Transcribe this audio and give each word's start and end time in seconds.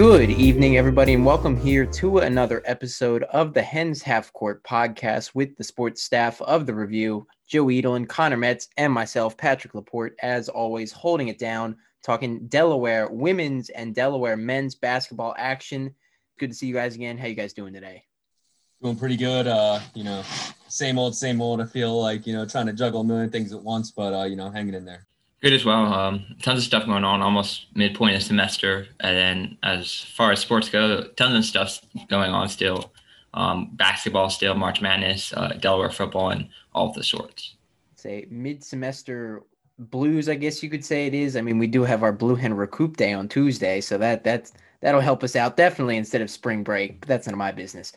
Good 0.00 0.30
evening, 0.30 0.78
everybody, 0.78 1.12
and 1.12 1.26
welcome 1.26 1.58
here 1.58 1.84
to 1.84 2.20
another 2.20 2.62
episode 2.64 3.22
of 3.24 3.52
the 3.52 3.60
Hens 3.60 4.00
Half 4.00 4.32
Court 4.32 4.64
podcast 4.64 5.34
with 5.34 5.54
the 5.58 5.62
sports 5.62 6.02
staff 6.02 6.40
of 6.40 6.64
the 6.64 6.72
review, 6.72 7.26
Joe 7.46 7.66
Edelin, 7.66 8.06
Konner 8.06 8.38
Metz, 8.38 8.68
and 8.78 8.94
myself, 8.94 9.36
Patrick 9.36 9.74
Laporte, 9.74 10.16
as 10.22 10.48
always, 10.48 10.90
holding 10.90 11.28
it 11.28 11.38
down, 11.38 11.76
talking 12.02 12.46
Delaware 12.46 13.10
women's 13.10 13.68
and 13.68 13.94
Delaware 13.94 14.38
men's 14.38 14.74
basketball 14.74 15.34
action. 15.36 15.94
Good 16.38 16.48
to 16.48 16.56
see 16.56 16.66
you 16.66 16.72
guys 16.72 16.94
again. 16.94 17.18
How 17.18 17.26
you 17.26 17.34
guys 17.34 17.52
doing 17.52 17.74
today? 17.74 18.02
Doing 18.82 18.96
pretty 18.96 19.18
good. 19.18 19.46
Uh, 19.46 19.80
you 19.94 20.04
know, 20.04 20.22
same 20.66 20.98
old, 20.98 21.14
same 21.14 21.42
old. 21.42 21.60
I 21.60 21.66
feel 21.66 22.00
like, 22.00 22.26
you 22.26 22.32
know, 22.32 22.46
trying 22.46 22.68
to 22.68 22.72
juggle 22.72 23.02
a 23.02 23.04
million 23.04 23.28
things 23.28 23.52
at 23.52 23.62
once, 23.62 23.90
but 23.90 24.14
uh, 24.14 24.24
you 24.24 24.36
know, 24.36 24.50
hanging 24.50 24.72
in 24.72 24.86
there. 24.86 25.06
Good 25.42 25.54
as 25.54 25.64
well. 25.64 25.92
Um, 25.92 26.36
tons 26.42 26.58
of 26.58 26.64
stuff 26.64 26.84
going 26.84 27.04
on, 27.04 27.22
almost 27.22 27.66
midpoint 27.74 28.14
of 28.14 28.22
semester. 28.22 28.86
And 29.00 29.16
then 29.16 29.58
as 29.62 29.94
far 29.94 30.32
as 30.32 30.40
sports 30.40 30.68
go, 30.68 31.04
tons 31.16 31.34
of 31.34 31.44
stuff 31.44 31.80
going 32.08 32.30
on 32.30 32.48
still. 32.50 32.92
Um, 33.32 33.70
basketball 33.72 34.28
still, 34.28 34.54
March 34.54 34.82
Madness, 34.82 35.32
uh, 35.32 35.56
Delaware 35.60 35.90
football, 35.90 36.30
and 36.30 36.48
all 36.74 36.90
of 36.90 36.94
the 36.94 37.04
sorts. 37.04 37.54
Say 37.94 38.26
mid-semester 38.30 39.44
blues, 39.78 40.28
I 40.28 40.34
guess 40.34 40.62
you 40.62 40.68
could 40.68 40.84
say 40.84 41.06
it 41.06 41.14
is. 41.14 41.36
I 41.36 41.40
mean, 41.40 41.58
we 41.58 41.66
do 41.66 41.84
have 41.84 42.02
our 42.02 42.12
Blue 42.12 42.34
Hen 42.34 42.52
Recoup 42.52 42.96
Day 42.96 43.14
on 43.14 43.28
Tuesday, 43.28 43.80
so 43.80 43.96
that 43.98 44.24
that's 44.24 44.52
that'll 44.82 45.00
help 45.00 45.22
us 45.24 45.36
out 45.36 45.56
definitely 45.56 45.96
instead 45.96 46.20
of 46.20 46.30
spring 46.30 46.62
break. 46.62 47.00
But 47.00 47.08
that's 47.08 47.26
none 47.26 47.34
of 47.34 47.38
my 47.38 47.52
business. 47.52 47.92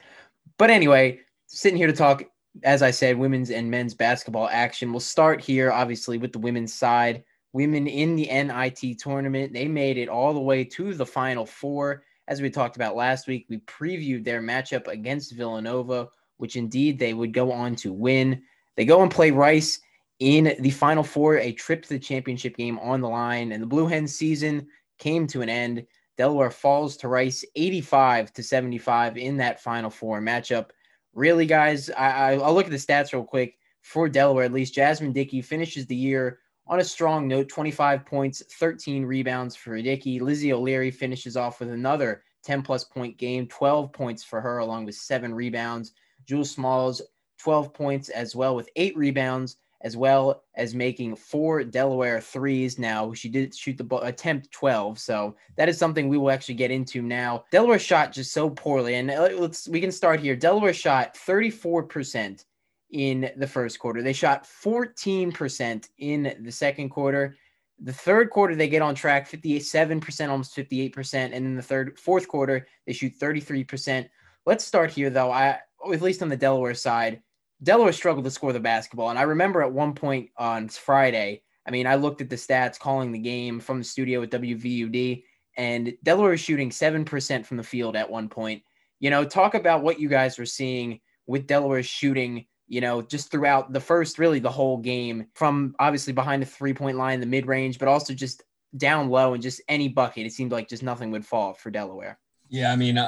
But 0.58 0.70
anyway, 0.70 1.20
sitting 1.48 1.78
here 1.78 1.88
to 1.88 1.94
talk, 1.94 2.24
as 2.64 2.82
I 2.82 2.91
said, 2.91 3.18
women's 3.18 3.50
and 3.50 3.70
men's 3.70 3.94
basketball 3.94 4.48
action. 4.50 4.91
We'll 4.91 5.00
start 5.00 5.41
here, 5.41 5.72
obviously, 5.72 6.18
with 6.18 6.32
the 6.32 6.40
women's 6.40 6.74
side 6.74 7.24
women 7.53 7.88
in 7.88 8.16
the 8.16 8.26
NIT 8.26 8.99
tournament. 8.99 9.54
They 9.54 9.68
made 9.68 9.98
it 9.98 10.09
all 10.09 10.34
the 10.34 10.40
way 10.40 10.63
to 10.65 10.93
the 10.93 11.05
final 11.05 11.46
four. 11.46 12.04
As 12.27 12.41
we 12.41 12.49
talked 12.49 12.76
about 12.76 12.95
last 12.95 13.27
week, 13.27 13.45
we 13.49 13.60
previewed 13.60 14.26
their 14.26 14.41
matchup 14.41 14.87
against 14.87 15.34
Villanova, 15.34 16.10
which 16.37 16.55
indeed 16.55 16.98
they 16.98 17.13
would 17.13 17.34
go 17.34 17.51
on 17.51 17.76
to 17.77 17.93
win. 17.93 18.41
They 18.76 18.85
go 18.85 19.01
and 19.01 19.12
play 19.12 19.32
Rice 19.32 19.79
in 20.20 20.55
the 20.60 20.71
final 20.71 21.04
four, 21.04 21.37
a 21.37 21.51
trip 21.51 21.84
to 21.84 21.90
the 21.90 21.99
championship 21.99 22.57
game 22.57 22.79
on 22.79 23.01
the 23.01 23.10
line. 23.10 23.51
And 23.51 23.62
the 23.62 23.67
Blue 23.67 23.88
Hens 23.88 24.15
season 24.15 24.67
came 24.98 25.27
to 25.27 25.41
an 25.41 25.49
end. 25.49 25.85
Delaware 26.17 26.51
falls 26.51 26.98
to 26.98 27.07
Rice 27.07 27.43
85 27.55 28.34
to 28.34 28.43
75 28.43 29.17
in 29.17 29.38
that 29.38 29.62
final 29.62 29.90
four 29.90 30.21
matchup. 30.21 30.70
Really, 31.13 31.45
guys, 31.45 31.90
I, 31.91 32.38
will 32.38 32.54
look 32.54 32.65
at 32.65 32.71
the 32.71 32.77
stats 32.77 33.13
real 33.13 33.23
quick 33.23 33.57
for 33.82 34.10
Delaware. 34.10 34.45
At 34.45 34.54
least 34.54 34.73
Jasmine 34.73 35.12
Dickey 35.12 35.41
finishes 35.41 35.85
the 35.85 35.95
year 35.95 36.40
on 36.68 36.80
a 36.80 36.84
strong 36.84 37.28
note 37.28 37.50
25 37.50 38.06
points, 38.06 38.44
13 38.60 39.06
rebounds 39.06 39.56
for 39.56 39.82
Dickey. 39.82 40.20
Lizzie 40.20 40.54
O'Leary 40.54 40.92
finishes 40.92 41.36
off 41.36 41.60
with 41.60 41.70
another 41.70 42.24
10 42.44 42.62
plus 42.62 42.84
point 42.84 43.18
game, 43.18 43.48
12 43.48 43.92
points 43.92 44.24
for 44.24 44.40
her, 44.42 44.60
along 44.60 44.86
with 44.86 44.96
seven 44.96 45.34
rebounds. 45.34 45.94
Jules 46.26 46.52
Smalls, 46.52 47.02
12 47.40 47.74
points 47.74 48.10
as 48.10 48.36
well, 48.36 48.56
with 48.56 48.70
eight 48.76 48.96
rebounds, 48.96 49.58
as 49.82 49.98
well 49.98 50.44
as 50.56 50.74
making 50.74 51.16
four 51.16 51.64
Delaware 51.64 52.22
threes. 52.22 52.80
Now, 52.80 53.12
she 53.14 53.28
did 53.28 53.54
shoot 53.54 53.78
the 53.78 53.84
ball, 53.84 54.02
attempt 54.04 54.52
12. 54.52 54.98
So 55.00 55.36
that 55.58 55.68
is 55.68 55.78
something 55.78 56.08
we 56.08 56.18
will 56.18 56.32
actually 56.32 56.56
get 56.56 56.72
into 56.72 57.02
now. 57.02 57.44
Delaware 57.52 57.80
shot 57.80 58.14
just 58.14 58.32
so 58.32 58.50
poorly. 58.50 58.96
And 58.96 59.12
uh, 59.12 59.30
let's, 59.38 59.68
we 59.68 59.82
can 59.82 59.91
start 59.91 60.22
here. 60.22 60.38
Delaware 60.38 60.74
shot 60.74 61.16
34% 61.16 62.46
in 62.94 63.32
the 63.38 63.48
first 63.48 63.80
quarter. 63.80 64.02
They 64.02 64.13
shot 64.13 64.46
14% 64.46 65.90
in 65.97 66.36
the 66.41 66.52
second 66.52 66.90
quarter. 66.90 67.35
The 67.81 67.91
third 67.91 68.30
quarter, 68.30 68.56
they 68.56 68.69
get 68.69 68.84
on 68.84 68.94
track 68.96 69.30
57%, 69.30 70.30
almost 70.30 70.56
58%. 70.56 71.13
And 71.13 71.34
in 71.34 71.56
the 71.56 71.62
third, 71.62 72.00
fourth 72.00 72.28
quarter, 72.28 72.67
they 72.85 72.94
shoot 72.94 73.19
33%. 73.19 74.07
Let's 74.45 74.63
start 74.63 74.91
here, 74.91 75.09
though. 75.09 75.31
I, 75.31 75.59
at 75.91 76.01
least 76.01 76.22
on 76.22 76.29
the 76.29 76.38
Delaware 76.38 76.75
side, 76.75 77.22
Delaware 77.63 77.94
struggled 77.94 78.25
to 78.25 78.31
score 78.31 78.53
the 78.53 78.59
basketball. 78.59 79.09
And 79.09 79.17
I 79.17 79.23
remember 79.23 79.63
at 79.63 79.73
one 79.73 79.94
point 79.94 80.29
on 80.38 80.69
Friday, 80.69 81.41
I 81.66 81.72
mean, 81.72 81.88
I 81.88 81.96
looked 81.96 82.22
at 82.22 82.29
the 82.29 82.35
stats 82.35 82.78
calling 82.78 83.12
the 83.12 83.19
game 83.19 83.59
from 83.59 83.79
the 83.79 83.84
studio 83.84 84.22
at 84.22 84.31
WVUD, 84.31 85.23
and 85.57 85.94
Delaware 86.03 86.31
was 86.31 86.41
shooting 86.41 86.69
7% 86.69 87.46
from 87.46 87.57
the 87.57 87.63
field 87.63 87.96
at 87.96 88.09
one 88.09 88.29
point. 88.29 88.62
You 89.00 89.09
know, 89.09 89.23
talk 89.23 89.56
about 89.56 89.81
what 89.81 90.00
you 90.00 90.09
guys 90.09 90.38
were 90.38 90.46
seeing 90.46 91.00
with 91.25 91.47
Delaware 91.47 91.84
shooting 91.84 92.46
you 92.68 92.81
know, 92.81 93.01
just 93.01 93.31
throughout 93.31 93.74
the 93.74 93.79
first, 93.79 94.19
really 94.19 94.40
the 94.40 94.51
whole 94.51 94.78
game 94.78 95.28
from 95.34 95.75
obviously 95.79 96.13
behind 96.13 96.41
the 96.41 96.47
three 96.47 96.74
point 96.74 96.97
line, 96.97 97.19
the 97.19 97.25
mid 97.25 97.46
range, 97.46 97.79
but 97.79 97.88
also 97.88 98.13
just 98.13 98.44
down 98.78 99.09
low 99.09 99.34
and 99.34 99.44
just 99.44 99.62
any 99.68 99.88
bucket. 99.88 100.25
It 100.25 100.34
seemed 100.34 100.51
like 100.51 100.68
just 100.68 100.84
nothing 100.84 101.12
would 101.12 101.25
fall 101.25 101.53
for 101.53 101.69
Delaware. 101.69 102.18
Yeah, 102.50 102.72
I 102.72 102.75
mean, 102.75 103.00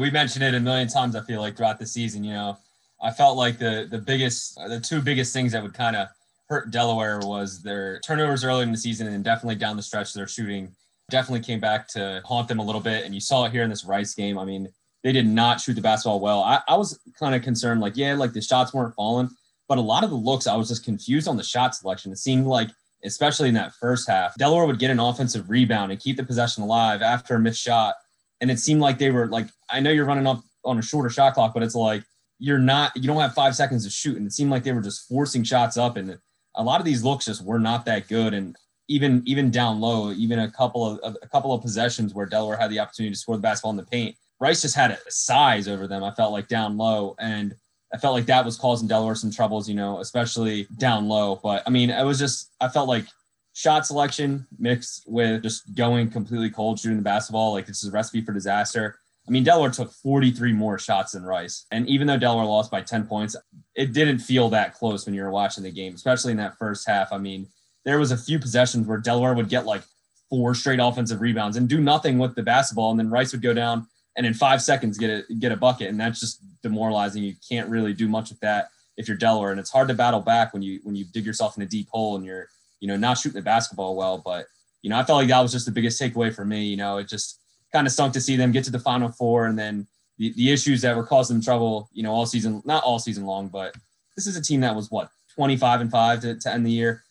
we 0.00 0.10
mentioned 0.10 0.44
it 0.44 0.54
a 0.54 0.60
million 0.60 0.88
times. 0.88 1.14
I 1.14 1.20
feel 1.20 1.40
like 1.40 1.56
throughout 1.56 1.78
the 1.78 1.86
season, 1.86 2.24
you 2.24 2.32
know, 2.32 2.58
I 3.02 3.10
felt 3.10 3.36
like 3.36 3.58
the 3.58 3.86
the 3.90 3.98
biggest, 3.98 4.56
the 4.56 4.80
two 4.80 5.00
biggest 5.00 5.32
things 5.32 5.52
that 5.52 5.62
would 5.62 5.74
kind 5.74 5.96
of 5.96 6.08
hurt 6.48 6.70
Delaware 6.70 7.20
was 7.20 7.62
their 7.62 8.00
turnovers 8.00 8.44
early 8.44 8.62
in 8.62 8.72
the 8.72 8.78
season 8.78 9.06
and 9.06 9.24
definitely 9.24 9.56
down 9.56 9.76
the 9.76 9.82
stretch. 9.82 10.14
Their 10.14 10.28
shooting 10.28 10.74
definitely 11.10 11.44
came 11.44 11.60
back 11.60 11.88
to 11.88 12.22
haunt 12.24 12.48
them 12.48 12.58
a 12.58 12.64
little 12.64 12.80
bit, 12.80 13.04
and 13.04 13.14
you 13.14 13.20
saw 13.20 13.44
it 13.44 13.52
here 13.52 13.62
in 13.62 13.70
this 13.70 13.84
Rice 13.84 14.14
game. 14.14 14.38
I 14.38 14.44
mean, 14.44 14.68
they 15.04 15.12
did 15.12 15.26
not 15.26 15.60
shoot 15.60 15.74
the 15.74 15.80
basketball 15.80 16.18
well. 16.18 16.42
I, 16.42 16.60
I 16.66 16.76
was 16.76 16.98
kind 17.18 17.34
of 17.34 17.42
concerned, 17.42 17.80
like, 17.80 17.96
yeah, 17.96 18.14
like 18.14 18.32
the 18.32 18.40
shots 18.40 18.74
weren't 18.74 18.94
falling, 18.94 19.30
but 19.68 19.78
a 19.78 19.82
lot 19.82 20.02
of 20.02 20.10
the 20.10 20.16
looks, 20.16 20.48
I 20.48 20.56
was 20.56 20.68
just 20.68 20.84
confused 20.84 21.28
on 21.28 21.36
the 21.36 21.44
shot 21.44 21.76
selection. 21.76 22.10
It 22.10 22.18
seemed 22.18 22.46
like, 22.46 22.70
especially 23.04 23.48
in 23.48 23.54
that 23.54 23.74
first 23.74 24.08
half, 24.08 24.34
Delaware 24.36 24.66
would 24.66 24.78
get 24.78 24.90
an 24.90 24.98
offensive 24.98 25.48
rebound 25.48 25.92
and 25.92 26.00
keep 26.00 26.16
the 26.16 26.24
possession 26.24 26.62
alive 26.62 27.02
after 27.02 27.36
a 27.36 27.38
missed 27.38 27.62
shot. 27.62 27.94
And 28.40 28.50
it 28.50 28.58
seemed 28.58 28.80
like 28.80 28.98
they 28.98 29.10
were 29.10 29.28
like, 29.28 29.46
I 29.70 29.80
know 29.80 29.90
you're 29.90 30.06
running 30.06 30.26
up 30.26 30.42
on 30.64 30.78
a 30.78 30.82
shorter 30.82 31.10
shot 31.10 31.34
clock, 31.34 31.54
but 31.54 31.62
it's 31.62 31.74
like 31.74 32.02
you're 32.38 32.58
not, 32.58 32.96
you 32.96 33.06
don't 33.06 33.20
have 33.20 33.34
five 33.34 33.54
seconds 33.54 33.84
to 33.84 33.90
shoot. 33.90 34.16
And 34.16 34.26
it 34.26 34.32
seemed 34.32 34.50
like 34.50 34.64
they 34.64 34.72
were 34.72 34.80
just 34.80 35.06
forcing 35.06 35.44
shots 35.44 35.76
up. 35.76 35.96
And 35.96 36.18
a 36.54 36.62
lot 36.62 36.80
of 36.80 36.86
these 36.86 37.04
looks 37.04 37.26
just 37.26 37.44
were 37.44 37.58
not 37.58 37.84
that 37.84 38.08
good. 38.08 38.32
And 38.32 38.56
even 38.88 39.22
even 39.24 39.50
down 39.50 39.80
low, 39.80 40.12
even 40.12 40.38
a 40.40 40.50
couple 40.50 40.98
of 41.00 41.16
a 41.22 41.28
couple 41.28 41.52
of 41.52 41.62
possessions 41.62 42.12
where 42.12 42.26
Delaware 42.26 42.56
had 42.56 42.70
the 42.70 42.80
opportunity 42.80 43.14
to 43.14 43.18
score 43.18 43.36
the 43.36 43.42
basketball 43.42 43.70
in 43.70 43.76
the 43.76 43.84
paint, 43.84 44.16
Rice 44.44 44.60
just 44.60 44.76
had 44.76 44.90
a 44.90 44.98
size 45.10 45.68
over 45.68 45.86
them. 45.86 46.04
I 46.04 46.10
felt 46.10 46.32
like 46.32 46.48
down 46.48 46.76
low, 46.76 47.16
and 47.18 47.56
I 47.94 47.96
felt 47.96 48.12
like 48.12 48.26
that 48.26 48.44
was 48.44 48.58
causing 48.58 48.86
Delaware 48.86 49.14
some 49.14 49.30
troubles, 49.30 49.70
you 49.70 49.74
know, 49.74 50.00
especially 50.00 50.66
down 50.76 51.08
low. 51.08 51.40
But 51.42 51.62
I 51.66 51.70
mean, 51.70 51.88
it 51.88 52.04
was 52.04 52.18
just 52.18 52.50
I 52.60 52.68
felt 52.68 52.86
like 52.86 53.06
shot 53.54 53.86
selection 53.86 54.46
mixed 54.58 55.04
with 55.06 55.44
just 55.44 55.74
going 55.74 56.10
completely 56.10 56.50
cold 56.50 56.78
shooting 56.78 56.98
the 56.98 57.02
basketball. 57.02 57.52
Like 57.52 57.64
this 57.64 57.82
is 57.82 57.88
a 57.88 57.92
recipe 57.92 58.20
for 58.20 58.32
disaster. 58.32 58.98
I 59.26 59.30
mean, 59.30 59.44
Delaware 59.44 59.70
took 59.70 59.90
43 59.90 60.52
more 60.52 60.78
shots 60.78 61.12
than 61.12 61.22
Rice. 61.22 61.64
And 61.70 61.88
even 61.88 62.06
though 62.06 62.18
Delaware 62.18 62.44
lost 62.44 62.70
by 62.70 62.82
10 62.82 63.06
points, 63.06 63.34
it 63.74 63.94
didn't 63.94 64.18
feel 64.18 64.50
that 64.50 64.74
close 64.74 65.06
when 65.06 65.14
you 65.14 65.22
were 65.22 65.30
watching 65.30 65.64
the 65.64 65.70
game, 65.70 65.94
especially 65.94 66.32
in 66.32 66.36
that 66.36 66.58
first 66.58 66.86
half. 66.86 67.14
I 67.14 67.16
mean, 67.16 67.46
there 67.86 67.98
was 67.98 68.12
a 68.12 68.18
few 68.18 68.38
possessions 68.38 68.86
where 68.86 68.98
Delaware 68.98 69.32
would 69.32 69.48
get 69.48 69.64
like 69.64 69.84
four 70.28 70.54
straight 70.54 70.80
offensive 70.82 71.22
rebounds 71.22 71.56
and 71.56 71.66
do 71.66 71.80
nothing 71.80 72.18
with 72.18 72.34
the 72.34 72.42
basketball. 72.42 72.90
And 72.90 73.00
then 73.00 73.08
Rice 73.08 73.32
would 73.32 73.40
go 73.40 73.54
down 73.54 73.86
and 74.16 74.26
in 74.26 74.34
five 74.34 74.62
seconds 74.62 74.98
get 74.98 75.10
a 75.10 75.34
get 75.34 75.52
a 75.52 75.56
bucket, 75.56 75.88
and 75.88 76.00
that's 76.00 76.20
just 76.20 76.40
demoralizing. 76.62 77.22
You 77.22 77.34
can't 77.48 77.68
really 77.68 77.92
do 77.92 78.08
much 78.08 78.30
with 78.30 78.40
that 78.40 78.68
if 78.96 79.08
you're 79.08 79.16
Delaware, 79.16 79.50
and 79.50 79.60
it's 79.60 79.70
hard 79.70 79.88
to 79.88 79.94
battle 79.94 80.20
back 80.20 80.52
when 80.52 80.62
you 80.62 80.80
when 80.84 80.94
you 80.94 81.04
dig 81.12 81.26
yourself 81.26 81.56
in 81.56 81.62
a 81.62 81.66
deep 81.66 81.88
hole 81.90 82.16
and 82.16 82.24
you're 82.24 82.48
you 82.80 82.88
know 82.88 82.96
not 82.96 83.18
shooting 83.18 83.36
the 83.36 83.42
basketball 83.42 83.96
well. 83.96 84.18
But 84.18 84.46
you 84.82 84.90
know, 84.90 84.98
I 84.98 85.04
felt 85.04 85.18
like 85.18 85.28
that 85.28 85.40
was 85.40 85.52
just 85.52 85.66
the 85.66 85.72
biggest 85.72 86.00
takeaway 86.00 86.34
for 86.34 86.44
me. 86.44 86.64
You 86.64 86.76
know, 86.76 86.98
it 86.98 87.08
just 87.08 87.40
kind 87.72 87.86
of 87.86 87.92
stunk 87.92 88.12
to 88.14 88.20
see 88.20 88.36
them 88.36 88.52
get 88.52 88.64
to 88.64 88.70
the 88.70 88.78
final 88.78 89.10
four, 89.10 89.46
and 89.46 89.58
then 89.58 89.86
the, 90.18 90.32
the 90.36 90.52
issues 90.52 90.80
that 90.82 90.96
were 90.96 91.06
causing 91.06 91.40
trouble. 91.40 91.88
You 91.92 92.02
know, 92.04 92.12
all 92.12 92.26
season, 92.26 92.62
not 92.64 92.84
all 92.84 92.98
season 92.98 93.26
long, 93.26 93.48
but 93.48 93.74
this 94.16 94.26
is 94.26 94.36
a 94.36 94.42
team 94.42 94.60
that 94.60 94.76
was 94.76 94.90
what 94.90 95.10
25 95.34 95.80
and 95.80 95.90
five 95.90 96.20
to, 96.20 96.38
to 96.38 96.52
end 96.52 96.64
the 96.64 96.70
year. 96.70 97.02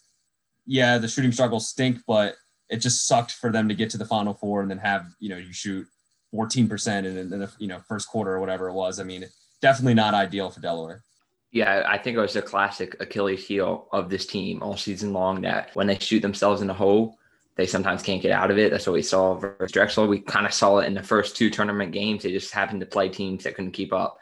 Yeah, 0.66 0.98
the 0.98 1.10
shooting 1.10 1.34
struggles 1.34 1.68
stink, 1.68 1.98
but 2.08 2.36
it 2.70 2.78
just 2.78 3.08
sucked 3.08 3.34
for 3.34 3.52
them 3.52 3.68
to 3.68 3.76
get 3.76 3.90
to 3.92 3.98
the 3.98 4.06
final 4.06 4.34
four 4.34 4.62
and 4.62 4.72
then 4.72 4.78
have 4.78 5.06
you 5.20 5.30
know 5.30 5.38
you 5.38 5.54
shoot 5.54 5.86
14% 6.34 7.06
in, 7.06 7.18
in 7.18 7.30
the 7.30 7.52
you 7.60 7.68
know 7.68 7.80
first 7.88 8.08
quarter 8.08 8.34
or 8.34 8.40
whatever 8.40 8.68
it 8.70 8.74
was. 8.74 9.00
I 9.00 9.04
mean, 9.04 9.26
definitely 9.62 9.94
not 9.94 10.14
ideal 10.14 10.50
for 10.50 10.60
Delaware. 10.60 11.04
Yeah, 11.52 11.84
I 11.88 12.00
think 12.00 12.18
it 12.18 12.22
was 12.22 12.36
a 12.36 12.42
classic 12.42 12.98
Achilles 13.00 13.46
heel 13.46 13.88
of 13.92 14.10
this 14.10 14.26
team 14.26 14.64
all 14.64 14.76
season 14.76 15.14
long 15.14 15.42
that 15.42 15.70
when 15.76 15.86
they 15.86 16.00
shoot 16.00 16.22
themselves 16.22 16.62
in 16.62 16.68
the 16.68 16.74
hole, 16.74 17.20
they 17.56 17.68
sometimes 17.68 18.02
can't 18.02 18.22
get 18.22 18.32
out 18.32 18.50
of 18.50 18.58
it. 18.58 18.72
That's 18.72 18.88
what 18.88 18.94
we 18.94 19.04
saw 19.04 19.36
versus 19.36 19.72
Drexel. 19.72 20.08
We 20.08 20.20
kind 20.20 20.48
of 20.48 20.54
saw 20.54 20.80
it 20.80 20.88
in 20.88 20.96
the 20.96 21.04
first 21.04 21.36
two 21.36 21.52
tournament 21.52 21.92
games. 21.92 22.24
They 22.24 22.32
just 22.32 22.52
happened 22.52 22.80
to 22.80 22.88
play 22.88 23.10
teams 23.10 23.44
that 23.44 23.56
couldn't 23.56 23.74
keep 23.74 23.94
up. 23.94 24.18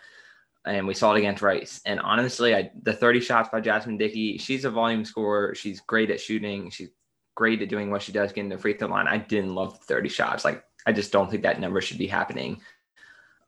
And 0.66 0.86
we 0.86 0.94
saw 0.94 1.14
it 1.14 1.20
against 1.20 1.42
Rice. 1.42 1.82
And 1.86 2.00
honestly, 2.02 2.54
I, 2.54 2.70
the 2.84 2.94
30 2.94 3.22
shots 3.22 3.50
by 3.50 3.62
Jasmine 3.62 3.98
Dickey, 3.98 4.38
she's 4.38 4.66
a 4.66 4.70
volume 4.70 5.06
scorer. 5.06 5.56
She's 5.56 5.80
great 5.80 6.12
at 6.12 6.20
shooting. 6.20 6.70
She's 6.70 6.90
great 7.36 7.62
at 7.62 7.70
doing 7.70 7.90
what 7.90 8.02
she 8.02 8.12
does, 8.12 8.34
getting 8.34 8.50
the 8.50 8.58
free 8.58 8.74
throw 8.74 8.90
line. 8.90 9.08
I 9.08 9.18
didn't 9.18 9.56
love 9.56 9.80
the 9.80 9.86
30 9.86 10.10
shots. 10.10 10.44
Like 10.44 10.64
I 10.86 10.92
just 10.92 11.12
don't 11.12 11.30
think 11.30 11.44
that 11.44 11.60
number 11.60 11.82
should 11.82 11.98
be 11.98 12.08
happening. 12.08 12.62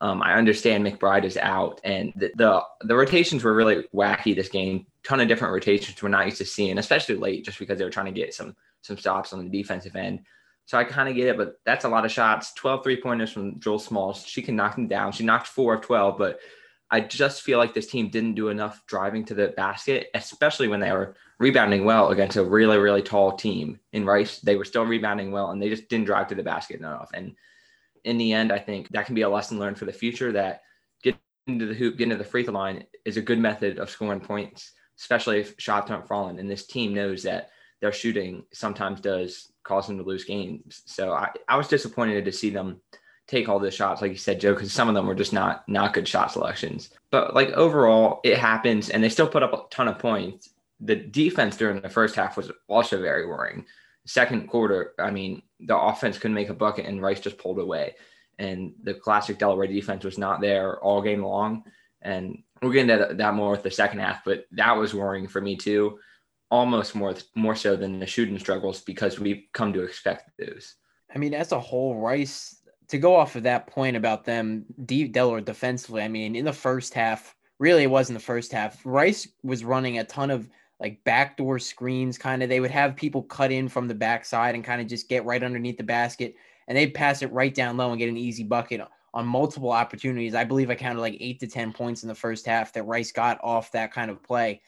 Um, 0.00 0.22
I 0.22 0.34
understand 0.34 0.84
McBride 0.84 1.24
is 1.24 1.36
out, 1.36 1.80
and 1.84 2.12
the, 2.16 2.30
the, 2.36 2.62
the 2.82 2.96
rotations 2.96 3.42
were 3.42 3.54
really 3.54 3.84
wacky 3.94 4.34
this 4.34 4.48
game. 4.48 4.86
Ton 5.02 5.20
of 5.20 5.28
different 5.28 5.54
rotations 5.54 6.02
we're 6.02 6.08
not 6.08 6.26
used 6.26 6.38
to 6.38 6.44
seeing, 6.44 6.78
especially 6.78 7.16
late, 7.16 7.44
just 7.44 7.58
because 7.58 7.78
they 7.78 7.84
were 7.84 7.90
trying 7.90 8.12
to 8.12 8.20
get 8.20 8.34
some 8.34 8.54
some 8.82 8.98
stops 8.98 9.32
on 9.32 9.42
the 9.42 9.62
defensive 9.62 9.96
end. 9.96 10.20
So 10.66 10.78
I 10.78 10.84
kind 10.84 11.08
of 11.08 11.14
get 11.14 11.28
it, 11.28 11.36
but 11.36 11.58
that's 11.64 11.84
a 11.84 11.88
lot 11.88 12.04
of 12.04 12.12
shots. 12.12 12.52
12 12.54 12.82
three 12.82 13.00
pointers 13.00 13.32
from 13.32 13.60
Jules 13.60 13.84
Smalls. 13.84 14.24
She 14.26 14.42
can 14.42 14.56
knock 14.56 14.76
them 14.76 14.88
down. 14.88 15.12
She 15.12 15.24
knocked 15.24 15.46
four 15.46 15.74
of 15.74 15.82
12, 15.82 16.18
but 16.18 16.40
I 16.90 17.00
just 17.00 17.42
feel 17.42 17.58
like 17.58 17.74
this 17.74 17.86
team 17.86 18.08
didn't 18.10 18.34
do 18.34 18.48
enough 18.48 18.82
driving 18.86 19.24
to 19.26 19.34
the 19.34 19.48
basket, 19.48 20.10
especially 20.14 20.68
when 20.68 20.80
they 20.80 20.92
were 20.92 21.16
rebounding 21.38 21.84
well 21.84 22.10
against 22.10 22.36
a 22.36 22.44
really, 22.44 22.78
really 22.78 23.02
tall 23.02 23.32
team 23.36 23.80
in 23.92 24.04
Rice. 24.04 24.38
They 24.40 24.56
were 24.56 24.64
still 24.64 24.84
rebounding 24.84 25.32
well 25.32 25.50
and 25.50 25.60
they 25.60 25.68
just 25.68 25.88
didn't 25.88 26.06
drive 26.06 26.28
to 26.28 26.34
the 26.34 26.42
basket 26.42 26.78
enough. 26.78 27.10
And 27.14 27.34
in 28.04 28.18
the 28.18 28.32
end, 28.32 28.52
I 28.52 28.58
think 28.58 28.88
that 28.90 29.06
can 29.06 29.14
be 29.14 29.22
a 29.22 29.28
lesson 29.28 29.58
learned 29.58 29.78
for 29.78 29.86
the 29.86 29.92
future 29.92 30.30
that 30.32 30.62
getting 31.02 31.20
into 31.46 31.66
the 31.66 31.74
hoop, 31.74 31.96
getting 31.96 32.10
to 32.10 32.16
the 32.16 32.24
free 32.24 32.44
throw 32.44 32.54
line 32.54 32.84
is 33.04 33.16
a 33.16 33.22
good 33.22 33.38
method 33.38 33.78
of 33.78 33.90
scoring 33.90 34.20
points, 34.20 34.72
especially 34.98 35.40
if 35.40 35.54
shots 35.58 35.90
aren't 35.90 36.06
falling. 36.06 36.38
And 36.38 36.50
this 36.50 36.66
team 36.66 36.94
knows 36.94 37.22
that 37.22 37.50
their 37.80 37.92
shooting 37.92 38.44
sometimes 38.52 39.00
does 39.00 39.52
cause 39.62 39.86
them 39.86 39.98
to 39.98 40.04
lose 40.04 40.24
games. 40.24 40.82
So 40.86 41.12
I, 41.12 41.30
I 41.48 41.56
was 41.56 41.68
disappointed 41.68 42.24
to 42.24 42.32
see 42.32 42.50
them 42.50 42.80
take 43.26 43.48
all 43.48 43.58
the 43.58 43.70
shots, 43.70 44.02
like 44.02 44.10
you 44.10 44.18
said, 44.18 44.40
Joe, 44.40 44.54
because 44.54 44.72
some 44.72 44.88
of 44.88 44.94
them 44.94 45.06
were 45.06 45.14
just 45.14 45.32
not 45.32 45.68
not 45.68 45.94
good 45.94 46.06
shot 46.06 46.32
selections. 46.32 46.90
But 47.10 47.34
like 47.34 47.50
overall, 47.50 48.20
it 48.24 48.38
happens, 48.38 48.90
and 48.90 49.02
they 49.02 49.08
still 49.08 49.28
put 49.28 49.42
up 49.42 49.52
a 49.52 49.62
ton 49.70 49.88
of 49.88 49.98
points. 49.98 50.50
The 50.80 50.96
defense 50.96 51.56
during 51.56 51.80
the 51.80 51.88
first 51.88 52.16
half 52.16 52.36
was 52.36 52.50
also 52.68 53.00
very 53.00 53.26
worrying. 53.26 53.64
Second 54.06 54.48
quarter, 54.48 54.92
I 54.98 55.10
mean, 55.10 55.42
the 55.60 55.76
offense 55.76 56.18
couldn't 56.18 56.34
make 56.34 56.50
a 56.50 56.54
bucket, 56.54 56.86
and 56.86 57.00
Rice 57.00 57.20
just 57.20 57.38
pulled 57.38 57.58
away. 57.58 57.94
And 58.38 58.74
the 58.82 58.94
classic 58.94 59.38
Delaware 59.38 59.68
defense 59.68 60.04
was 60.04 60.18
not 60.18 60.40
there 60.40 60.78
all 60.80 61.00
game 61.00 61.22
long. 61.22 61.64
And 62.02 62.42
we'll 62.60 62.72
get 62.72 62.90
into 62.90 63.14
that 63.14 63.34
more 63.34 63.52
with 63.52 63.62
the 63.62 63.70
second 63.70 64.00
half, 64.00 64.24
but 64.24 64.46
that 64.52 64.76
was 64.76 64.92
worrying 64.92 65.28
for 65.28 65.40
me 65.40 65.56
too 65.56 65.98
almost 66.50 66.94
more 66.94 67.14
more 67.34 67.56
so 67.56 67.74
than 67.74 67.98
the 67.98 68.06
shooting 68.06 68.38
struggles 68.38 68.80
because 68.80 69.18
we've 69.18 69.44
come 69.52 69.72
to 69.72 69.82
expect 69.82 70.30
those. 70.38 70.76
I 71.12 71.18
mean, 71.18 71.34
as 71.34 71.50
a 71.50 71.58
whole, 71.58 71.96
Rice 71.96 72.60
to 72.88 72.98
go 72.98 73.14
off 73.14 73.36
of 73.36 73.42
that 73.44 73.66
point 73.66 73.96
about 73.96 74.24
them, 74.24 74.64
deep 74.84 75.12
Delaware 75.12 75.40
defensively. 75.40 76.02
I 76.02 76.08
mean, 76.08 76.36
in 76.36 76.44
the 76.44 76.52
first 76.52 76.94
half, 76.94 77.34
really, 77.58 77.84
it 77.84 77.90
was 77.90 78.08
in 78.08 78.14
the 78.14 78.20
first 78.20 78.52
half. 78.52 78.84
Rice 78.84 79.28
was 79.42 79.64
running 79.64 79.98
a 79.98 80.04
ton 80.04 80.30
of 80.30 80.48
like 80.80 81.02
backdoor 81.04 81.58
screens, 81.58 82.18
kind 82.18 82.42
of. 82.42 82.48
They 82.48 82.60
would 82.60 82.70
have 82.70 82.96
people 82.96 83.22
cut 83.22 83.52
in 83.52 83.68
from 83.68 83.88
the 83.88 83.94
backside 83.94 84.54
and 84.54 84.64
kind 84.64 84.80
of 84.80 84.86
just 84.86 85.08
get 85.08 85.24
right 85.24 85.42
underneath 85.42 85.78
the 85.78 85.84
basket, 85.84 86.34
and 86.68 86.76
they'd 86.76 86.94
pass 86.94 87.22
it 87.22 87.32
right 87.32 87.54
down 87.54 87.76
low 87.76 87.90
and 87.90 87.98
get 87.98 88.08
an 88.08 88.16
easy 88.16 88.44
bucket 88.44 88.80
on 89.14 89.26
multiple 89.26 89.70
opportunities. 89.70 90.34
I 90.34 90.44
believe 90.44 90.70
I 90.70 90.74
counted 90.74 91.00
like 91.00 91.16
eight 91.20 91.40
to 91.40 91.46
ten 91.46 91.72
points 91.72 92.02
in 92.02 92.08
the 92.08 92.14
first 92.14 92.46
half 92.46 92.72
that 92.72 92.82
Rice 92.82 93.12
got 93.12 93.38
off 93.42 93.72
that 93.72 93.92
kind 93.92 94.10
of 94.10 94.22
play 94.22 94.60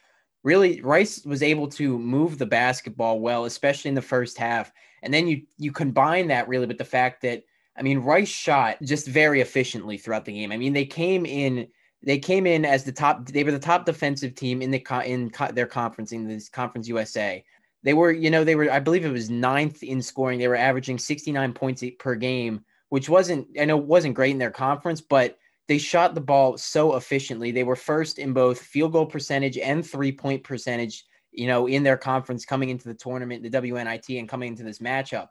really 0.46 0.80
Rice 0.80 1.24
was 1.24 1.42
able 1.42 1.66
to 1.70 1.98
move 1.98 2.38
the 2.38 2.46
basketball 2.46 3.18
well, 3.18 3.46
especially 3.46 3.88
in 3.88 3.96
the 3.96 4.00
first 4.00 4.38
half. 4.38 4.72
And 5.02 5.12
then 5.12 5.26
you 5.26 5.42
you 5.58 5.72
combine 5.72 6.28
that 6.28 6.48
really 6.48 6.66
with 6.66 6.78
the 6.78 6.84
fact 6.84 7.20
that 7.22 7.42
I 7.76 7.82
mean 7.82 7.98
Rice 7.98 8.28
shot 8.28 8.78
just 8.82 9.06
very 9.06 9.40
efficiently 9.40 9.98
throughout 9.98 10.24
the 10.24 10.32
game. 10.32 10.52
I 10.52 10.56
mean 10.56 10.72
they 10.72 10.86
came 10.86 11.26
in 11.26 11.68
they 12.02 12.18
came 12.18 12.46
in 12.46 12.64
as 12.64 12.84
the 12.84 12.92
top 12.92 13.26
they 13.26 13.44
were 13.44 13.52
the 13.52 13.58
top 13.58 13.84
defensive 13.84 14.34
team 14.34 14.62
in 14.62 14.70
the 14.70 14.84
in 15.04 15.32
their 15.54 15.66
conference 15.66 16.12
in 16.12 16.26
this 16.26 16.48
conference 16.48 16.88
USA. 16.88 17.44
They 17.82 17.94
were 17.94 18.12
you 18.12 18.30
know 18.30 18.44
they 18.44 18.56
were 18.56 18.70
I 18.70 18.80
believe 18.80 19.04
it 19.04 19.10
was 19.10 19.30
ninth 19.30 19.82
in 19.82 20.02
scoring. 20.02 20.38
They 20.38 20.48
were 20.48 20.56
averaging 20.56 20.98
69 20.98 21.52
points 21.52 21.84
per 21.98 22.14
game, 22.14 22.64
which 22.88 23.08
wasn't 23.08 23.48
I 23.60 23.64
know 23.64 23.76
wasn't 23.76 24.14
great 24.14 24.32
in 24.32 24.38
their 24.38 24.50
conference, 24.50 25.00
but 25.00 25.38
they 25.68 25.78
shot 25.78 26.14
the 26.14 26.20
ball 26.20 26.56
so 26.58 26.96
efficiently. 26.96 27.50
They 27.50 27.64
were 27.64 27.76
first 27.76 28.18
in 28.18 28.32
both 28.32 28.60
field 28.60 28.92
goal 28.92 29.06
percentage 29.06 29.58
and 29.58 29.84
three 29.84 30.12
point 30.12 30.44
percentage, 30.44 31.04
you 31.32 31.46
know, 31.46 31.66
in 31.66 31.82
their 31.82 31.96
conference 31.96 32.44
coming 32.44 32.68
into 32.68 32.88
the 32.88 32.94
tournament, 32.94 33.42
the 33.42 33.50
WNIT, 33.50 34.18
and 34.18 34.28
coming 34.28 34.48
into 34.48 34.62
this 34.62 34.78
matchup. 34.78 35.28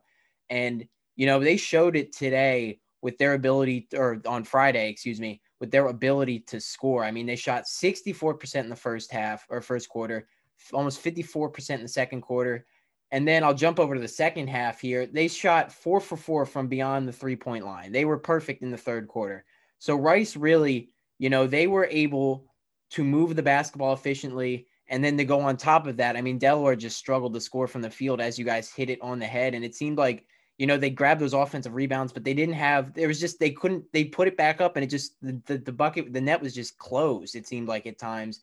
And, 0.49 0.85
you 1.15 1.25
know, 1.25 1.39
they 1.39 1.57
showed 1.57 1.95
it 1.95 2.13
today 2.13 2.79
with 3.01 3.17
their 3.17 3.33
ability, 3.33 3.87
or 3.95 4.21
on 4.25 4.43
Friday, 4.43 4.89
excuse 4.89 5.19
me, 5.19 5.41
with 5.59 5.71
their 5.71 5.87
ability 5.87 6.39
to 6.39 6.59
score. 6.59 7.03
I 7.03 7.11
mean, 7.11 7.25
they 7.25 7.35
shot 7.35 7.65
64% 7.65 8.55
in 8.55 8.69
the 8.69 8.75
first 8.75 9.11
half 9.11 9.45
or 9.49 9.61
first 9.61 9.89
quarter, 9.89 10.27
almost 10.73 11.03
54% 11.03 11.75
in 11.75 11.81
the 11.83 11.87
second 11.87 12.21
quarter. 12.21 12.65
And 13.11 13.27
then 13.27 13.43
I'll 13.43 13.53
jump 13.53 13.79
over 13.79 13.95
to 13.95 14.01
the 14.01 14.07
second 14.07 14.47
half 14.47 14.81
here. 14.81 15.05
They 15.05 15.27
shot 15.27 15.71
four 15.71 15.99
for 15.99 16.17
four 16.17 16.45
from 16.45 16.67
beyond 16.67 17.07
the 17.07 17.13
three 17.13 17.35
point 17.35 17.65
line. 17.65 17.91
They 17.91 18.05
were 18.05 18.17
perfect 18.17 18.61
in 18.61 18.71
the 18.71 18.77
third 18.77 19.07
quarter. 19.07 19.45
So 19.79 19.95
Rice 19.95 20.35
really, 20.35 20.89
you 21.19 21.29
know, 21.29 21.47
they 21.47 21.67
were 21.67 21.85
able 21.85 22.45
to 22.91 23.03
move 23.03 23.35
the 23.35 23.43
basketball 23.43 23.93
efficiently. 23.93 24.67
And 24.87 25.03
then 25.03 25.17
to 25.17 25.25
go 25.25 25.41
on 25.41 25.57
top 25.57 25.87
of 25.87 25.97
that, 25.97 26.17
I 26.17 26.21
mean, 26.21 26.37
Delaware 26.37 26.75
just 26.75 26.97
struggled 26.97 27.33
to 27.35 27.41
score 27.41 27.67
from 27.67 27.81
the 27.81 27.89
field 27.89 28.19
as 28.19 28.37
you 28.37 28.45
guys 28.45 28.71
hit 28.71 28.89
it 28.89 29.01
on 29.01 29.19
the 29.19 29.25
head. 29.25 29.53
And 29.53 29.63
it 29.63 29.75
seemed 29.75 29.97
like, 29.97 30.25
you 30.57 30.67
know, 30.67 30.77
they 30.77 30.89
grabbed 30.89 31.21
those 31.21 31.33
offensive 31.33 31.75
rebounds, 31.75 32.13
but 32.13 32.23
they 32.23 32.33
didn't 32.33 32.55
have, 32.55 32.93
there 32.93 33.07
was 33.07 33.19
just, 33.19 33.39
they 33.39 33.51
couldn't, 33.51 33.83
they 33.91 34.05
put 34.05 34.27
it 34.27 34.37
back 34.37 34.61
up 34.61 34.75
and 34.75 34.83
it 34.83 34.89
just, 34.89 35.15
the, 35.21 35.41
the, 35.45 35.57
the 35.57 35.71
bucket, 35.71 36.13
the 36.13 36.21
net 36.21 36.41
was 36.41 36.55
just 36.55 36.77
closed, 36.77 37.35
it 37.35 37.47
seemed 37.47 37.67
like 37.67 37.85
at 37.85 37.97
times. 37.97 38.41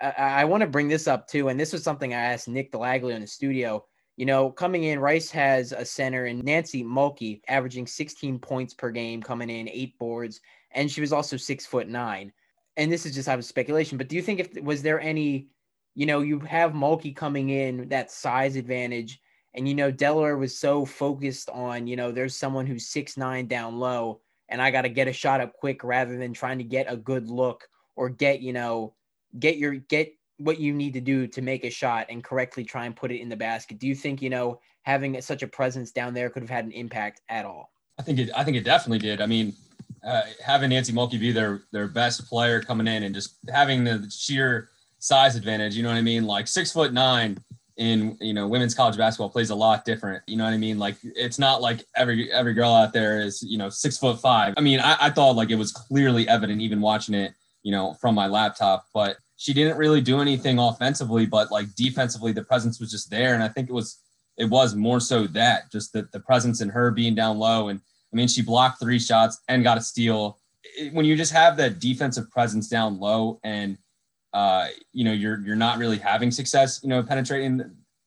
I, 0.00 0.12
I 0.16 0.44
want 0.44 0.60
to 0.62 0.66
bring 0.66 0.88
this 0.88 1.08
up 1.08 1.26
too. 1.26 1.48
And 1.48 1.58
this 1.58 1.72
was 1.72 1.82
something 1.82 2.14
I 2.14 2.18
asked 2.18 2.48
Nick 2.48 2.72
Delaglio 2.72 3.14
in 3.14 3.20
the 3.20 3.26
studio. 3.26 3.84
You 4.16 4.26
know, 4.26 4.50
coming 4.50 4.84
in, 4.84 4.98
Rice 4.98 5.30
has 5.30 5.72
a 5.72 5.84
center 5.84 6.26
and 6.26 6.44
Nancy 6.44 6.84
Mulkey, 6.84 7.40
averaging 7.48 7.86
16 7.86 8.38
points 8.38 8.74
per 8.74 8.90
game, 8.90 9.22
coming 9.22 9.50
in 9.50 9.68
eight 9.68 9.98
boards 9.98 10.40
and 10.72 10.90
she 10.90 11.00
was 11.00 11.12
also 11.12 11.36
six 11.36 11.66
foot 11.66 11.88
nine. 11.88 12.32
And 12.76 12.90
this 12.90 13.04
is 13.04 13.14
just 13.14 13.28
out 13.28 13.38
of 13.38 13.44
speculation, 13.44 13.98
but 13.98 14.08
do 14.08 14.16
you 14.16 14.22
think 14.22 14.40
if 14.40 14.62
was 14.62 14.82
there 14.82 15.00
any, 15.00 15.48
you 15.94 16.06
know, 16.06 16.20
you 16.20 16.38
have 16.40 16.72
Mulkey 16.72 17.14
coming 17.14 17.50
in 17.50 17.88
that 17.88 18.10
size 18.10 18.56
advantage, 18.56 19.20
and 19.54 19.68
you 19.68 19.74
know 19.74 19.90
Delaware 19.90 20.36
was 20.36 20.56
so 20.56 20.84
focused 20.84 21.50
on, 21.50 21.86
you 21.86 21.96
know, 21.96 22.12
there's 22.12 22.36
someone 22.36 22.66
who's 22.66 22.88
six 22.88 23.16
nine 23.16 23.46
down 23.46 23.78
low, 23.78 24.20
and 24.48 24.62
I 24.62 24.70
got 24.70 24.82
to 24.82 24.88
get 24.88 25.08
a 25.08 25.12
shot 25.12 25.40
up 25.40 25.54
quick 25.54 25.82
rather 25.82 26.16
than 26.16 26.32
trying 26.32 26.58
to 26.58 26.64
get 26.64 26.92
a 26.92 26.96
good 26.96 27.28
look 27.28 27.68
or 27.96 28.08
get, 28.08 28.40
you 28.40 28.52
know, 28.52 28.94
get 29.38 29.56
your 29.56 29.74
get 29.74 30.14
what 30.38 30.58
you 30.58 30.72
need 30.72 30.94
to 30.94 31.00
do 31.00 31.26
to 31.26 31.42
make 31.42 31.64
a 31.64 31.70
shot 31.70 32.06
and 32.08 32.24
correctly 32.24 32.64
try 32.64 32.86
and 32.86 32.96
put 32.96 33.12
it 33.12 33.20
in 33.20 33.28
the 33.28 33.36
basket. 33.36 33.78
Do 33.78 33.86
you 33.86 33.94
think, 33.94 34.22
you 34.22 34.30
know, 34.30 34.60
having 34.82 35.20
such 35.20 35.42
a 35.42 35.46
presence 35.46 35.92
down 35.92 36.14
there 36.14 36.30
could 36.30 36.42
have 36.42 36.50
had 36.50 36.64
an 36.64 36.72
impact 36.72 37.20
at 37.28 37.44
all? 37.44 37.70
I 37.98 38.02
think 38.02 38.18
it 38.18 38.30
I 38.34 38.44
think 38.44 38.56
it 38.56 38.64
definitely 38.64 38.98
did. 38.98 39.20
I 39.20 39.26
mean, 39.26 39.52
uh, 40.02 40.22
having 40.42 40.70
Nancy 40.70 40.92
Mulkey 40.92 41.20
be 41.20 41.32
their 41.32 41.62
their 41.72 41.88
best 41.88 42.26
player 42.26 42.62
coming 42.62 42.86
in 42.86 43.02
and 43.02 43.14
just 43.14 43.34
having 43.52 43.84
the 43.84 44.10
sheer 44.10 44.70
size 44.98 45.36
advantage. 45.36 45.76
You 45.76 45.82
know 45.82 45.90
what 45.90 45.98
I 45.98 46.02
mean? 46.02 46.24
Like 46.24 46.48
six 46.48 46.72
foot 46.72 46.92
nine 46.92 47.38
in 47.80 48.14
you 48.20 48.34
know 48.34 48.46
women's 48.46 48.74
college 48.74 48.98
basketball 48.98 49.30
plays 49.30 49.48
a 49.48 49.54
lot 49.54 49.86
different. 49.86 50.22
You 50.26 50.36
know 50.36 50.44
what 50.44 50.52
I 50.52 50.58
mean? 50.58 50.78
Like 50.78 50.96
it's 51.02 51.38
not 51.38 51.62
like 51.62 51.84
every 51.96 52.30
every 52.30 52.52
girl 52.52 52.72
out 52.72 52.92
there 52.92 53.20
is 53.20 53.42
you 53.42 53.56
know 53.56 53.70
six 53.70 53.96
foot 53.96 54.20
five. 54.20 54.54
I 54.56 54.60
mean, 54.60 54.78
I, 54.80 54.96
I 55.00 55.10
thought 55.10 55.34
like 55.34 55.50
it 55.50 55.56
was 55.56 55.72
clearly 55.72 56.28
evident 56.28 56.60
even 56.60 56.82
watching 56.82 57.14
it, 57.14 57.32
you 57.62 57.72
know, 57.72 57.94
from 57.94 58.14
my 58.14 58.26
laptop, 58.26 58.84
but 58.92 59.16
she 59.36 59.54
didn't 59.54 59.78
really 59.78 60.02
do 60.02 60.20
anything 60.20 60.58
offensively, 60.58 61.24
but 61.24 61.50
like 61.50 61.74
defensively, 61.74 62.32
the 62.32 62.44
presence 62.44 62.78
was 62.78 62.90
just 62.90 63.10
there, 63.10 63.32
and 63.32 63.42
I 63.42 63.48
think 63.48 63.70
it 63.70 63.72
was 63.72 63.98
it 64.36 64.44
was 64.44 64.74
more 64.74 65.00
so 65.00 65.26
that 65.28 65.72
just 65.72 65.94
that 65.94 66.12
the 66.12 66.20
presence 66.20 66.60
in 66.60 66.68
her 66.68 66.90
being 66.90 67.14
down 67.14 67.38
low 67.38 67.68
and 67.68 67.80
I 68.12 68.16
mean, 68.16 68.28
she 68.28 68.42
blocked 68.42 68.80
three 68.80 68.98
shots 68.98 69.40
and 69.48 69.62
got 69.62 69.78
a 69.78 69.80
steal. 69.80 70.38
When 70.92 71.06
you 71.06 71.16
just 71.16 71.32
have 71.32 71.56
that 71.56 71.78
defensive 71.78 72.30
presence 72.30 72.68
down 72.68 72.98
low 72.98 73.38
and 73.44 73.78
uh, 74.32 74.68
you 74.92 75.04
know 75.04 75.12
you're 75.12 75.40
you're 75.40 75.56
not 75.56 75.78
really 75.78 75.98
having 75.98 76.30
success, 76.30 76.80
you 76.82 76.88
know, 76.88 77.02
penetrating 77.02 77.58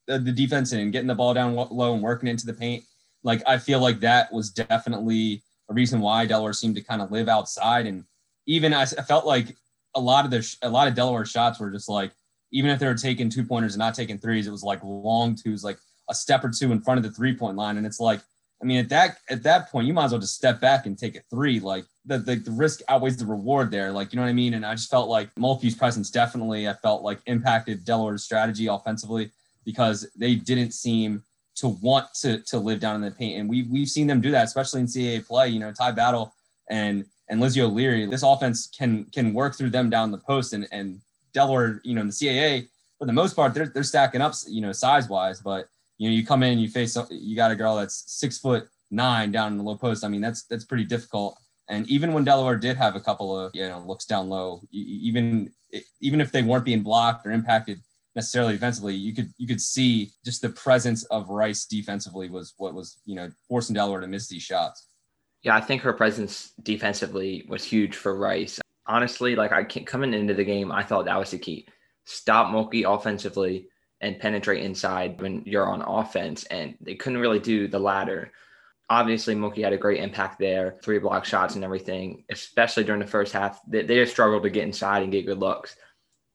the, 0.07 0.19
the 0.19 0.31
defense 0.31 0.71
and 0.71 0.91
getting 0.91 1.07
the 1.07 1.15
ball 1.15 1.33
down 1.33 1.55
low 1.55 1.93
and 1.93 2.03
working 2.03 2.29
into 2.29 2.45
the 2.45 2.53
paint. 2.53 2.83
Like 3.23 3.41
I 3.47 3.57
feel 3.57 3.79
like 3.79 3.99
that 4.01 4.31
was 4.31 4.49
definitely 4.49 5.43
a 5.69 5.73
reason 5.73 5.99
why 6.01 6.25
Delaware 6.25 6.53
seemed 6.53 6.75
to 6.75 6.81
kind 6.81 7.01
of 7.01 7.11
live 7.11 7.27
outside. 7.29 7.87
And 7.87 8.03
even 8.45 8.73
I, 8.73 8.85
felt 8.85 9.25
like 9.25 9.55
a 9.95 9.99
lot 9.99 10.25
of 10.25 10.31
the 10.31 10.55
a 10.61 10.69
lot 10.69 10.87
of 10.87 10.95
Delaware 10.95 11.25
shots 11.25 11.59
were 11.59 11.71
just 11.71 11.89
like 11.89 12.11
even 12.51 12.69
if 12.69 12.79
they 12.79 12.87
were 12.87 12.95
taking 12.95 13.29
two 13.29 13.43
pointers 13.43 13.73
and 13.73 13.79
not 13.79 13.95
taking 13.95 14.17
threes, 14.17 14.47
it 14.47 14.51
was 14.51 14.63
like 14.63 14.83
long 14.83 15.35
twos, 15.35 15.63
like 15.63 15.79
a 16.09 16.15
step 16.15 16.43
or 16.43 16.49
two 16.49 16.71
in 16.71 16.81
front 16.81 16.97
of 16.97 17.03
the 17.03 17.11
three 17.11 17.35
point 17.35 17.57
line. 17.57 17.77
And 17.77 17.85
it's 17.85 17.99
like 17.99 18.21
I 18.63 18.65
mean, 18.65 18.77
at 18.77 18.89
that 18.89 19.17
at 19.29 19.43
that 19.43 19.69
point, 19.69 19.87
you 19.87 19.93
might 19.93 20.05
as 20.05 20.11
well 20.11 20.21
just 20.21 20.35
step 20.35 20.61
back 20.61 20.85
and 20.85 20.97
take 20.97 21.17
a 21.17 21.21
three. 21.29 21.59
Like 21.59 21.83
the, 22.05 22.17
the, 22.17 22.35
the 22.35 22.51
risk 22.51 22.79
outweighs 22.87 23.17
the 23.17 23.25
reward 23.25 23.71
there. 23.71 23.91
Like 23.91 24.13
you 24.13 24.17
know 24.17 24.23
what 24.23 24.29
I 24.29 24.33
mean. 24.33 24.53
And 24.53 24.65
I 24.65 24.73
just 24.73 24.89
felt 24.89 25.09
like 25.09 25.35
Mulkey's 25.35 25.75
presence 25.75 26.09
definitely 26.09 26.69
I 26.69 26.73
felt 26.75 27.03
like 27.03 27.19
impacted 27.25 27.83
Delaware's 27.83 28.23
strategy 28.23 28.67
offensively 28.67 29.31
because 29.65 30.09
they 30.15 30.35
didn't 30.35 30.71
seem 30.71 31.23
to 31.55 31.67
want 31.67 32.07
to 32.21 32.39
to 32.43 32.57
live 32.57 32.79
down 32.79 32.95
in 32.95 33.01
the 33.01 33.11
paint. 33.11 33.37
And 33.37 33.49
we 33.49 33.63
we've 33.63 33.89
seen 33.89 34.07
them 34.07 34.21
do 34.21 34.31
that, 34.31 34.45
especially 34.45 34.79
in 34.79 34.87
CAA 34.87 35.27
play. 35.27 35.49
You 35.49 35.59
know, 35.59 35.73
Ty 35.73 35.91
Battle 35.91 36.33
and 36.69 37.03
and 37.27 37.41
Lizzie 37.41 37.61
O'Leary. 37.61 38.05
This 38.05 38.23
offense 38.23 38.67
can 38.67 39.05
can 39.13 39.33
work 39.33 39.57
through 39.57 39.71
them 39.71 39.89
down 39.89 40.09
the 40.11 40.19
post 40.19 40.53
and 40.53 40.67
and 40.71 41.01
Delaware. 41.33 41.81
You 41.83 41.95
know, 41.95 42.01
in 42.01 42.07
the 42.07 42.13
CAA 42.13 42.69
for 42.97 43.07
the 43.07 43.13
most 43.13 43.35
part, 43.35 43.53
they're 43.53 43.67
they're 43.67 43.83
stacking 43.83 44.21
up. 44.21 44.33
You 44.47 44.61
know, 44.61 44.71
size 44.71 45.09
wise, 45.09 45.41
but 45.41 45.67
you 45.97 46.09
know, 46.09 46.15
you 46.15 46.25
come 46.25 46.43
in, 46.43 46.59
you 46.59 46.69
face, 46.69 46.97
you 47.11 47.35
got 47.35 47.51
a 47.51 47.55
girl 47.55 47.75
that's 47.75 48.03
six 48.07 48.37
foot 48.39 48.67
nine 48.91 49.31
down 49.31 49.51
in 49.51 49.57
the 49.57 49.63
low 49.63 49.77
post. 49.77 50.03
I 50.03 50.07
mean, 50.07 50.21
that's 50.21 50.43
that's 50.45 50.65
pretty 50.65 50.85
difficult. 50.85 51.37
And 51.69 51.87
even 51.89 52.13
when 52.13 52.23
Delaware 52.23 52.57
did 52.57 52.77
have 52.77 52.95
a 52.95 52.99
couple 52.99 53.37
of 53.37 53.51
you 53.53 53.67
know 53.67 53.83
looks 53.85 54.05
down 54.05 54.29
low, 54.29 54.61
even 54.71 55.51
even 56.01 56.21
if 56.21 56.31
they 56.31 56.43
weren't 56.43 56.65
being 56.65 56.83
blocked 56.83 57.25
or 57.25 57.31
impacted, 57.31 57.79
necessarily 58.15 58.53
defensively. 58.53 58.95
You 58.95 59.13
could 59.13 59.33
you 59.37 59.47
could 59.47 59.61
see 59.61 60.11
just 60.25 60.41
the 60.41 60.49
presence 60.49 61.03
of 61.05 61.29
Rice 61.29 61.65
defensively 61.65 62.29
was 62.29 62.53
what 62.57 62.73
was 62.73 62.99
you 63.05 63.15
know 63.15 63.29
forcing 63.47 63.73
Delaware 63.73 64.01
to 64.01 64.07
miss 64.07 64.27
these 64.27 64.43
shots. 64.43 64.87
Yeah, 65.41 65.55
I 65.55 65.61
think 65.61 65.81
her 65.81 65.93
presence 65.93 66.53
defensively 66.61 67.45
was 67.49 67.63
huge 67.63 67.95
for 67.95 68.17
Rice. 68.17 68.59
Honestly, 68.85 69.35
like 69.35 69.51
I 69.51 69.63
can't 69.63 69.87
coming 69.87 70.13
into 70.13 70.33
the 70.33 70.43
game, 70.43 70.71
I 70.71 70.83
thought 70.83 71.05
that 71.05 71.19
was 71.19 71.31
the 71.31 71.37
key. 71.37 71.67
Stop 72.05 72.53
Mulkey 72.53 72.83
offensively 72.85 73.67
and 74.03 74.19
penetrate 74.19 74.63
inside 74.63 75.19
when 75.21 75.41
you're 75.45 75.67
on 75.67 75.81
offense, 75.81 76.43
and 76.45 76.75
they 76.81 76.95
couldn't 76.95 77.19
really 77.19 77.39
do 77.39 77.67
the 77.67 77.79
latter. 77.79 78.31
Obviously, 78.89 79.33
Mulkey 79.33 79.63
had 79.63 79.73
a 79.73 79.77
great 79.77 80.03
impact 80.03 80.37
there, 80.37 80.75
three 80.83 80.99
block 80.99 81.25
shots 81.25 81.55
and 81.55 81.63
everything, 81.63 82.25
especially 82.29 82.83
during 82.83 83.01
the 83.01 83.07
first 83.07 83.33
half. 83.33 83.59
They, 83.67 83.83
they 83.83 83.95
just 83.95 84.11
struggled 84.11 84.43
to 84.43 84.49
get 84.51 84.65
inside 84.65 85.03
and 85.03 85.11
get 85.11 85.25
good 85.25 85.39
looks. 85.39 85.75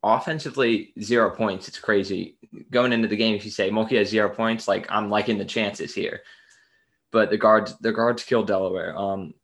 Offensively, 0.03 0.93
zero 1.01 1.31
points. 1.31 1.69
It's 1.69 1.79
crazy. 1.79 2.39
Going 2.71 2.93
into 2.93 3.09
the 3.09 3.17
game, 3.17 3.37
if 3.37 3.45
you 3.45 3.51
say 3.51 3.71
Mulkey 3.71 3.99
has 3.99 4.09
zero 4.09 4.29
points, 4.29 4.67
like 4.67 4.87
I'm 4.91 5.11
liking 5.11 5.39
the 5.39 5.45
chances 5.45 5.95
here 5.95 6.23
but 7.11 7.31
the 7.31 7.39
guards 7.39 7.77
the 7.79 7.93
guards 7.93 8.23
killed 8.23 8.47
Delaware. 8.47 8.97
Um, 8.97 9.35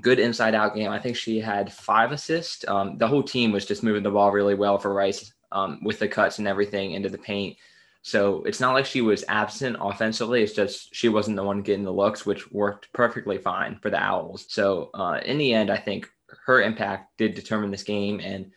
good 0.00 0.18
inside 0.18 0.54
out 0.54 0.74
game. 0.74 0.90
I 0.90 0.98
think 0.98 1.16
she 1.16 1.40
had 1.40 1.72
five 1.72 2.12
assists. 2.12 2.66
Um, 2.66 2.98
the 2.98 3.06
whole 3.08 3.22
team 3.22 3.52
was 3.52 3.66
just 3.66 3.82
moving 3.82 4.02
the 4.02 4.10
ball 4.10 4.32
really 4.32 4.54
well 4.54 4.78
for 4.78 4.92
Rice 4.92 5.32
um, 5.52 5.80
with 5.82 5.98
the 5.98 6.08
cuts 6.08 6.38
and 6.38 6.48
everything 6.48 6.92
into 6.92 7.08
the 7.08 7.18
paint. 7.18 7.56
So 8.02 8.42
it's 8.42 8.58
not 8.58 8.72
like 8.72 8.84
she 8.84 9.00
was 9.00 9.24
absent 9.28 9.76
offensively. 9.80 10.42
It's 10.42 10.54
just 10.54 10.94
she 10.94 11.08
wasn't 11.08 11.36
the 11.36 11.44
one 11.44 11.62
getting 11.62 11.84
the 11.84 11.92
looks, 11.92 12.26
which 12.26 12.50
worked 12.50 12.92
perfectly 12.92 13.38
fine 13.38 13.78
for 13.80 13.90
the 13.90 14.02
Owls. 14.02 14.46
So 14.48 14.90
uh, 14.92 15.20
in 15.24 15.38
the 15.38 15.54
end, 15.54 15.70
I 15.70 15.76
think 15.76 16.10
her 16.46 16.60
impact 16.60 17.16
did 17.16 17.34
determine 17.34 17.70
this 17.70 17.84
game, 17.84 18.18
and 18.18 18.50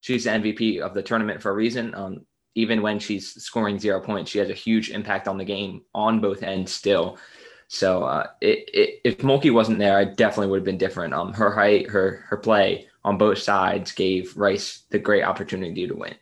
she's 0.00 0.24
the 0.24 0.30
MVP 0.30 0.80
of 0.80 0.94
the 0.94 1.02
tournament 1.02 1.42
for 1.42 1.50
a 1.50 1.54
reason. 1.54 1.94
Um, 1.94 2.26
even 2.54 2.80
when 2.80 2.98
she's 2.98 3.34
scoring 3.42 3.78
zero 3.78 4.00
points, 4.00 4.30
she 4.30 4.38
has 4.38 4.48
a 4.48 4.54
huge 4.54 4.90
impact 4.90 5.28
on 5.28 5.36
the 5.36 5.44
game 5.44 5.82
on 5.94 6.20
both 6.20 6.42
ends 6.42 6.72
still. 6.72 7.18
So 7.68 8.04
uh, 8.04 8.28
it, 8.40 8.70
it, 8.72 9.00
if 9.04 9.18
Mulkey 9.18 9.52
wasn't 9.52 9.78
there, 9.78 9.98
I 9.98 10.04
definitely 10.04 10.48
would 10.48 10.60
have 10.60 10.64
been 10.64 10.78
different. 10.78 11.12
Um, 11.12 11.34
her 11.34 11.54
height, 11.54 11.90
her 11.90 12.24
her 12.28 12.38
play 12.38 12.88
on 13.04 13.18
both 13.18 13.38
sides 13.38 13.92
gave 13.92 14.36
Rice 14.36 14.84
the 14.90 14.98
great 14.98 15.24
opportunity 15.24 15.86
to 15.86 15.94
win. 15.94 16.14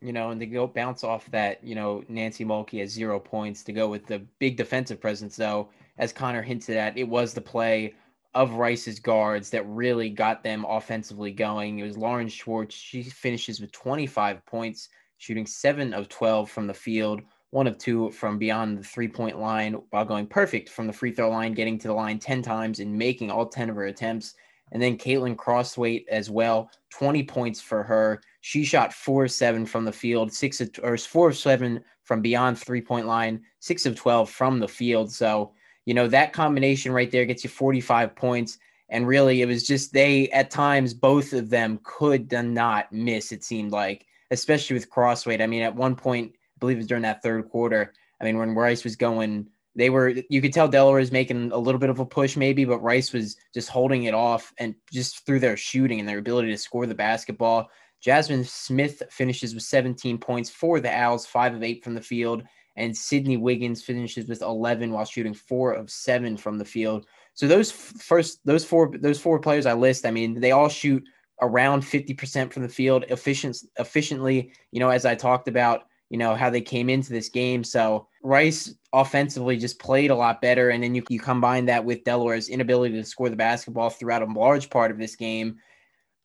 You 0.00 0.12
know, 0.12 0.30
and 0.30 0.40
to 0.40 0.46
go 0.46 0.66
bounce 0.66 1.02
off 1.02 1.28
that, 1.32 1.62
you 1.64 1.74
know, 1.74 2.04
Nancy 2.08 2.44
Mulkey 2.44 2.80
has 2.80 2.90
zero 2.90 3.18
points 3.18 3.64
to 3.64 3.72
go 3.72 3.88
with 3.88 4.06
the 4.06 4.20
big 4.38 4.56
defensive 4.56 5.00
presence, 5.00 5.34
though, 5.34 5.70
as 5.98 6.12
Konner 6.12 6.42
hinted 6.42 6.76
at, 6.76 6.96
it 6.96 7.08
was 7.08 7.34
the 7.34 7.40
play 7.40 7.94
of 8.34 8.52
Rice's 8.52 9.00
guards 9.00 9.50
that 9.50 9.66
really 9.66 10.10
got 10.10 10.44
them 10.44 10.64
offensively 10.68 11.32
going. 11.32 11.78
It 11.78 11.82
was 11.82 11.98
Lauren 11.98 12.28
Schwartz. 12.28 12.74
She 12.74 13.02
finishes 13.02 13.60
with 13.60 13.72
25 13.72 14.44
points, 14.46 14.88
shooting 15.16 15.46
seven 15.46 15.92
of 15.92 16.08
12 16.08 16.48
from 16.48 16.68
the 16.68 16.74
field, 16.74 17.22
one 17.50 17.66
of 17.66 17.78
two 17.78 18.10
from 18.10 18.38
beyond 18.38 18.78
the 18.78 18.84
three 18.84 19.08
point 19.08 19.40
line 19.40 19.74
while 19.90 20.04
going 20.04 20.26
perfect 20.26 20.68
from 20.68 20.86
the 20.86 20.92
free 20.92 21.10
throw 21.10 21.30
line, 21.30 21.54
getting 21.54 21.78
to 21.78 21.88
the 21.88 21.94
line 21.94 22.18
10 22.18 22.42
times 22.42 22.78
and 22.80 22.96
making 22.96 23.30
all 23.30 23.46
10 23.46 23.70
of 23.70 23.76
her 23.76 23.86
attempts. 23.86 24.34
And 24.70 24.82
then 24.82 24.98
Caitlin 24.98 25.36
Crossweight 25.36 26.06
as 26.10 26.30
well, 26.30 26.70
20 26.90 27.22
points 27.24 27.60
for 27.60 27.82
her. 27.82 28.20
She 28.48 28.64
shot 28.64 28.94
four 28.94 29.24
of 29.24 29.30
seven 29.30 29.66
from 29.66 29.84
the 29.84 29.92
field, 29.92 30.32
six 30.32 30.62
of, 30.62 30.70
or 30.82 30.96
four 30.96 31.28
of 31.28 31.36
seven 31.36 31.84
from 32.04 32.22
beyond 32.22 32.58
three 32.58 32.80
point 32.80 33.06
line, 33.06 33.42
six 33.58 33.84
of 33.84 33.94
12 33.94 34.30
from 34.30 34.58
the 34.58 34.66
field. 34.66 35.12
So, 35.12 35.52
you 35.84 35.92
know, 35.92 36.08
that 36.08 36.32
combination 36.32 36.90
right 36.90 37.10
there 37.10 37.26
gets 37.26 37.44
you 37.44 37.50
45 37.50 38.16
points. 38.16 38.56
And 38.88 39.06
really, 39.06 39.42
it 39.42 39.48
was 39.48 39.66
just 39.66 39.92
they, 39.92 40.30
at 40.30 40.50
times, 40.50 40.94
both 40.94 41.34
of 41.34 41.50
them 41.50 41.78
could 41.82 42.32
not 42.32 42.90
miss, 42.90 43.32
it 43.32 43.44
seemed 43.44 43.70
like, 43.70 44.06
especially 44.30 44.72
with 44.72 44.88
Crossweight. 44.88 45.42
I 45.42 45.46
mean, 45.46 45.60
at 45.60 45.76
one 45.76 45.94
point, 45.94 46.32
I 46.34 46.58
believe 46.58 46.78
it 46.78 46.80
was 46.80 46.86
during 46.86 47.02
that 47.02 47.22
third 47.22 47.50
quarter. 47.50 47.92
I 48.18 48.24
mean, 48.24 48.38
when 48.38 48.54
Rice 48.54 48.82
was 48.82 48.96
going, 48.96 49.46
they 49.76 49.90
were 49.90 50.14
you 50.30 50.40
could 50.40 50.54
tell 50.54 50.68
Delaware 50.68 51.00
was 51.00 51.12
making 51.12 51.52
a 51.52 51.58
little 51.58 51.78
bit 51.78 51.90
of 51.90 51.98
a 51.98 52.06
push 52.06 52.34
maybe, 52.34 52.64
but 52.64 52.82
Rice 52.82 53.12
was 53.12 53.36
just 53.52 53.68
holding 53.68 54.04
it 54.04 54.14
off 54.14 54.54
and 54.58 54.74
just 54.90 55.26
through 55.26 55.40
their 55.40 55.58
shooting 55.58 56.00
and 56.00 56.08
their 56.08 56.18
ability 56.18 56.48
to 56.48 56.56
score 56.56 56.86
the 56.86 56.94
basketball. 56.94 57.68
Jasmine 58.00 58.44
Smith 58.44 59.02
finishes 59.10 59.54
with 59.54 59.64
17 59.64 60.18
points 60.18 60.50
for 60.50 60.80
the 60.80 60.90
Owls, 60.90 61.26
five 61.26 61.54
of 61.54 61.62
eight 61.62 61.82
from 61.82 61.94
the 61.94 62.00
field, 62.00 62.44
and 62.76 62.96
Sydney 62.96 63.36
Wiggins 63.36 63.82
finishes 63.82 64.28
with 64.28 64.40
11 64.40 64.92
while 64.92 65.04
shooting 65.04 65.34
four 65.34 65.72
of 65.72 65.90
seven 65.90 66.36
from 66.36 66.58
the 66.58 66.64
field. 66.64 67.06
So 67.34 67.48
those 67.48 67.70
first, 67.70 68.40
those 68.44 68.64
four, 68.64 68.92
those 68.98 69.20
four 69.20 69.40
players 69.40 69.66
I 69.66 69.72
list, 69.72 70.06
I 70.06 70.10
mean, 70.10 70.40
they 70.40 70.52
all 70.52 70.68
shoot 70.68 71.02
around 71.40 71.82
50% 71.82 72.52
from 72.52 72.62
the 72.62 72.68
field 72.68 73.04
efficient, 73.08 73.58
efficiently. 73.78 74.52
You 74.70 74.80
know, 74.80 74.90
as 74.90 75.04
I 75.04 75.14
talked 75.14 75.48
about, 75.48 75.84
you 76.10 76.18
know, 76.18 76.34
how 76.34 76.50
they 76.50 76.60
came 76.60 76.88
into 76.88 77.12
this 77.12 77.28
game. 77.28 77.62
So 77.62 78.06
Rice 78.22 78.74
offensively 78.92 79.56
just 79.56 79.78
played 79.78 80.10
a 80.10 80.16
lot 80.16 80.40
better. 80.40 80.70
And 80.70 80.82
then 80.82 80.94
you, 80.94 81.02
you 81.08 81.20
combine 81.20 81.66
that 81.66 81.84
with 81.84 82.04
Delaware's 82.04 82.48
inability 82.48 82.94
to 82.94 83.04
score 83.04 83.28
the 83.28 83.36
basketball 83.36 83.90
throughout 83.90 84.22
a 84.22 84.32
large 84.32 84.70
part 84.70 84.90
of 84.90 84.98
this 84.98 85.16
game. 85.16 85.56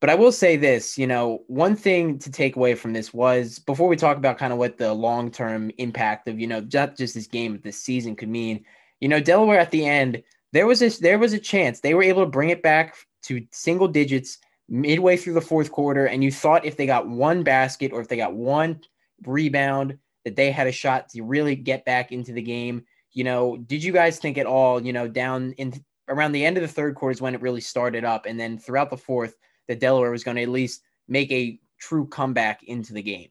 But 0.03 0.09
I 0.09 0.15
will 0.15 0.33
say 0.33 0.57
this, 0.57 0.97
you 0.97 1.07
know, 1.07 1.45
one 1.47 1.77
thing 1.77 2.19
to 2.19 2.29
take 2.29 2.57
away 2.57 2.75
from 2.75 2.91
this 2.91 3.13
was 3.13 3.59
before 3.59 3.87
we 3.87 3.95
talk 3.95 4.17
about 4.17 4.37
kind 4.37 4.51
of 4.51 4.59
what 4.59 4.77
the 4.77 4.93
long 4.93 5.31
term 5.31 5.71
impact 5.77 6.27
of, 6.27 6.41
you 6.41 6.45
know, 6.45 6.59
not 6.59 6.97
just 6.97 7.13
this 7.13 7.25
game, 7.25 7.53
but 7.53 7.63
this 7.63 7.79
season 7.79 8.17
could 8.17 8.27
mean, 8.27 8.65
you 8.99 9.07
know, 9.07 9.21
Delaware 9.21 9.61
at 9.61 9.71
the 9.71 9.85
end, 9.85 10.21
there 10.51 10.67
was 10.67 10.81
this, 10.81 10.97
there 10.97 11.19
was 11.19 11.31
a 11.31 11.39
chance 11.39 11.79
they 11.79 11.93
were 11.93 12.03
able 12.03 12.21
to 12.21 12.29
bring 12.29 12.49
it 12.49 12.61
back 12.61 12.97
to 13.21 13.47
single 13.53 13.87
digits 13.87 14.39
midway 14.67 15.15
through 15.15 15.35
the 15.35 15.39
fourth 15.39 15.71
quarter. 15.71 16.05
And 16.05 16.21
you 16.21 16.33
thought 16.33 16.65
if 16.65 16.75
they 16.75 16.85
got 16.85 17.07
one 17.07 17.43
basket 17.43 17.93
or 17.93 18.01
if 18.01 18.09
they 18.09 18.17
got 18.17 18.35
one 18.35 18.81
rebound, 19.25 19.97
that 20.25 20.35
they 20.35 20.51
had 20.51 20.67
a 20.67 20.73
shot 20.73 21.07
to 21.11 21.21
really 21.21 21.55
get 21.55 21.85
back 21.85 22.11
into 22.11 22.33
the 22.33 22.41
game. 22.41 22.83
You 23.13 23.23
know, 23.23 23.55
did 23.55 23.81
you 23.81 23.93
guys 23.93 24.19
think 24.19 24.37
at 24.37 24.47
all, 24.47 24.85
you 24.85 24.91
know, 24.91 25.07
down 25.07 25.53
in 25.53 25.81
around 26.09 26.33
the 26.33 26.43
end 26.43 26.57
of 26.57 26.61
the 26.61 26.67
third 26.67 26.95
quarter 26.95 27.13
is 27.13 27.21
when 27.21 27.35
it 27.35 27.41
really 27.41 27.61
started 27.61 28.03
up, 28.03 28.25
and 28.25 28.37
then 28.37 28.57
throughout 28.57 28.89
the 28.89 28.97
fourth, 28.97 29.37
that 29.67 29.79
Delaware 29.79 30.11
was 30.11 30.23
going 30.23 30.37
to 30.37 30.43
at 30.43 30.49
least 30.49 30.81
make 31.07 31.31
a 31.31 31.59
true 31.79 32.05
comeback 32.07 32.63
into 32.63 32.93
the 32.93 33.01
game? 33.01 33.29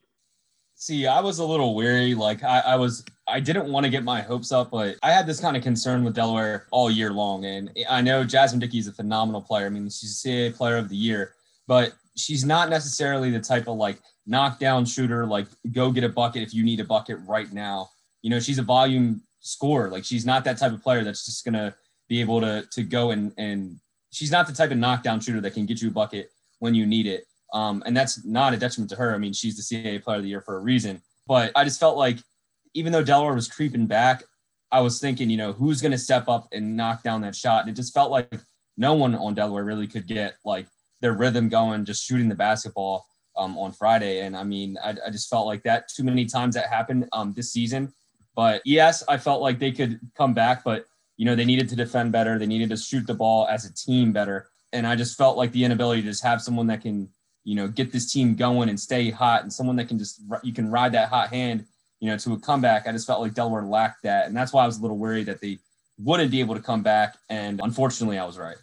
See, 0.75 1.07
I 1.07 1.21
was 1.21 1.39
a 1.39 1.45
little 1.45 1.75
weary. 1.75 2.15
Like 2.15 2.43
I, 2.43 2.61
I 2.61 2.77
was, 2.77 3.05
I 3.29 3.39
didn't 3.39 3.71
want 3.71 3.85
to 3.85 3.91
get 3.91 4.03
my 4.03 4.21
hopes 4.21 4.51
up, 4.51 4.73
but 4.73 4.97
I 5.03 5.13
had 5.13 5.27
this 5.27 5.39
kind 5.39 5.57
of 5.57 5.63
concern 5.63 6.03
with 6.03 6.15
Delaware 6.15 6.67
all 6.73 6.91
year 6.91 7.13
long. 7.13 7.45
And 7.45 7.71
I 7.89 8.01
know 8.01 8.25
Jasmine 8.25 8.59
Dickey 8.59 8.79
is 8.79 8.89
a 8.89 8.93
phenomenal 8.93 9.43
player. 9.43 9.67
I 9.67 9.69
mean, 9.69 9.85
she's 9.85 10.25
a 10.25 10.29
CAA 10.29 10.57
Player 10.57 10.77
of 10.77 10.89
the 10.89 10.97
Year, 10.97 11.35
but 11.69 11.93
she's 12.17 12.45
not 12.45 12.69
necessarily 12.69 13.31
the 13.31 13.41
type 13.41 13.69
of 13.69 13.77
like 13.77 13.99
knockdown 14.27 14.85
shooter, 14.85 15.25
like 15.27 15.47
go 15.73 15.91
get 15.91 16.05
a 16.05 16.09
bucket 16.09 16.43
if 16.43 16.53
you 16.53 16.65
need 16.65 16.81
a 16.81 16.85
bucket 16.85 17.19
right 17.27 17.53
now. 17.53 17.91
You 18.23 18.31
know, 18.31 18.41
she's 18.41 18.59
a 18.59 18.63
volume 18.63 19.23
scorer. 19.41 19.89
Like 19.89 20.05
she's 20.05 20.27
not 20.27 20.45
that 20.45 20.59
type 20.59 20.73
of 20.73 20.83
player 20.83 21.05
that's 21.05 21.25
just 21.25 21.45
gonna 21.45 21.75
be 22.09 22.21
able 22.21 22.41
to 22.41 22.67
to 22.73 22.83
go 22.83 23.11
and 23.11 23.33
and 23.39 23.79
she's 24.13 24.31
not 24.31 24.47
the 24.47 24.53
type 24.53 24.71
of 24.71 24.79
knockdown 24.79 25.19
shooter 25.19 25.41
that 25.41 25.55
can 25.55 25.67
get 25.67 25.83
you 25.83 25.89
a 25.89 25.93
bucket 25.93 26.31
when 26.61 26.75
you 26.75 26.87
need 26.87 27.07
it. 27.07 27.27
Um, 27.53 27.83
and 27.85 27.97
that's 27.97 28.25
not 28.25 28.55
a 28.55 28.57
detriment 28.57 28.91
to 28.91 28.97
her. 28.97 29.15
I 29.15 29.19
mean, 29.19 29.33
she's 29.33 29.57
the 29.57 29.63
CAA 29.63 30.03
Player 30.03 30.19
of 30.19 30.23
the 30.23 30.29
Year 30.29 30.41
for 30.41 30.57
a 30.57 30.61
reason. 30.61 31.03
But 31.27 31.53
I 31.57 31.65
just 31.65 31.81
felt 31.81 31.97
like 31.97 32.19
even 32.75 32.93
though 32.93 33.03
Delaware 33.03 33.35
was 33.35 33.49
creeping 33.49 33.87
back, 33.87 34.23
I 34.71 34.81
was 34.81 35.01
thinking, 35.01 35.29
you 35.29 35.37
know, 35.37 35.53
who's 35.53 35.83
going 35.83 35.93
to 35.93 35.99
step 35.99 36.29
up 36.29 36.49
and 36.53 36.77
knock 36.77 37.03
down 37.03 37.21
that 37.23 37.37
shot? 37.37 37.63
And 37.63 37.71
it 37.71 37.77
just 37.77 37.93
felt 37.93 38.11
like 38.11 38.33
no 38.77 38.95
one 38.95 39.15
on 39.15 39.35
Delaware 39.35 39.65
really 39.65 39.87
could 39.87 40.07
get 40.07 40.37
like 40.45 40.67
their 41.01 41.13
rhythm 41.13 41.49
going, 41.49 41.85
just 41.85 42.05
shooting 42.05 42.29
the 42.29 42.35
basketball 42.35 43.07
um, 43.37 43.59
on 43.59 43.73
Friday. 43.73 44.21
And 44.21 44.37
I 44.37 44.45
mean, 44.45 44.79
I, 44.83 44.95
I, 45.07 45.11
just 45.11 45.29
felt 45.29 45.47
like 45.47 45.63
that 45.63 45.89
too 45.89 46.05
many 46.05 46.27
times 46.27 46.55
that 46.55 46.69
happened 46.69 47.09
um, 47.13 47.33
this 47.35 47.53
season. 47.53 47.93
But 48.35 48.63
yes, 48.65 49.03
I 49.09 49.19
felt 49.19 49.43
like 49.43 49.59
they 49.59 49.73
could 49.73 50.01
come 50.17 50.33
back, 50.33 50.65
but 50.65 50.87
you 51.23 51.27
know, 51.27 51.37
they 51.37 51.45
needed 51.45 51.69
to 51.69 51.77
defend 51.77 52.11
better. 52.11 52.37
They 52.37 52.49
needed 52.49 52.69
to 52.71 52.77
shoot 52.77 53.07
the 53.07 53.15
ball 53.15 53.47
as 53.49 53.65
a 53.65 53.73
team 53.73 54.13
better. 54.13 54.49
And 54.73 54.85
I 54.85 54.97
just 54.97 55.17
felt 55.17 55.37
like 55.37 55.53
the 55.53 55.63
inability 55.63 56.03
to 56.03 56.09
just 56.09 56.25
have 56.25 56.43
someone 56.43 56.67
that 56.67 56.81
can, 56.83 57.09
you 57.45 57.55
know, 57.55 57.69
get 57.69 57.93
this 57.93 58.13
team 58.13 58.35
going 58.35 58.69
and 58.69 58.81
stay 58.81 59.09
hot 59.09 59.43
and 59.43 59.53
someone 59.53 59.77
that 59.77 59.87
can 59.87 60.01
just, 60.01 60.21
you 60.43 60.53
can 60.53 60.69
ride 60.69 60.91
that 60.95 61.11
hot 61.11 61.29
hand, 61.29 61.65
you 62.01 62.11
know, 62.11 62.17
to 62.17 62.33
a 62.33 62.41
comeback. 62.41 62.89
I 62.89 62.91
just 62.91 63.07
felt 63.07 63.21
like 63.21 63.35
Delaware 63.35 63.63
lacked 63.63 64.03
that. 64.03 64.27
And 64.27 64.37
that's 64.37 64.53
why 64.53 64.65
I 64.65 64.67
was 64.67 64.79
a 64.79 64.83
little 64.83 64.99
worried 64.99 65.27
that 65.27 65.41
they 65.41 65.61
wouldn't 65.97 66.33
be 66.33 66.41
able 66.41 66.57
to 66.57 66.61
come 66.61 66.83
back. 66.83 67.17
And 67.31 67.61
unfortunately, 67.63 68.19
I 68.19 68.25
was 68.25 68.37
right. 68.37 68.57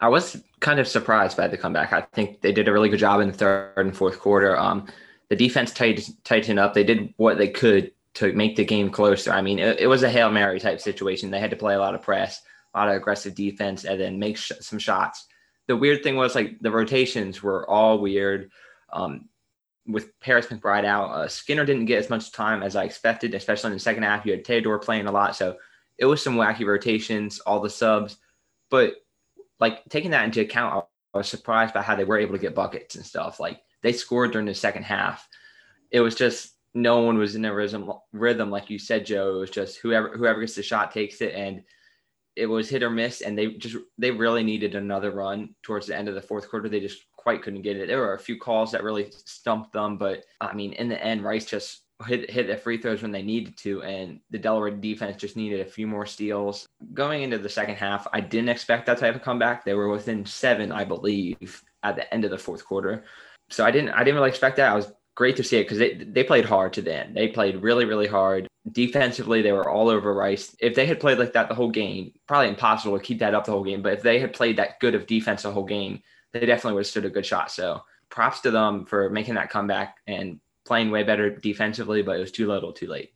I 0.00 0.08
was 0.08 0.40
kind 0.60 0.78
of 0.78 0.86
surprised 0.86 1.36
by 1.36 1.48
the 1.48 1.58
comeback. 1.58 1.92
I 1.92 2.02
think 2.12 2.42
they 2.42 2.52
did 2.52 2.68
a 2.68 2.72
really 2.72 2.90
good 2.90 3.00
job 3.00 3.20
in 3.20 3.26
the 3.26 3.34
third 3.34 3.72
and 3.74 3.96
fourth 3.96 4.20
quarter. 4.20 4.56
Um, 4.56 4.86
the 5.30 5.34
defense 5.34 5.72
tight, 5.72 6.08
tightened 6.22 6.60
up. 6.60 6.74
They 6.74 6.84
did 6.84 7.12
what 7.16 7.38
they 7.38 7.48
could 7.48 7.90
to 8.16 8.32
make 8.32 8.56
the 8.56 8.64
game 8.64 8.90
closer. 8.90 9.30
I 9.30 9.42
mean, 9.42 9.58
it, 9.58 9.80
it, 9.80 9.86
was 9.86 10.02
a 10.02 10.10
Hail 10.10 10.30
Mary 10.30 10.58
type 10.58 10.80
situation. 10.80 11.30
They 11.30 11.38
had 11.38 11.50
to 11.50 11.56
play 11.56 11.74
a 11.74 11.78
lot 11.78 11.94
of 11.94 12.00
press, 12.00 12.40
a 12.74 12.78
lot 12.78 12.88
of 12.88 12.94
aggressive 12.94 13.34
defense, 13.34 13.84
and 13.84 14.00
then 14.00 14.18
make 14.18 14.38
sh- 14.38 14.52
some 14.60 14.78
shots. 14.78 15.26
The 15.68 15.76
weird 15.76 16.02
thing 16.02 16.16
was 16.16 16.34
like 16.34 16.58
the 16.60 16.70
rotations 16.70 17.42
were 17.42 17.68
all 17.68 17.98
weird. 17.98 18.50
Um, 18.90 19.28
with 19.86 20.18
Paris 20.20 20.46
McBride 20.46 20.86
out, 20.86 21.10
uh, 21.10 21.28
Skinner 21.28 21.66
didn't 21.66 21.84
get 21.84 21.98
as 21.98 22.08
much 22.08 22.32
time 22.32 22.62
as 22.62 22.74
I 22.74 22.84
expected, 22.84 23.34
especially 23.34 23.68
in 23.68 23.74
the 23.74 23.80
second 23.80 24.04
half. 24.04 24.24
You 24.24 24.32
had 24.32 24.46
Theodore 24.46 24.78
playing 24.78 25.06
a 25.06 25.12
lot, 25.12 25.36
so 25.36 25.56
it 25.98 26.06
was 26.06 26.22
some 26.22 26.36
wacky 26.36 26.66
rotations, 26.66 27.38
all 27.40 27.60
the 27.60 27.70
subs. 27.70 28.16
But 28.70 28.94
like 29.60 29.84
taking 29.90 30.12
that 30.12 30.24
into 30.24 30.40
account, 30.40 30.86
I 31.14 31.18
was 31.18 31.28
surprised 31.28 31.74
by 31.74 31.82
how 31.82 31.94
they 31.94 32.04
were 32.04 32.18
able 32.18 32.32
to 32.32 32.40
get 32.40 32.54
buckets 32.54 32.96
and 32.96 33.04
stuff. 33.04 33.38
Like 33.38 33.60
they 33.82 33.92
scored 33.92 34.32
during 34.32 34.46
the 34.46 34.54
second 34.54 34.84
half. 34.84 35.28
It 35.90 36.00
was 36.00 36.14
just 36.14 36.55
no 36.76 37.00
one 37.00 37.16
was 37.16 37.34
in 37.34 37.44
a 37.46 37.54
rhythm, 37.54 37.90
rhythm 38.12 38.50
like 38.50 38.68
you 38.68 38.78
said, 38.78 39.06
Joe. 39.06 39.36
It 39.36 39.38
was 39.38 39.50
just 39.50 39.78
whoever 39.78 40.16
whoever 40.16 40.40
gets 40.40 40.54
the 40.54 40.62
shot 40.62 40.92
takes 40.92 41.22
it, 41.22 41.34
and 41.34 41.62
it 42.36 42.46
was 42.46 42.68
hit 42.68 42.82
or 42.82 42.90
miss. 42.90 43.22
And 43.22 43.36
they 43.36 43.54
just 43.54 43.76
they 43.96 44.10
really 44.10 44.44
needed 44.44 44.74
another 44.74 45.10
run 45.10 45.54
towards 45.62 45.86
the 45.86 45.96
end 45.96 46.08
of 46.08 46.14
the 46.14 46.20
fourth 46.20 46.48
quarter. 46.50 46.68
They 46.68 46.80
just 46.80 47.06
quite 47.16 47.42
couldn't 47.42 47.62
get 47.62 47.78
it. 47.78 47.88
There 47.88 48.00
were 48.00 48.14
a 48.14 48.18
few 48.18 48.38
calls 48.38 48.70
that 48.72 48.84
really 48.84 49.10
stumped 49.10 49.72
them, 49.72 49.96
but 49.96 50.24
I 50.40 50.52
mean, 50.52 50.74
in 50.74 50.88
the 50.88 51.02
end, 51.02 51.24
Rice 51.24 51.46
just 51.46 51.82
hit 52.06 52.30
hit 52.30 52.46
the 52.46 52.56
free 52.58 52.76
throws 52.76 53.00
when 53.00 53.10
they 53.10 53.22
needed 53.22 53.56
to, 53.58 53.82
and 53.82 54.20
the 54.30 54.38
Delaware 54.38 54.70
defense 54.70 55.16
just 55.16 55.34
needed 55.34 55.60
a 55.60 55.70
few 55.70 55.86
more 55.86 56.04
steals. 56.04 56.66
Going 56.92 57.22
into 57.22 57.38
the 57.38 57.48
second 57.48 57.76
half, 57.76 58.06
I 58.12 58.20
didn't 58.20 58.50
expect 58.50 58.84
that 58.86 58.98
type 58.98 59.14
of 59.14 59.22
comeback. 59.22 59.64
They 59.64 59.72
were 59.72 59.88
within 59.88 60.26
seven, 60.26 60.72
I 60.72 60.84
believe, 60.84 61.62
at 61.82 61.96
the 61.96 62.12
end 62.12 62.26
of 62.26 62.30
the 62.30 62.38
fourth 62.38 62.66
quarter. 62.66 63.04
So 63.48 63.64
I 63.64 63.70
didn't 63.70 63.90
I 63.90 64.04
didn't 64.04 64.16
really 64.16 64.28
expect 64.28 64.56
that. 64.56 64.70
I 64.70 64.74
was 64.74 64.92
great 65.16 65.36
to 65.36 65.42
see 65.42 65.56
it 65.56 65.64
because 65.64 65.78
they, 65.78 65.94
they 65.94 66.22
played 66.22 66.44
hard 66.44 66.74
to 66.74 66.82
the 66.82 66.94
end. 66.94 67.16
They 67.16 67.26
played 67.26 67.62
really, 67.62 67.84
really 67.84 68.06
hard. 68.06 68.46
Defensively, 68.70 69.42
they 69.42 69.50
were 69.50 69.68
all 69.68 69.88
over 69.88 70.14
Rice. 70.14 70.54
If 70.60 70.76
they 70.76 70.86
had 70.86 71.00
played 71.00 71.18
like 71.18 71.32
that 71.32 71.48
the 71.48 71.54
whole 71.54 71.70
game, 71.70 72.12
probably 72.28 72.50
impossible 72.50 72.96
to 72.96 73.04
keep 73.04 73.18
that 73.18 73.34
up 73.34 73.46
the 73.46 73.52
whole 73.52 73.64
game. 73.64 73.82
But 73.82 73.94
if 73.94 74.02
they 74.02 74.20
had 74.20 74.32
played 74.32 74.58
that 74.58 74.78
good 74.78 74.94
of 74.94 75.08
defense 75.08 75.42
the 75.42 75.50
whole 75.50 75.64
game, 75.64 76.02
they 76.32 76.46
definitely 76.46 76.74
would 76.74 76.80
have 76.80 76.86
stood 76.86 77.06
a 77.06 77.10
good 77.10 77.26
shot. 77.26 77.50
So 77.50 77.82
props 78.10 78.40
to 78.40 78.50
them 78.52 78.84
for 78.84 79.10
making 79.10 79.34
that 79.34 79.50
comeback 79.50 79.96
and 80.06 80.38
playing 80.64 80.90
way 80.90 81.02
better 81.02 81.30
defensively, 81.30 82.02
but 82.02 82.16
it 82.16 82.20
was 82.20 82.32
too 82.32 82.46
little 82.46 82.72
too 82.72 82.86
late. 82.86 83.12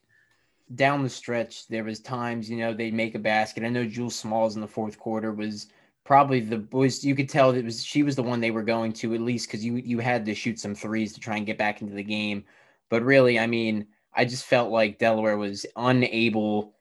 Down 0.74 1.02
the 1.02 1.10
stretch, 1.10 1.68
there 1.68 1.84
was 1.84 2.00
times, 2.00 2.48
you 2.48 2.56
know, 2.56 2.72
they'd 2.72 2.94
make 2.94 3.14
a 3.14 3.18
basket. 3.18 3.64
I 3.64 3.68
know 3.68 3.84
Jules 3.84 4.16
Smalls 4.16 4.54
in 4.54 4.60
the 4.60 4.68
fourth 4.68 4.98
quarter 4.98 5.32
was– 5.32 5.68
probably 6.04 6.40
the 6.40 6.58
boys 6.58 7.04
you 7.04 7.14
could 7.14 7.28
tell 7.28 7.50
it 7.50 7.64
was 7.64 7.84
she 7.84 8.02
was 8.02 8.16
the 8.16 8.22
one 8.22 8.40
they 8.40 8.50
were 8.50 8.62
going 8.62 8.92
to 8.92 9.14
at 9.14 9.20
least 9.20 9.46
because 9.46 9.64
you 9.64 9.76
you 9.76 9.98
had 9.98 10.24
to 10.26 10.34
shoot 10.34 10.58
some 10.58 10.74
threes 10.74 11.12
to 11.12 11.20
try 11.20 11.36
and 11.36 11.46
get 11.46 11.58
back 11.58 11.82
into 11.82 11.94
the 11.94 12.02
game. 12.02 12.44
But 12.88 13.02
really, 13.04 13.38
I 13.38 13.46
mean, 13.46 13.86
I 14.14 14.24
just 14.24 14.44
felt 14.44 14.72
like 14.72 14.98
Delaware 14.98 15.36
was 15.36 15.64
unable 15.76 16.74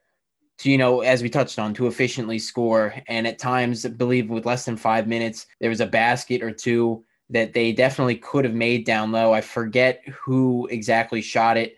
to, 0.59 0.71
you 0.71 0.77
know, 0.77 1.01
as 1.01 1.21
we 1.21 1.29
touched 1.29 1.59
on, 1.59 1.73
to 1.75 1.87
efficiently 1.87 2.39
score. 2.39 2.93
And 3.07 3.27
at 3.27 3.39
times, 3.39 3.85
I 3.85 3.89
believe 3.89 4.29
with 4.29 4.45
less 4.45 4.65
than 4.65 4.77
five 4.77 5.07
minutes, 5.07 5.45
there 5.59 5.69
was 5.69 5.81
a 5.81 5.85
basket 5.85 6.41
or 6.41 6.51
two 6.51 7.03
that 7.29 7.53
they 7.53 7.71
definitely 7.71 8.15
could 8.15 8.45
have 8.45 8.55
made 8.55 8.85
down 8.85 9.11
low. 9.11 9.31
I 9.31 9.41
forget 9.41 10.01
who 10.07 10.67
exactly 10.71 11.21
shot 11.21 11.57
it 11.57 11.75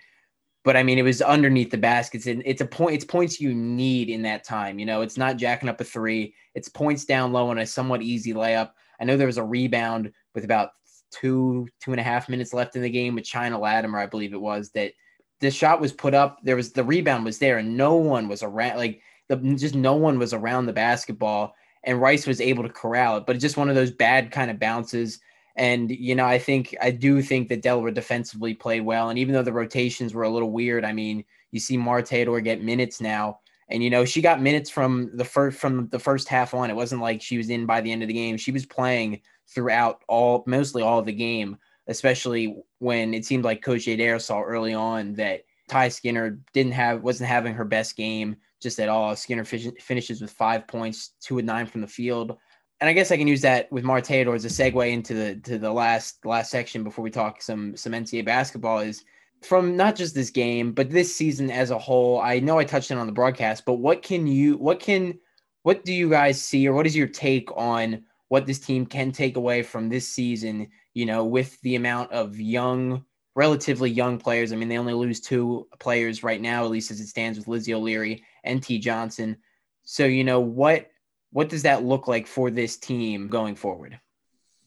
but 0.63 0.77
I 0.77 0.83
mean, 0.83 0.99
it 0.99 1.03
was 1.03 1.21
underneath 1.21 1.71
the 1.71 1.77
baskets, 1.77 2.27
and 2.27 2.43
it's 2.45 2.61
a 2.61 2.65
point. 2.65 2.95
It's 2.95 3.05
points 3.05 3.41
you 3.41 3.53
need 3.53 4.09
in 4.09 4.21
that 4.23 4.43
time. 4.43 4.79
You 4.79 4.85
know, 4.85 5.01
it's 5.01 5.17
not 5.17 5.37
jacking 5.37 5.69
up 5.69 5.81
a 5.81 5.83
three. 5.83 6.35
It's 6.53 6.69
points 6.69 7.05
down 7.05 7.33
low 7.33 7.49
on 7.49 7.59
a 7.59 7.65
somewhat 7.65 8.01
easy 8.01 8.33
layup. 8.33 8.71
I 8.99 9.05
know 9.05 9.17
there 9.17 9.27
was 9.27 9.37
a 9.37 9.43
rebound 9.43 10.11
with 10.35 10.43
about 10.43 10.69
two 11.11 11.67
two 11.81 11.91
and 11.91 11.99
a 11.99 12.03
half 12.03 12.29
minutes 12.29 12.53
left 12.53 12.75
in 12.75 12.81
the 12.81 12.89
game 12.89 13.15
with 13.15 13.25
China 13.25 13.59
Latimer, 13.59 13.99
I 13.99 14.05
believe 14.05 14.33
it 14.33 14.41
was 14.41 14.69
that 14.71 14.93
the 15.39 15.51
shot 15.51 15.81
was 15.81 15.91
put 15.91 16.13
up. 16.13 16.39
There 16.43 16.55
was 16.55 16.71
the 16.71 16.83
rebound 16.83 17.25
was 17.25 17.39
there, 17.39 17.57
and 17.57 17.75
no 17.75 17.95
one 17.95 18.27
was 18.27 18.43
around. 18.43 18.77
Like 18.77 19.01
the 19.27 19.37
just 19.37 19.75
no 19.75 19.95
one 19.95 20.19
was 20.19 20.33
around 20.33 20.65
the 20.65 20.73
basketball, 20.73 21.53
and 21.83 22.01
Rice 22.01 22.27
was 22.27 22.39
able 22.39 22.63
to 22.63 22.69
corral 22.69 23.17
it. 23.17 23.25
But 23.25 23.35
it's 23.35 23.43
just 23.43 23.57
one 23.57 23.69
of 23.69 23.75
those 23.75 23.91
bad 23.91 24.31
kind 24.31 24.51
of 24.51 24.59
bounces 24.59 25.19
and, 25.55 25.91
you 25.91 26.15
know, 26.15 26.25
I 26.25 26.39
think, 26.39 26.75
I 26.81 26.91
do 26.91 27.21
think 27.21 27.49
that 27.49 27.61
Delaware 27.61 27.91
defensively 27.91 28.53
played 28.53 28.81
well. 28.81 29.09
And 29.09 29.19
even 29.19 29.33
though 29.33 29.43
the 29.43 29.53
rotations 29.53 30.13
were 30.13 30.23
a 30.23 30.29
little 30.29 30.51
weird, 30.51 30.85
I 30.85 30.93
mean, 30.93 31.23
you 31.51 31.59
see 31.59 31.77
Mar 31.77 32.01
Teodor 32.01 32.43
get 32.43 32.63
minutes 32.63 33.01
now. 33.01 33.39
And, 33.69 33.83
you 33.83 33.89
know, 33.89 34.05
she 34.05 34.21
got 34.21 34.41
minutes 34.41 34.69
from 34.69 35.15
the 35.15 35.25
first, 35.25 35.59
from 35.59 35.87
the 35.89 35.99
first 35.99 36.27
half 36.27 36.53
on. 36.53 36.69
It 36.69 36.75
wasn't 36.75 37.01
like 37.01 37.21
she 37.21 37.37
was 37.37 37.49
in 37.49 37.65
by 37.65 37.81
the 37.81 37.91
end 37.91 38.01
of 38.01 38.07
the 38.07 38.13
game. 38.13 38.37
She 38.37 38.51
was 38.51 38.65
playing 38.65 39.21
throughout 39.47 40.03
all, 40.07 40.43
mostly 40.45 40.81
all 40.81 40.99
of 40.99 41.05
the 41.05 41.13
game, 41.13 41.57
especially 41.87 42.57
when 42.79 43.13
it 43.13 43.25
seemed 43.25 43.43
like 43.43 43.61
Coach 43.61 43.87
Adair 43.87 44.19
saw 44.19 44.41
early 44.41 44.73
on 44.73 45.13
that 45.13 45.43
Ty 45.69 45.89
Skinner 45.89 46.39
didn't 46.53 46.73
have, 46.73 47.01
wasn't 47.01 47.29
having 47.29 47.53
her 47.53 47.65
best 47.65 47.95
game 47.95 48.35
just 48.61 48.79
at 48.79 48.89
all. 48.89 49.15
Skinner 49.15 49.45
finishes 49.45 50.21
with 50.21 50.31
five 50.31 50.67
points, 50.67 51.11
two 51.21 51.37
and 51.37 51.47
nine 51.47 51.65
from 51.65 51.81
the 51.81 51.87
field 51.87 52.37
and 52.81 52.89
I 52.89 52.93
guess 52.93 53.11
I 53.11 53.17
can 53.17 53.27
use 53.27 53.41
that 53.41 53.71
with 53.71 53.83
Mar 53.83 54.01
Teodor 54.01 54.35
as 54.35 54.43
a 54.43 54.47
segue 54.47 54.91
into 54.91 55.13
the 55.13 55.35
to 55.35 55.59
the 55.59 55.71
last 55.71 56.25
last 56.25 56.49
section 56.49 56.83
before 56.83 57.03
we 57.03 57.11
talk 57.11 57.41
some 57.41 57.77
some 57.77 57.93
NCAA 57.93 58.25
basketball 58.25 58.79
is 58.79 59.05
from 59.43 59.77
not 59.77 59.95
just 59.95 60.15
this 60.15 60.31
game 60.31 60.73
but 60.73 60.89
this 60.89 61.15
season 61.15 61.51
as 61.51 61.69
a 61.69 61.77
whole. 61.77 62.19
I 62.19 62.39
know 62.39 62.57
I 62.57 62.63
touched 62.63 62.91
on 62.91 62.97
on 62.97 63.05
the 63.05 63.13
broadcast, 63.13 63.65
but 63.65 63.75
what 63.75 64.01
can 64.01 64.25
you 64.25 64.57
what 64.57 64.79
can 64.79 65.19
what 65.61 65.85
do 65.85 65.93
you 65.93 66.09
guys 66.09 66.41
see 66.41 66.67
or 66.67 66.73
what 66.73 66.87
is 66.87 66.95
your 66.95 67.07
take 67.07 67.49
on 67.55 68.03
what 68.29 68.47
this 68.47 68.59
team 68.59 68.87
can 68.87 69.11
take 69.11 69.37
away 69.37 69.61
from 69.61 69.87
this 69.87 70.07
season? 70.07 70.67
You 70.95 71.05
know, 71.05 71.23
with 71.23 71.61
the 71.61 71.75
amount 71.75 72.11
of 72.11 72.39
young, 72.39 73.05
relatively 73.35 73.91
young 73.91 74.17
players. 74.17 74.51
I 74.51 74.55
mean, 74.55 74.69
they 74.69 74.79
only 74.79 74.93
lose 74.93 75.21
two 75.21 75.67
players 75.79 76.23
right 76.23 76.41
now, 76.41 76.65
at 76.65 76.71
least 76.71 76.89
as 76.89 76.99
it 76.99 77.07
stands 77.07 77.37
with 77.37 77.47
Lizzie 77.47 77.75
O'Leary 77.75 78.23
and 78.43 78.61
T 78.61 78.79
Johnson. 78.79 79.37
So 79.83 80.05
you 80.05 80.23
know 80.23 80.39
what 80.39 80.87
what 81.31 81.49
does 81.49 81.63
that 81.63 81.83
look 81.83 82.07
like 82.07 82.27
for 82.27 82.51
this 82.51 82.77
team 82.77 83.27
going 83.27 83.55
forward? 83.55 83.99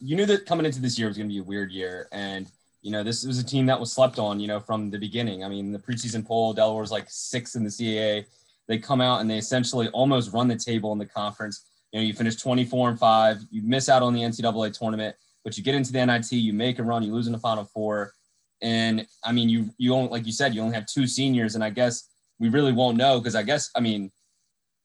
You 0.00 0.16
knew 0.16 0.26
that 0.26 0.46
coming 0.46 0.66
into 0.66 0.80
this 0.80 0.98
year 0.98 1.08
was 1.08 1.16
going 1.16 1.28
to 1.28 1.32
be 1.32 1.40
a 1.40 1.44
weird 1.44 1.70
year. 1.70 2.08
And, 2.12 2.50
you 2.82 2.90
know, 2.90 3.02
this 3.02 3.24
was 3.24 3.38
a 3.38 3.44
team 3.44 3.66
that 3.66 3.78
was 3.78 3.92
slept 3.92 4.18
on, 4.18 4.40
you 4.40 4.48
know, 4.48 4.60
from 4.60 4.90
the 4.90 4.98
beginning. 4.98 5.44
I 5.44 5.48
mean, 5.48 5.72
the 5.72 5.78
preseason 5.78 6.26
poll, 6.26 6.52
Delaware 6.52 6.80
was 6.80 6.90
like 6.90 7.06
sixth 7.08 7.56
in 7.56 7.64
the 7.64 7.70
CAA. 7.70 8.24
They 8.66 8.78
come 8.78 9.00
out 9.00 9.20
and 9.20 9.30
they 9.30 9.38
essentially 9.38 9.88
almost 9.88 10.32
run 10.32 10.48
the 10.48 10.56
table 10.56 10.92
in 10.92 10.98
the 10.98 11.06
conference. 11.06 11.66
You 11.92 12.00
know, 12.00 12.06
you 12.06 12.14
finish 12.14 12.36
24 12.36 12.90
and 12.90 12.98
five, 12.98 13.38
you 13.50 13.62
miss 13.62 13.88
out 13.88 14.02
on 14.02 14.14
the 14.14 14.22
NCAA 14.22 14.76
tournament, 14.76 15.14
but 15.44 15.56
you 15.56 15.62
get 15.62 15.74
into 15.74 15.92
the 15.92 16.04
NIT, 16.04 16.32
you 16.32 16.52
make 16.52 16.78
a 16.78 16.82
run, 16.82 17.02
you 17.02 17.12
lose 17.12 17.26
in 17.26 17.32
the 17.32 17.38
final 17.38 17.64
four. 17.64 18.14
And 18.62 19.06
I 19.22 19.32
mean, 19.32 19.48
you, 19.48 19.70
you 19.76 19.94
only, 19.94 20.10
like 20.10 20.26
you 20.26 20.32
said, 20.32 20.54
you 20.54 20.62
only 20.62 20.74
have 20.74 20.86
two 20.86 21.06
seniors. 21.06 21.54
And 21.54 21.62
I 21.62 21.70
guess 21.70 22.08
we 22.38 22.48
really 22.48 22.72
won't 22.72 22.96
know 22.96 23.20
because 23.20 23.34
I 23.34 23.42
guess, 23.42 23.70
I 23.76 23.80
mean, 23.80 24.10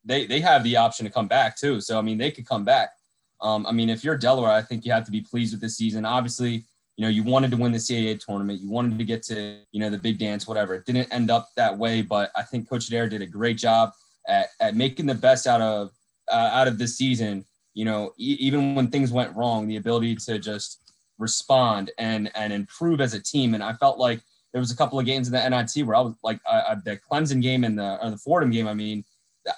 they 0.06 0.26
they 0.26 0.40
have 0.42 0.64
the 0.64 0.78
option 0.78 1.06
to 1.06 1.12
come 1.12 1.28
back 1.28 1.58
too. 1.58 1.82
So 1.82 1.98
I 1.98 2.02
mean, 2.02 2.18
they 2.18 2.32
could 2.32 2.48
come 2.48 2.64
back. 2.64 2.92
Um, 3.42 3.66
I 3.66 3.72
mean, 3.72 3.90
if 3.90 4.04
you're 4.04 4.18
Delaware, 4.18 4.52
I 4.52 4.62
think 4.62 4.86
you 4.86 4.92
have 4.92 5.06
to 5.06 5.12
be 5.12 5.22
pleased 5.22 5.54
with 5.54 5.62
this 5.62 5.78
season. 5.78 6.06
Obviously, 6.06 6.66
you 6.98 7.06
know, 7.06 7.08
you 7.08 7.24
wanted 7.24 7.52
to 7.52 7.58
win 7.58 7.72
the 7.72 7.78
CAA 7.78 8.20
tournament, 8.20 8.60
you 8.60 8.70
wanted 8.70 8.98
to 8.98 9.06
get 9.06 9.24
to 9.24 9.60
you 9.72 9.80
know 9.80 9.90
the 9.90 9.98
big 9.98 10.20
dance, 10.20 10.48
whatever. 10.48 10.76
It 10.76 10.86
didn't 10.86 11.12
end 11.14 11.32
up 11.32 11.50
that 11.56 11.78
way, 11.78 12.02
but 12.02 12.32
I 12.36 12.44
think 12.44 12.70
Coach 12.70 12.88
Adair 12.88 13.08
did 13.08 13.22
a 13.22 13.28
great 13.28 13.58
job 13.58 13.94
at, 14.28 14.50
at 14.60 14.76
making 14.76 15.06
the 15.06 15.16
best 15.16 15.48
out 15.48 15.62
of 15.62 15.92
uh, 16.32 16.50
out 16.54 16.68
of 16.68 16.78
this 16.78 16.98
season. 16.98 17.46
You 17.74 17.86
know, 17.86 18.14
e- 18.18 18.38
even 18.40 18.76
when 18.76 18.90
things 18.90 19.12
went 19.12 19.36
wrong, 19.36 19.68
the 19.68 19.78
ability 19.78 20.16
to 20.16 20.40
just 20.40 20.92
respond 21.18 21.92
and 21.98 22.32
and 22.36 22.52
improve 22.52 23.02
as 23.02 23.14
a 23.14 23.22
team. 23.22 23.54
And 23.54 23.64
I 23.64 23.74
felt 23.74 23.98
like 23.98 24.22
there 24.52 24.60
was 24.60 24.72
a 24.72 24.76
couple 24.76 25.00
of 25.00 25.06
games 25.06 25.28
in 25.28 25.34
the 25.34 25.50
NIT 25.50 25.86
where 25.86 25.96
I 25.96 26.02
was 26.02 26.16
like, 26.24 26.40
I, 26.50 26.62
I, 26.62 26.76
the 26.84 26.98
Clemson 26.98 27.42
game 27.42 27.64
and 27.64 27.78
the 27.78 28.04
or 28.04 28.10
the 28.10 28.18
Fordham 28.18 28.52
game. 28.52 28.68
I 28.68 28.74
mean, 28.74 29.04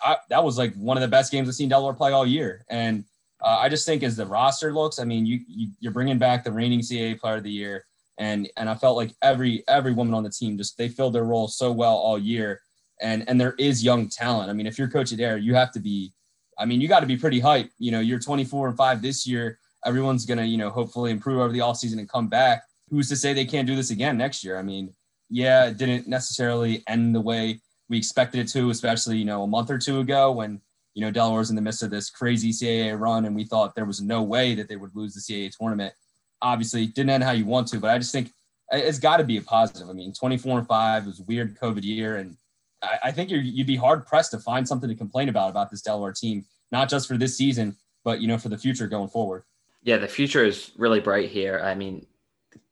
I, 0.04 0.18
that 0.30 0.44
was 0.44 0.58
like 0.58 0.74
one 0.76 0.98
of 0.98 1.02
the 1.02 1.08
best 1.08 1.32
games 1.32 1.48
I've 1.48 1.56
seen 1.56 1.70
Delaware 1.70 1.94
play 1.94 2.12
all 2.12 2.26
year. 2.26 2.66
And 2.70 3.04
uh, 3.42 3.58
I 3.60 3.70
just 3.70 3.86
think 3.86 4.04
as 4.04 4.16
the 4.16 4.26
roster 4.26 4.74
looks, 4.74 5.00
I 5.00 5.04
mean, 5.04 5.26
you, 5.26 5.40
you 5.48 5.90
are 5.90 5.94
bringing 5.94 6.18
back 6.18 6.44
the 6.44 6.52
reigning 6.52 6.82
CAA 6.82 7.20
Player 7.20 7.38
of 7.38 7.44
the 7.44 7.52
Year, 7.52 7.86
and 8.18 8.48
and 8.58 8.70
I 8.70 8.76
felt 8.76 8.98
like 8.98 9.12
every 9.22 9.64
every 9.68 9.94
woman 9.94 10.14
on 10.14 10.24
the 10.24 10.30
team 10.30 10.58
just 10.58 10.78
they 10.78 10.90
filled 10.90 11.14
their 11.14 11.24
role 11.24 11.48
so 11.48 11.72
well 11.72 11.96
all 11.96 12.20
year. 12.20 12.62
And 13.02 13.28
and 13.28 13.42
there 13.42 13.56
is 13.58 13.84
young 13.84 14.10
talent. 14.10 14.50
I 14.50 14.54
mean, 14.54 14.68
if 14.68 14.78
you're 14.78 14.90
Coach 14.90 15.12
Adair, 15.12 15.38
you 15.38 15.56
have 15.56 15.72
to 15.72 15.80
be. 15.80 16.14
I 16.60 16.66
mean, 16.66 16.82
you 16.82 16.88
got 16.88 17.00
to 17.00 17.08
be 17.08 17.18
pretty 17.18 17.40
hype. 17.40 17.72
You 17.80 17.92
know, 17.92 18.02
you're 18.02 18.20
24 18.20 18.68
and 18.68 18.78
five 18.78 19.02
this 19.02 19.26
year. 19.26 19.58
Everyone's 19.86 20.26
gonna, 20.26 20.44
you 20.44 20.58
know, 20.58 20.70
hopefully 20.70 21.10
improve 21.10 21.40
over 21.40 21.52
the 21.52 21.62
off 21.62 21.78
season 21.78 21.98
and 21.98 22.08
come 22.08 22.28
back. 22.28 22.64
Who's 22.92 23.10
to 23.10 23.16
say 23.16 23.34
they 23.34 23.46
can't 23.46 23.66
do 23.66 23.76
this 23.76 23.90
again 23.90 24.18
next 24.18 24.44
year? 24.44 24.60
I 24.60 24.62
mean, 24.62 24.94
yeah, 25.32 25.66
it 25.66 25.78
didn't 25.78 26.08
necessarily 26.08 26.84
end 26.88 27.16
the 27.16 27.22
way 27.22 27.62
we 27.92 27.98
expected 27.98 28.40
it 28.40 28.48
to, 28.48 28.70
especially, 28.70 29.18
you 29.18 29.26
know, 29.26 29.44
a 29.44 29.48
month 29.48 29.70
or 29.70 29.78
two 29.78 30.00
ago 30.00 30.32
when, 30.32 30.62
you 30.94 31.02
know, 31.02 31.12
Delaware 31.12 31.40
was 31.40 31.50
in 31.50 31.58
the 31.58 31.62
midst 31.62 31.84
of 31.84 31.90
this 31.90 32.10
crazy 32.10 32.52
CAA 32.52 32.98
run 32.98 33.26
and 33.26 33.36
we 33.36 33.44
thought 33.44 33.76
there 33.76 33.86
was 33.86 34.02
no 34.02 34.24
way 34.24 34.56
that 34.56 34.70
they 34.70 34.78
would 34.78 34.96
lose 34.96 35.14
the 35.14 35.20
CAA 35.20 35.52
tournament. 35.56 35.94
Obviously, 36.42 36.88
didn't 36.88 37.10
end 37.10 37.24
how 37.24 37.32
you 37.32 37.46
want 37.46 37.68
to, 37.68 37.80
but 37.82 37.92
I 37.92 37.98
just 37.98 38.14
think 38.14 38.32
it's 38.72 38.98
got 38.98 39.18
to 39.18 39.26
be 39.26 39.36
a 39.36 39.42
positive. 39.42 39.90
I 39.90 39.94
mean, 39.94 40.14
24 40.14 40.60
and 40.60 40.68
5 40.68 41.06
was 41.06 41.20
weird 41.20 41.60
COVID 41.60 41.84
year. 41.84 42.16
And 42.16 42.38
I, 42.82 42.98
I 43.04 43.12
think 43.12 43.30
you 43.30 43.58
would 43.58 43.68
be 43.68 43.76
hard 43.76 44.08
pressed 44.08 44.32
to 44.32 44.40
find 44.40 44.66
something 44.66 44.88
to 44.88 44.96
complain 44.96 45.28
about 45.28 45.50
about 45.50 45.70
this 45.70 45.82
Delaware 45.82 46.14
team, 46.14 46.46
not 46.72 46.90
just 46.90 47.10
for 47.10 47.18
this 47.18 47.36
season, 47.36 47.76
but, 48.06 48.22
you 48.22 48.28
know, 48.30 48.38
for 48.38 48.48
the 48.48 48.58
future 48.58 48.88
going 48.88 49.10
forward. 49.10 49.44
Yeah, 49.84 49.98
the 49.98 50.08
future 50.08 50.46
is 50.46 50.72
really 50.78 51.02
bright 51.02 51.30
here. 51.30 51.60
I 51.62 51.76
mean, 51.76 52.06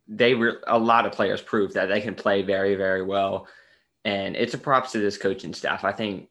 they 0.08 0.34
were 0.34 0.62
a 0.66 0.80
lot 0.80 1.06
of 1.06 1.12
players 1.12 1.42
proved 1.42 1.74
that 1.74 1.88
they 1.88 2.00
can 2.00 2.16
play 2.16 2.42
very, 2.42 2.76
very 2.76 3.04
well. 3.04 3.50
And 4.06 4.36
it's 4.36 4.54
a 4.54 4.58
props 4.58 4.92
to 4.94 5.00
this 5.00 5.18
coaching 5.18 5.54
staff. 5.54 5.84
I 5.84 5.92
think 5.92 6.30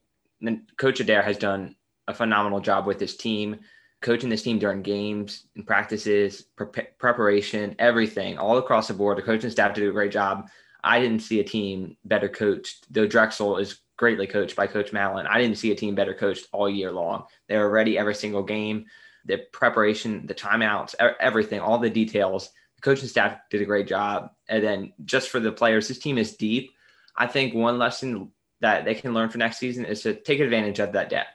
Coach 0.77 1.01
Adair 1.01 1.23
has 1.23 1.39
done 1.39 1.77
a 2.07 2.15
phenomenal 2.15 2.61
job 2.61 2.87
with 2.87 2.99
his 2.99 3.17
team, 3.17 3.61
coaching 4.01 4.31
this 4.31 4.43
team 4.43 4.59
during 4.59 4.83
games 4.83 5.45
and 5.57 5.67
practices, 5.67 6.43
pre- 6.57 6.85
preparation, 6.99 7.75
everything, 7.79 8.39
all 8.39 8.59
across 8.59 8.89
the 8.89 8.95
board. 8.95 9.19
The 9.19 9.23
coaching 9.23 9.51
staff 9.51 9.75
did 9.75 9.89
a 9.89 9.93
great 9.93 10.13
job. 10.13 10.49
I 10.83 11.01
didn't 11.01 11.21
see 11.21 11.41
a 11.41 11.45
team 11.45 11.97
better 12.05 12.29
coached, 12.29 12.87
though 12.91 13.07
Drexel 13.07 13.59
is 13.59 13.81
greatly 13.97 14.27
coached 14.27 14.57
by 14.57 14.67
Coach 14.67 14.93
Mallon. 14.93 15.27
I 15.27 15.41
didn't 15.41 15.59
see 15.59 15.73
a 15.73 15.77
team 15.77 15.95
better 15.95 16.15
coached 16.15 16.47
all 16.53 16.71
year 16.71 16.93
long. 16.93 17.25
They 17.49 17.59
were 17.59 17.69
ready 17.69 17.99
every 17.99 18.15
single 18.15 18.45
game. 18.45 18.87
The 19.27 19.39
preparation, 19.53 20.27
the 20.27 20.35
timeouts, 20.35 20.95
everything, 21.21 21.61
all 21.61 21.79
the 21.79 21.91
details. 21.91 22.51
The 22.77 22.83
coaching 22.83 23.09
staff 23.09 23.39
did 23.51 23.61
a 23.61 23.67
great 23.67 23.89
job. 23.89 24.31
And 24.49 24.63
then 24.63 24.93
just 25.05 25.29
for 25.29 25.41
the 25.41 25.53
players, 25.53 25.89
this 25.89 25.99
team 25.99 26.17
is 26.17 26.37
deep 26.37 26.71
I 27.19 27.27
think 27.27 27.53
one 27.53 27.79
lesson 27.79 28.31
that 28.61 28.85
they 28.85 28.95
can 28.95 29.13
learn 29.13 29.29
for 29.29 29.39
next 29.39 29.59
season 29.59 29.85
is 29.85 30.03
to 30.03 30.15
take 30.15 30.41
advantage 30.41 30.79
of 30.79 30.93
that 30.93 31.11
depth. 31.11 31.31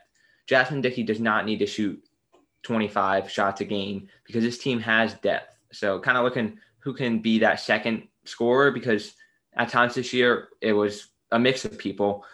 Jasmine 0.48 0.82
Dickey 0.82 1.04
does 1.04 1.20
not 1.20 1.46
need 1.46 1.60
to 1.60 1.68
shoot 1.68 2.02
25 2.64 3.30
shots 3.30 3.62
a 3.62 3.66
game 3.66 4.08
because 4.26 4.44
this 4.44 4.58
team 4.58 4.80
has 4.80 5.14
depth. 5.16 5.56
So 5.74 6.00
kind 6.00 6.18
of 6.18 6.24
looking 6.24 6.58
who 6.80 6.94
can 6.94 7.20
be 7.20 7.40
that 7.40 7.60
second 7.60 8.08
scorer 8.26 8.72
because 8.72 9.14
at 9.56 9.70
times 9.70 9.96
this 9.96 10.14
year 10.14 10.50
it 10.62 10.74
was 10.74 11.10
a 11.32 11.40
mix 11.40 11.66
of 11.66 11.78
people. 11.78 12.26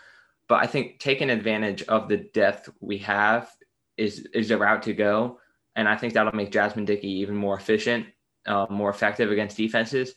But 0.48 0.64
I 0.64 0.68
think 0.68 1.00
taking 1.00 1.30
advantage 1.30 1.84
of 1.84 2.08
the 2.08 2.18
depth 2.18 2.70
we 2.80 3.00
have 3.00 3.50
is 3.98 4.28
is 4.34 4.50
the 4.50 4.58
route 4.58 4.84
to 4.84 4.94
go, 4.94 5.40
and 5.76 5.88
I 5.88 5.96
think 5.96 6.14
that'll 6.14 6.36
make 6.36 6.52
Jasmine 6.52 6.86
Dickey 6.86 7.10
even 7.20 7.36
more 7.36 7.56
efficient, 7.56 8.08
uh, 8.48 8.66
more 8.70 8.90
effective 8.90 9.32
against 9.32 9.58
defenses. 9.58 10.14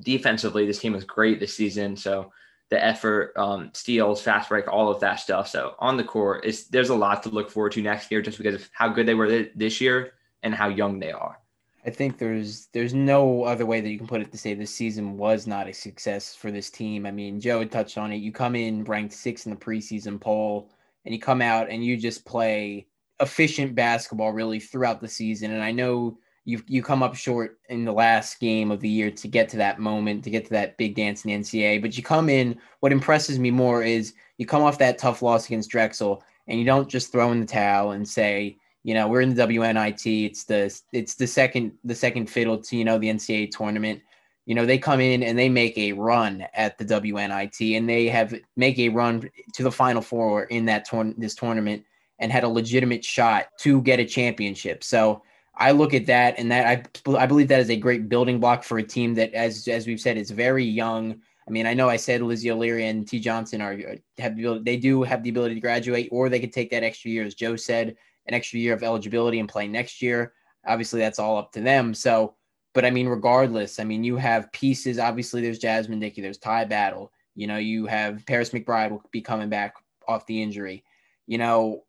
Defensively, 0.00 0.66
this 0.66 0.80
team 0.80 0.92
was 0.92 1.04
great 1.04 1.38
this 1.38 1.54
season, 1.54 1.96
so 1.96 2.32
the 2.70 2.82
effort, 2.82 3.32
um, 3.36 3.70
steals, 3.74 4.22
fast 4.22 4.48
break, 4.48 4.68
all 4.68 4.88
of 4.88 5.00
that 5.00 5.16
stuff. 5.16 5.48
So 5.48 5.74
on 5.80 5.96
the 5.96 6.04
court, 6.04 6.44
is 6.44 6.68
there's 6.68 6.88
a 6.88 6.94
lot 6.94 7.22
to 7.24 7.28
look 7.28 7.50
forward 7.50 7.72
to 7.72 7.82
next 7.82 8.10
year, 8.10 8.22
just 8.22 8.38
because 8.38 8.54
of 8.54 8.68
how 8.72 8.88
good 8.88 9.06
they 9.06 9.14
were 9.14 9.46
this 9.54 9.80
year 9.80 10.12
and 10.42 10.54
how 10.54 10.68
young 10.68 11.00
they 11.00 11.12
are. 11.12 11.38
I 11.84 11.90
think 11.90 12.18
there's 12.18 12.66
there's 12.72 12.94
no 12.94 13.44
other 13.44 13.66
way 13.66 13.80
that 13.80 13.88
you 13.88 13.98
can 13.98 14.06
put 14.06 14.20
it 14.20 14.30
to 14.30 14.38
say 14.38 14.54
this 14.54 14.74
season 14.74 15.16
was 15.16 15.46
not 15.46 15.68
a 15.68 15.72
success 15.72 16.34
for 16.34 16.50
this 16.50 16.70
team. 16.70 17.06
I 17.06 17.10
mean, 17.10 17.40
Joe 17.40 17.60
had 17.60 17.72
touched 17.72 17.98
on 17.98 18.12
it. 18.12 18.16
You 18.16 18.32
come 18.32 18.54
in 18.54 18.84
ranked 18.84 19.14
six 19.14 19.46
in 19.46 19.50
the 19.50 19.56
preseason 19.56 20.20
poll, 20.20 20.70
and 21.04 21.14
you 21.14 21.20
come 21.20 21.42
out 21.42 21.70
and 21.70 21.84
you 21.84 21.96
just 21.96 22.24
play 22.24 22.86
efficient 23.18 23.74
basketball 23.74 24.32
really 24.32 24.60
throughout 24.60 25.00
the 25.00 25.08
season. 25.08 25.52
And 25.52 25.62
I 25.62 25.72
know 25.72 26.18
you 26.44 26.62
you 26.66 26.82
come 26.82 27.02
up 27.02 27.14
short 27.14 27.58
in 27.68 27.84
the 27.84 27.92
last 27.92 28.40
game 28.40 28.70
of 28.70 28.80
the 28.80 28.88
year 28.88 29.10
to 29.10 29.28
get 29.28 29.48
to 29.50 29.56
that 29.58 29.78
moment, 29.78 30.24
to 30.24 30.30
get 30.30 30.44
to 30.44 30.50
that 30.50 30.76
big 30.76 30.94
dance 30.94 31.24
in 31.24 31.30
the 31.30 31.38
NCAA. 31.38 31.82
But 31.82 31.96
you 31.96 32.02
come 32.02 32.28
in. 32.28 32.58
What 32.80 32.92
impresses 32.92 33.38
me 33.38 33.50
more 33.50 33.82
is 33.82 34.14
you 34.38 34.46
come 34.46 34.62
off 34.62 34.78
that 34.78 34.98
tough 34.98 35.22
loss 35.22 35.46
against 35.46 35.70
Drexel, 35.70 36.22
and 36.46 36.58
you 36.58 36.64
don't 36.64 36.88
just 36.88 37.12
throw 37.12 37.30
in 37.32 37.40
the 37.40 37.46
towel 37.46 37.92
and 37.92 38.08
say, 38.08 38.56
you 38.82 38.94
know, 38.94 39.06
we're 39.06 39.20
in 39.20 39.34
the 39.34 39.46
WNIT. 39.46 40.26
It's 40.26 40.44
the 40.44 40.74
it's 40.92 41.14
the 41.14 41.26
second 41.26 41.72
the 41.84 41.94
second 41.94 42.26
fiddle 42.30 42.58
to 42.58 42.76
you 42.76 42.84
know 42.84 42.98
the 42.98 43.08
NCAA 43.08 43.50
tournament. 43.50 44.00
You 44.46 44.54
know, 44.54 44.66
they 44.66 44.78
come 44.78 45.00
in 45.00 45.22
and 45.22 45.38
they 45.38 45.48
make 45.48 45.76
a 45.76 45.92
run 45.92 46.46
at 46.54 46.78
the 46.78 46.84
WNIT, 46.84 47.76
and 47.76 47.88
they 47.88 48.08
have 48.08 48.34
make 48.56 48.78
a 48.78 48.88
run 48.88 49.28
to 49.54 49.62
the 49.62 49.70
Final 49.70 50.00
Four 50.00 50.44
in 50.44 50.64
that 50.64 50.86
tour- 50.86 51.14
this 51.18 51.34
tournament, 51.34 51.84
and 52.18 52.32
had 52.32 52.44
a 52.44 52.48
legitimate 52.48 53.04
shot 53.04 53.48
to 53.58 53.82
get 53.82 54.00
a 54.00 54.04
championship. 54.06 54.82
So 54.82 55.22
I 55.60 55.72
look 55.72 55.92
at 55.92 56.06
that, 56.06 56.38
and 56.38 56.50
that 56.50 56.66
I 57.06 57.16
I 57.18 57.26
believe 57.26 57.48
that 57.48 57.60
is 57.60 57.70
a 57.70 57.76
great 57.76 58.08
building 58.08 58.40
block 58.40 58.64
for 58.64 58.78
a 58.78 58.82
team 58.82 59.14
that, 59.14 59.34
as 59.34 59.68
as 59.68 59.86
we've 59.86 60.00
said, 60.00 60.16
is 60.16 60.30
very 60.30 60.64
young. 60.64 61.20
I 61.46 61.50
mean, 61.50 61.66
I 61.66 61.74
know 61.74 61.88
I 61.88 61.96
said 61.96 62.22
Lizzie 62.22 62.50
O'Leary 62.50 62.86
and 62.86 63.06
T. 63.06 63.20
Johnson 63.20 63.60
are 63.60 63.76
have 64.18 64.36
the 64.36 64.42
ability, 64.42 64.62
they 64.64 64.76
do 64.78 65.02
have 65.02 65.22
the 65.22 65.30
ability 65.30 65.56
to 65.56 65.60
graduate, 65.60 66.08
or 66.10 66.28
they 66.28 66.40
could 66.40 66.52
take 66.52 66.70
that 66.70 66.82
extra 66.82 67.10
year, 67.10 67.24
as 67.24 67.34
Joe 67.34 67.56
said, 67.56 67.94
an 68.26 68.34
extra 68.34 68.58
year 68.58 68.72
of 68.72 68.82
eligibility 68.82 69.38
and 69.38 69.48
play 69.48 69.68
next 69.68 70.00
year. 70.00 70.32
Obviously, 70.66 71.00
that's 71.00 71.18
all 71.18 71.36
up 71.36 71.52
to 71.52 71.60
them. 71.60 71.92
So, 71.92 72.34
but 72.72 72.86
I 72.86 72.90
mean, 72.90 73.08
regardless, 73.08 73.78
I 73.78 73.84
mean, 73.84 74.02
you 74.02 74.16
have 74.16 74.52
pieces. 74.52 74.98
Obviously, 74.98 75.42
there's 75.42 75.58
Jasmine 75.58 76.00
Dickey, 76.00 76.22
there's 76.22 76.38
Ty 76.38 76.66
Battle. 76.66 77.12
You 77.34 77.46
know, 77.48 77.58
you 77.58 77.86
have 77.86 78.24
Paris 78.26 78.50
McBride 78.50 78.92
will 78.92 79.02
be 79.10 79.20
coming 79.20 79.50
back 79.50 79.74
off 80.08 80.26
the 80.26 80.42
injury. 80.42 80.84
You 81.26 81.38
know, 81.38 81.84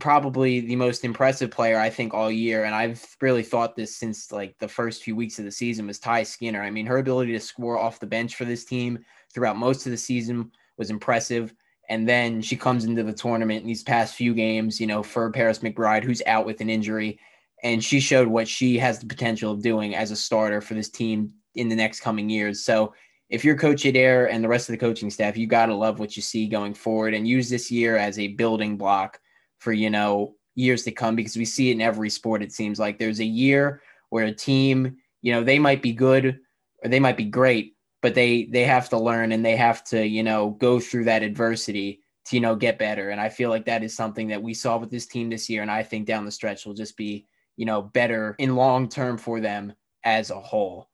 probably 0.00 0.60
the 0.60 0.76
most 0.76 1.04
impressive 1.04 1.50
player 1.50 1.78
I 1.78 1.90
think 1.90 2.14
all 2.14 2.30
year, 2.30 2.64
and 2.64 2.74
I've 2.74 3.04
really 3.20 3.42
thought 3.42 3.76
this 3.76 3.96
since 3.96 4.32
like 4.32 4.56
the 4.58 4.68
first 4.68 5.02
few 5.02 5.14
weeks 5.14 5.38
of 5.38 5.44
the 5.44 5.50
season 5.50 5.86
was 5.86 5.98
Ty 5.98 6.22
Skinner. 6.22 6.62
I 6.62 6.70
mean, 6.70 6.86
her 6.86 6.98
ability 6.98 7.32
to 7.32 7.40
score 7.40 7.78
off 7.78 8.00
the 8.00 8.06
bench 8.06 8.36
for 8.36 8.44
this 8.44 8.64
team 8.64 8.98
throughout 9.32 9.56
most 9.56 9.86
of 9.86 9.92
the 9.92 9.98
season 9.98 10.50
was 10.78 10.90
impressive. 10.90 11.54
And 11.90 12.08
then 12.08 12.40
she 12.40 12.56
comes 12.56 12.84
into 12.84 13.02
the 13.02 13.12
tournament 13.12 13.60
in 13.60 13.66
these 13.66 13.82
past 13.82 14.14
few 14.14 14.32
games, 14.32 14.80
you 14.80 14.86
know, 14.86 15.02
for 15.02 15.30
Paris 15.30 15.58
McBride, 15.58 16.02
who's 16.02 16.22
out 16.26 16.46
with 16.46 16.62
an 16.62 16.70
injury. 16.70 17.18
And 17.62 17.84
she 17.84 18.00
showed 18.00 18.28
what 18.28 18.48
she 18.48 18.78
has 18.78 18.98
the 18.98 19.06
potential 19.06 19.52
of 19.52 19.62
doing 19.62 19.94
as 19.94 20.10
a 20.10 20.16
starter 20.16 20.62
for 20.62 20.74
this 20.74 20.88
team 20.88 21.32
in 21.54 21.68
the 21.68 21.76
next 21.76 22.00
coming 22.00 22.30
years. 22.30 22.64
So 22.64 22.94
if 23.28 23.44
you're 23.44 23.56
Coach 23.56 23.84
Adair 23.84 24.30
and 24.30 24.42
the 24.42 24.48
rest 24.48 24.68
of 24.68 24.72
the 24.72 24.78
coaching 24.78 25.10
staff, 25.10 25.36
you 25.36 25.46
got 25.46 25.66
to 25.66 25.74
love 25.74 25.98
what 25.98 26.16
you 26.16 26.22
see 26.22 26.46
going 26.46 26.72
forward 26.72 27.12
and 27.12 27.28
use 27.28 27.50
this 27.50 27.70
year 27.70 27.96
as 27.96 28.18
a 28.18 28.28
building 28.28 28.76
block 28.78 29.20
for 29.64 29.72
you 29.72 29.90
know 29.90 30.34
years 30.54 30.84
to 30.84 30.92
come 30.92 31.16
because 31.16 31.36
we 31.36 31.44
see 31.44 31.70
it 31.70 31.72
in 31.72 31.80
every 31.80 32.10
sport 32.10 32.42
it 32.42 32.52
seems 32.52 32.78
like. 32.78 32.98
There's 32.98 33.20
a 33.20 33.24
year 33.24 33.82
where 34.10 34.26
a 34.26 34.32
team 34.32 34.98
you 35.22 35.32
know 35.32 35.42
they 35.42 35.58
might 35.58 35.82
be 35.82 35.92
good 35.92 36.38
or 36.84 36.88
they 36.90 37.00
might 37.00 37.16
be 37.16 37.24
great 37.24 37.74
but 38.04 38.14
they 38.14 38.44
they 38.44 38.64
have 38.64 38.90
to 38.90 38.98
learn 38.98 39.32
and 39.32 39.42
they 39.42 39.56
have 39.56 39.82
to 39.82 40.06
you 40.06 40.22
know 40.22 40.50
go 40.60 40.78
through 40.78 41.04
that 41.04 41.22
adversity 41.22 42.00
to 42.26 42.36
you 42.36 42.40
know 42.40 42.54
get 42.54 42.78
better. 42.78 43.08
And 43.08 43.18
i 43.20 43.30
feel 43.30 43.48
like 43.48 43.64
that 43.64 43.82
is 43.82 43.96
something 43.96 44.28
that 44.28 44.42
we 44.42 44.52
saw 44.52 44.76
with 44.76 44.90
this 44.90 45.06
team 45.06 45.30
this 45.30 45.48
year 45.48 45.62
and 45.62 45.70
i 45.70 45.82
think 45.82 46.06
down 46.06 46.26
the 46.26 46.30
stretch 46.30 46.66
will 46.66 46.74
just 46.74 46.98
be 46.98 47.26
you 47.56 47.64
know 47.64 47.80
better 47.80 48.36
in 48.38 48.56
long 48.56 48.90
term 48.90 49.16
for 49.16 49.40
them 49.40 49.72
as 50.04 50.30
a 50.30 50.38
whole. 50.38 50.90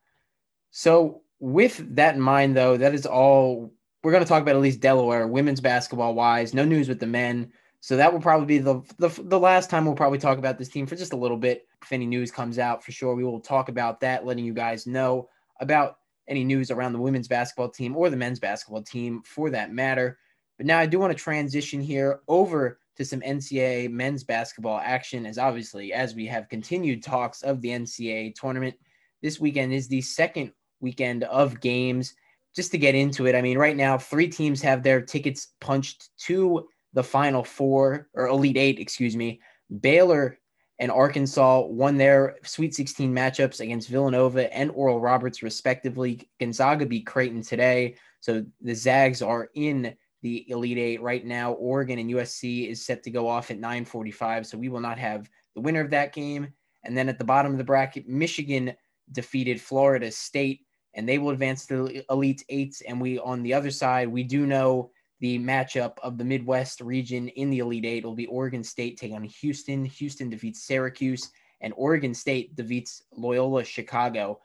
So 0.71 1.23
with 1.41 1.97
that 1.97 2.15
in 2.15 2.21
mind 2.21 2.57
though 2.57 2.77
that 2.77 2.95
is 2.95 3.07
all 3.07 3.73
we're 4.05 4.13
going 4.13 4.23
to 4.23 4.29
talk 4.29 4.43
about 4.43 4.55
at 4.55 4.63
least 4.63 4.81
delaware 4.81 5.27
women's 5.27 5.61
basketball 5.61 6.15
wise 6.15 6.55
no 6.55 6.65
news 6.65 6.89
with 6.89 7.01
the 7.01 7.07
men 7.07 7.51
so 7.81 7.97
that 7.97 8.13
will 8.13 8.21
probably 8.21 8.47
be 8.47 8.59
the, 8.59 8.83
the 8.99 9.09
the 9.25 9.41
last 9.41 9.71
time 9.71 9.87
we'll 9.87 9.95
probably 9.95 10.19
talk 10.19 10.39
about 10.39 10.59
this 10.59 10.69
team 10.69 10.87
for 10.87 10.97
just 10.97 11.15
a 11.15 11.17
little 11.17 11.39
bit. 11.39 11.67
If 11.83 11.93
any 11.93 12.07
news 12.07 12.31
comes 12.31 12.59
out, 12.59 12.85
for 12.85 12.93
sure 12.93 13.15
we 13.15 13.25
will 13.25 13.41
talk 13.41 13.71
about 13.71 14.01
that, 14.01 14.27
letting 14.27 14.45
you 14.45 14.53
guys 14.53 14.87
know 14.87 15.29
about 15.61 15.97
any 16.29 16.45
news 16.45 16.71
around 16.71 16.93
the 16.93 17.01
women's 17.01 17.27
basketball 17.27 17.71
team 17.71 17.97
or 17.97 18.11
the 18.11 18.17
men's 18.17 18.39
basketball 18.39 18.83
team 18.83 19.23
for 19.25 19.51
that 19.51 19.73
matter. 19.73 20.19
But 20.59 20.67
now 20.67 20.79
I 20.79 20.87
do 20.87 20.99
want 20.99 21.11
to 21.11 21.19
transition 21.19 21.81
here 21.81 22.21
over 22.29 22.81
to 22.97 23.05
some 23.05 23.21
NCAA 23.21 23.91
men's 23.91 24.25
basketball 24.25 24.79
action, 24.79 25.25
as 25.25 25.39
obviously 25.39 25.95
as 25.95 26.15
we 26.15 26.27
have 26.27 26.51
continued 26.51 27.03
talks 27.03 27.41
of 27.41 27.63
the 27.63 27.71
NCAA 27.71 28.35
tournament. 28.35 28.75
This 29.23 29.41
weekend 29.41 29.73
is 29.73 29.89
the 29.89 30.03
second 30.03 30.53
weekend 30.81 31.25
of 31.25 31.61
games. 31.61 32.15
Just 32.55 32.73
to 32.73 32.79
get 32.79 32.95
into 32.95 33.27
it, 33.27 33.35
I 33.35 33.41
mean, 33.41 33.57
right 33.57 33.77
now 33.77 33.97
three 33.97 34.29
teams 34.29 34.61
have 34.61 34.83
their 34.83 35.01
tickets 35.01 35.49
punched 35.61 36.11
to 36.27 36.69
the 36.93 37.03
Final 37.03 37.45
Four 37.45 38.09
or 38.15 38.27
Elite 38.27 38.57
Eight, 38.57 38.79
excuse 38.79 39.17
me. 39.17 39.41
Baylor 39.81 40.39
and 40.79 40.91
Arkansas 40.91 41.61
won 41.67 41.99
their 41.99 42.37
Sweet 42.43 42.75
16 42.75 43.13
matchups 43.15 43.61
against 43.61 43.89
Villanova 43.89 44.53
and 44.55 44.71
Oral 44.71 45.01
Roberts, 45.01 45.43
respectively. 45.43 46.29
Gonzaga 46.41 46.87
beat 46.87 47.07
Creighton 47.07 47.43
today. 47.43 47.97
So 48.21 48.45
the 48.61 48.75
Zags 48.75 49.23
are 49.23 49.51
in 49.55 49.95
the 50.23 50.51
Elite 50.51 50.79
Eight 50.79 51.03
right 51.03 51.25
now. 51.25 51.53
Oregon 51.53 51.99
and 51.99 52.11
USC 52.11 52.69
is 52.69 52.85
set 52.85 53.03
to 53.05 53.11
go 53.11 53.29
off 53.29 53.51
at 53.51 53.59
945. 53.59 54.47
So 54.47 54.59
we 54.59 54.69
will 54.69 54.81
not 54.81 54.99
have 54.99 55.29
the 55.55 55.61
winner 55.61 55.81
of 55.81 55.91
that 55.91 56.13
game. 56.13 56.49
And 56.85 56.97
then 56.97 57.09
at 57.09 57.19
the 57.19 57.25
bottom 57.25 57.53
of 57.53 57.59
the 57.59 57.65
bracket, 57.65 58.09
Michigan 58.09 58.73
defeated 59.13 59.61
Florida 59.61 60.11
State 60.11 60.61
and 60.95 61.09
they 61.09 61.19
will 61.19 61.31
advance 61.31 61.67
to 61.67 61.89
the 61.89 62.05
Elite 62.11 62.45
Eights. 62.49 62.81
And 62.81 63.01
we, 63.01 63.19
on 63.19 63.43
the 63.43 63.55
other 63.55 63.71
side, 63.71 64.09
we 64.09 64.23
do 64.23 64.47
know 64.47 64.91
the 65.21 65.39
matchup 65.39 65.99
of 66.03 66.19
the 66.19 66.25
Midwest 66.25 66.81
region 66.81 67.29
in 67.29 67.51
the 67.51 67.59
Elite 67.59 67.85
Eight 67.85 68.05
will 68.05 68.15
be 68.15 68.27
Oregon 68.27 68.65
State 68.65 68.99
taking 68.99 69.17
on 69.17 69.23
Houston. 69.23 69.85
Houston 69.85 70.31
defeats 70.31 70.65
Syracuse, 70.65 71.31
and 71.61 71.75
Oregon 71.77 72.15
State 72.15 72.57
defeats 72.57 73.03
Loyola 73.13 73.65
Chicago. 73.65 74.41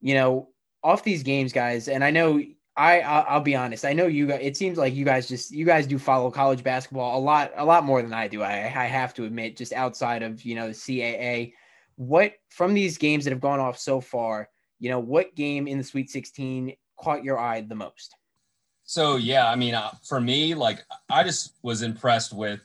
You 0.00 0.14
know, 0.14 0.48
off 0.82 1.04
these 1.04 1.22
games, 1.22 1.52
guys, 1.52 1.88
and 1.88 2.04
I 2.04 2.10
know 2.10 2.42
I 2.78 3.00
I'll 3.00 3.40
be 3.40 3.56
honest. 3.56 3.84
I 3.84 3.92
know 3.92 4.06
you 4.06 4.26
guys. 4.28 4.40
It 4.42 4.56
seems 4.56 4.78
like 4.78 4.94
you 4.94 5.04
guys 5.04 5.28
just 5.28 5.50
you 5.50 5.64
guys 5.64 5.86
do 5.86 5.98
follow 5.98 6.30
college 6.30 6.62
basketball 6.62 7.18
a 7.18 7.20
lot 7.20 7.52
a 7.56 7.64
lot 7.64 7.84
more 7.84 8.02
than 8.02 8.12
I 8.12 8.28
do. 8.28 8.42
I 8.42 8.66
I 8.66 8.86
have 8.86 9.14
to 9.14 9.24
admit, 9.24 9.56
just 9.56 9.72
outside 9.72 10.22
of 10.22 10.42
you 10.42 10.54
know 10.54 10.68
the 10.68 10.74
CAA. 10.74 11.54
What 11.96 12.34
from 12.50 12.74
these 12.74 12.96
games 12.96 13.24
that 13.24 13.32
have 13.32 13.40
gone 13.40 13.58
off 13.58 13.78
so 13.78 14.00
far, 14.00 14.48
you 14.78 14.90
know, 14.90 15.00
what 15.00 15.34
game 15.34 15.66
in 15.66 15.78
the 15.78 15.84
Sweet 15.84 16.08
16 16.10 16.74
caught 16.96 17.24
your 17.24 17.38
eye 17.38 17.60
the 17.60 17.74
most? 17.74 18.14
So 18.88 19.16
yeah, 19.16 19.50
I 19.50 19.54
mean, 19.54 19.74
uh, 19.74 19.90
for 20.02 20.18
me, 20.18 20.54
like 20.54 20.82
I 21.10 21.22
just 21.22 21.52
was 21.62 21.82
impressed 21.82 22.32
with 22.32 22.60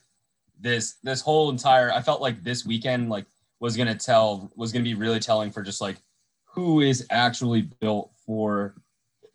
this 0.57 0.95
this 1.03 1.19
whole 1.19 1.49
entire. 1.49 1.91
I 1.91 2.01
felt 2.01 2.21
like 2.21 2.45
this 2.45 2.65
weekend 2.65 3.09
like 3.09 3.25
was 3.59 3.75
gonna 3.75 3.93
tell 3.93 4.49
was 4.55 4.71
gonna 4.71 4.85
be 4.85 4.93
really 4.93 5.19
telling 5.19 5.51
for 5.51 5.61
just 5.61 5.81
like 5.81 5.97
who 6.45 6.79
is 6.79 7.05
actually 7.09 7.63
built 7.81 8.11
for 8.25 8.73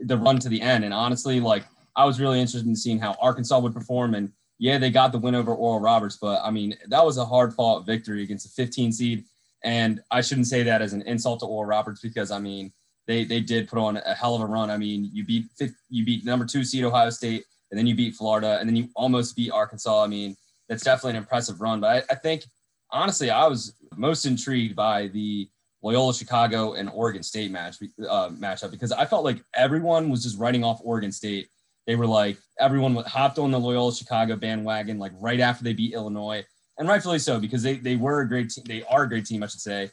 the 0.00 0.16
run 0.16 0.38
to 0.38 0.48
the 0.48 0.62
end. 0.62 0.82
And 0.82 0.94
honestly, 0.94 1.40
like 1.40 1.66
I 1.94 2.06
was 2.06 2.22
really 2.22 2.40
interested 2.40 2.66
in 2.66 2.74
seeing 2.74 2.98
how 2.98 3.14
Arkansas 3.20 3.58
would 3.58 3.74
perform. 3.74 4.14
And 4.14 4.32
yeah, 4.58 4.78
they 4.78 4.88
got 4.88 5.12
the 5.12 5.18
win 5.18 5.34
over 5.34 5.54
Oral 5.54 5.80
Roberts, 5.80 6.16
but 6.16 6.40
I 6.42 6.50
mean 6.50 6.74
that 6.86 7.04
was 7.04 7.18
a 7.18 7.24
hard 7.26 7.52
fought 7.52 7.84
victory 7.84 8.22
against 8.22 8.46
a 8.46 8.48
15 8.48 8.92
seed. 8.92 9.24
And 9.62 10.00
I 10.10 10.22
shouldn't 10.22 10.46
say 10.46 10.62
that 10.62 10.80
as 10.80 10.94
an 10.94 11.02
insult 11.02 11.40
to 11.40 11.46
Oral 11.46 11.68
Roberts 11.68 12.00
because 12.00 12.30
I 12.30 12.38
mean 12.38 12.72
they 13.08 13.24
they 13.24 13.40
did 13.40 13.68
put 13.68 13.78
on 13.78 13.96
a 13.96 14.14
hell 14.14 14.36
of 14.36 14.42
a 14.42 14.46
run. 14.46 14.70
I 14.70 14.76
mean, 14.76 15.10
you 15.12 15.24
beat 15.24 15.46
you 15.88 16.04
beat 16.04 16.24
number 16.24 16.44
two 16.44 16.62
seed 16.62 16.84
Ohio 16.84 17.10
State, 17.10 17.44
and 17.70 17.78
then 17.78 17.86
you 17.86 17.96
beat 17.96 18.14
Florida, 18.14 18.58
and 18.60 18.68
then 18.68 18.76
you 18.76 18.88
almost 18.94 19.34
beat 19.34 19.50
Arkansas. 19.50 20.04
I 20.04 20.06
mean, 20.06 20.36
that's 20.68 20.84
definitely 20.84 21.12
an 21.12 21.16
impressive 21.16 21.60
run. 21.60 21.80
But 21.80 22.04
I, 22.10 22.12
I 22.12 22.16
think 22.16 22.44
honestly, 22.90 23.30
I 23.30 23.46
was 23.46 23.74
most 23.96 24.26
intrigued 24.26 24.76
by 24.76 25.08
the 25.08 25.48
Loyola 25.82 26.12
Chicago 26.12 26.74
and 26.74 26.90
Oregon 26.90 27.22
State 27.22 27.50
match 27.50 27.76
uh, 28.08 28.28
matchup 28.28 28.70
because 28.70 28.92
I 28.92 29.06
felt 29.06 29.24
like 29.24 29.42
everyone 29.54 30.10
was 30.10 30.22
just 30.22 30.38
writing 30.38 30.62
off 30.62 30.80
Oregon 30.84 31.10
State. 31.10 31.48
they 31.86 31.96
were 31.96 32.06
like 32.06 32.36
everyone 32.60 32.94
hopped 32.96 33.38
on 33.38 33.50
the 33.50 33.58
Loyola 33.58 33.94
Chicago 33.94 34.36
bandwagon 34.36 34.98
like 34.98 35.12
right 35.18 35.40
after 35.40 35.64
they 35.64 35.72
beat 35.72 35.94
Illinois, 35.94 36.44
and 36.76 36.86
rightfully 36.86 37.20
so 37.20 37.40
because 37.40 37.62
they 37.62 37.76
they 37.76 37.96
were 37.96 38.20
a 38.20 38.28
great 38.28 38.50
team. 38.50 38.64
They 38.66 38.82
are 38.84 39.04
a 39.04 39.08
great 39.08 39.24
team, 39.24 39.42
I 39.42 39.46
should 39.46 39.60
say. 39.60 39.90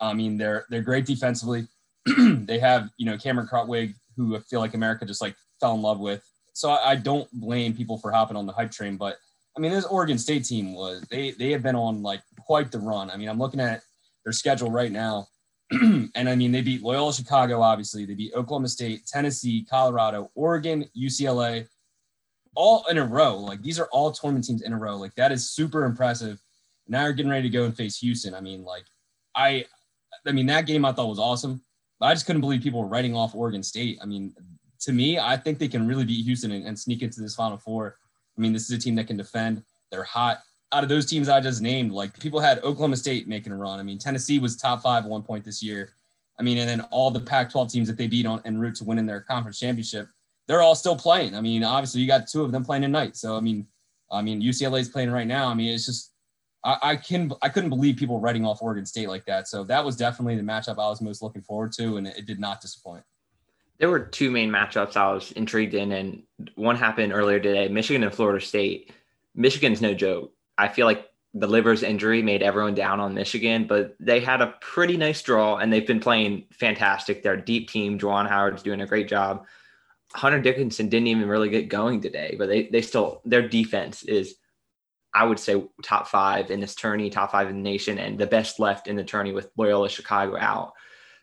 I 0.00 0.14
mean, 0.14 0.38
they're 0.38 0.64
they're 0.70 0.82
great 0.82 1.06
defensively. 1.06 1.66
they 2.46 2.58
have 2.58 2.90
you 2.96 3.06
know 3.06 3.16
Cameron 3.16 3.48
Krutwig, 3.50 3.94
who 4.16 4.36
I 4.36 4.40
feel 4.40 4.60
like 4.60 4.74
America 4.74 5.06
just 5.06 5.22
like 5.22 5.36
fell 5.60 5.74
in 5.74 5.82
love 5.82 6.00
with. 6.00 6.22
So 6.54 6.70
I, 6.70 6.90
I 6.90 6.94
don't 6.96 7.30
blame 7.32 7.74
people 7.74 7.98
for 7.98 8.10
hopping 8.10 8.36
on 8.36 8.46
the 8.46 8.52
hype 8.52 8.70
train, 8.70 8.96
but 8.96 9.16
I 9.56 9.60
mean, 9.60 9.70
this 9.70 9.84
Oregon 9.84 10.18
State 10.18 10.44
team 10.44 10.74
was 10.74 11.02
they 11.10 11.32
they 11.32 11.50
have 11.50 11.62
been 11.62 11.76
on 11.76 12.02
like 12.02 12.22
quite 12.40 12.70
the 12.70 12.78
run. 12.78 13.10
I 13.10 13.16
mean, 13.16 13.28
I'm 13.28 13.38
looking 13.38 13.60
at 13.60 13.82
their 14.24 14.32
schedule 14.32 14.70
right 14.70 14.92
now. 14.92 15.26
and 15.70 16.28
I 16.28 16.34
mean, 16.34 16.52
they 16.52 16.62
beat 16.62 16.82
Loyola 16.82 17.12
Chicago, 17.12 17.60
obviously. 17.60 18.04
They 18.04 18.14
beat 18.14 18.34
Oklahoma 18.34 18.68
State, 18.68 19.06
Tennessee, 19.06 19.66
Colorado, 19.68 20.30
Oregon, 20.34 20.84
UCLA, 20.96 21.66
all 22.54 22.84
in 22.90 22.98
a 22.98 23.04
row. 23.04 23.36
Like 23.36 23.62
these 23.62 23.78
are 23.78 23.88
all 23.92 24.12
tournament 24.12 24.46
teams 24.46 24.62
in 24.62 24.72
a 24.72 24.78
row. 24.78 24.96
Like 24.96 25.14
that 25.16 25.32
is 25.32 25.50
super 25.50 25.84
impressive. 25.84 26.40
Now 26.88 27.04
you're 27.04 27.12
getting 27.12 27.30
ready 27.30 27.48
to 27.48 27.56
go 27.56 27.64
and 27.64 27.76
face 27.76 27.98
Houston. 27.98 28.34
I 28.34 28.40
mean, 28.40 28.64
like 28.64 28.84
I, 29.34 29.66
I 30.26 30.32
mean 30.32 30.46
that 30.46 30.66
game 30.66 30.84
I 30.84 30.92
thought 30.92 31.08
was 31.08 31.18
awesome, 31.18 31.62
but 32.02 32.08
I 32.08 32.14
just 32.14 32.26
couldn't 32.26 32.40
believe 32.40 32.62
people 32.62 32.80
were 32.80 32.88
writing 32.88 33.14
off 33.14 33.32
Oregon 33.32 33.62
State. 33.62 33.96
I 34.02 34.06
mean, 34.06 34.34
to 34.80 34.92
me, 34.92 35.20
I 35.20 35.36
think 35.36 35.60
they 35.60 35.68
can 35.68 35.86
really 35.86 36.04
beat 36.04 36.24
Houston 36.24 36.50
and, 36.50 36.66
and 36.66 36.76
sneak 36.76 37.00
into 37.00 37.20
this 37.20 37.36
Final 37.36 37.58
Four. 37.58 37.96
I 38.36 38.40
mean, 38.40 38.52
this 38.52 38.68
is 38.68 38.76
a 38.76 38.80
team 38.80 38.96
that 38.96 39.06
can 39.06 39.16
defend. 39.16 39.62
They're 39.92 40.02
hot 40.02 40.40
out 40.72 40.82
of 40.82 40.88
those 40.88 41.06
teams 41.06 41.28
I 41.28 41.40
just 41.40 41.62
named, 41.62 41.92
like 41.92 42.18
people 42.18 42.40
had 42.40 42.58
Oklahoma 42.58 42.96
State 42.96 43.28
making 43.28 43.52
a 43.52 43.56
run. 43.56 43.78
I 43.78 43.84
mean, 43.84 43.98
Tennessee 43.98 44.40
was 44.40 44.56
top 44.56 44.82
five 44.82 45.04
at 45.04 45.10
one 45.10 45.22
point 45.22 45.44
this 45.44 45.62
year. 45.62 45.90
I 46.40 46.42
mean, 46.42 46.58
and 46.58 46.68
then 46.68 46.80
all 46.90 47.12
the 47.12 47.20
Pac-12 47.20 47.70
teams 47.70 47.86
that 47.86 47.96
they 47.96 48.08
beat 48.08 48.26
on 48.26 48.42
en 48.44 48.58
route 48.58 48.74
to 48.76 48.84
winning 48.84 49.06
their 49.06 49.20
conference 49.20 49.60
championship, 49.60 50.08
they're 50.48 50.62
all 50.62 50.74
still 50.74 50.96
playing. 50.96 51.36
I 51.36 51.40
mean, 51.40 51.62
obviously 51.62 52.00
you 52.00 52.08
got 52.08 52.26
two 52.26 52.42
of 52.42 52.50
them 52.50 52.64
playing 52.64 52.82
tonight. 52.82 53.16
So 53.16 53.36
I 53.36 53.40
mean, 53.40 53.64
I 54.10 54.22
mean 54.22 54.42
UCLA 54.42 54.80
is 54.80 54.88
playing 54.88 55.12
right 55.12 55.26
now. 55.28 55.46
I 55.46 55.54
mean, 55.54 55.72
it's 55.72 55.86
just 55.86 56.11
I, 56.64 56.96
can 56.96 57.32
I 57.42 57.48
couldn't 57.48 57.70
believe 57.70 57.96
people 57.96 58.20
writing 58.20 58.44
off 58.44 58.62
Oregon 58.62 58.86
State 58.86 59.08
like 59.08 59.24
that. 59.26 59.48
So 59.48 59.64
that 59.64 59.84
was 59.84 59.96
definitely 59.96 60.36
the 60.36 60.42
matchup 60.42 60.78
I 60.78 60.88
was 60.88 61.00
most 61.00 61.22
looking 61.22 61.42
forward 61.42 61.72
to, 61.72 61.96
and 61.96 62.06
it, 62.06 62.26
did 62.26 62.38
not 62.38 62.60
disappoint. 62.60 63.02
There 63.78 63.90
were 63.90 64.00
two 64.00 64.30
main 64.30 64.48
matchups 64.50 64.96
I 64.96 65.12
was 65.12 65.32
intrigued 65.32 65.74
in, 65.74 65.90
and 65.90 66.22
one 66.54 66.76
happened 66.76 67.12
earlier 67.12 67.40
today: 67.40 67.68
Michigan 67.68 68.04
and 68.04 68.14
Florida 68.14 68.44
State. 68.44 68.92
Michigan's 69.34 69.80
no 69.80 69.92
joke. 69.92 70.32
I 70.56 70.68
feel 70.68 70.86
like 70.86 71.08
the 71.34 71.46
Livers 71.46 71.82
injury 71.82 72.22
made 72.22 72.42
everyone 72.42 72.74
down 72.74 73.00
on 73.00 73.14
Michigan, 73.14 73.66
but 73.66 73.96
they 73.98 74.20
had 74.20 74.42
a 74.42 74.54
pretty 74.60 74.96
nice 74.96 75.22
draw 75.22 75.56
and 75.56 75.72
they've 75.72 75.86
been 75.86 76.00
playing 76.00 76.44
fantastic. 76.52 77.22
They're 77.22 77.34
a 77.34 77.44
deep 77.44 77.70
team. 77.70 77.98
Juwan 77.98 78.28
Howard's 78.28 78.62
doing 78.62 78.82
a 78.82 78.86
great 78.86 79.08
job. 79.08 79.46
Hunter 80.12 80.40
Dickinson 80.40 80.90
didn't 80.90 81.06
even 81.06 81.26
really 81.26 81.48
get 81.48 81.70
going 81.70 82.02
today, 82.02 82.34
but 82.38 82.48
they 82.48 82.66
they 82.66 82.82
still 82.82 83.22
their 83.24 83.48
defense 83.48 84.02
is, 84.02 84.34
I 85.14 85.24
would 85.24 85.38
say, 85.38 85.62
top 85.82 86.08
five 86.08 86.50
in 86.50 86.60
this 86.60 86.74
tourney, 86.74 87.10
top 87.10 87.32
five 87.32 87.48
in 87.48 87.56
the 87.56 87.62
nation, 87.62 87.98
and 87.98 88.18
the 88.18 88.26
best 88.26 88.58
left 88.58 88.88
in 88.88 88.96
the 88.96 89.04
tourney 89.04 89.32
with 89.32 89.50
Loyola 89.56 89.88
Chicago 89.88 90.36
out. 90.38 90.72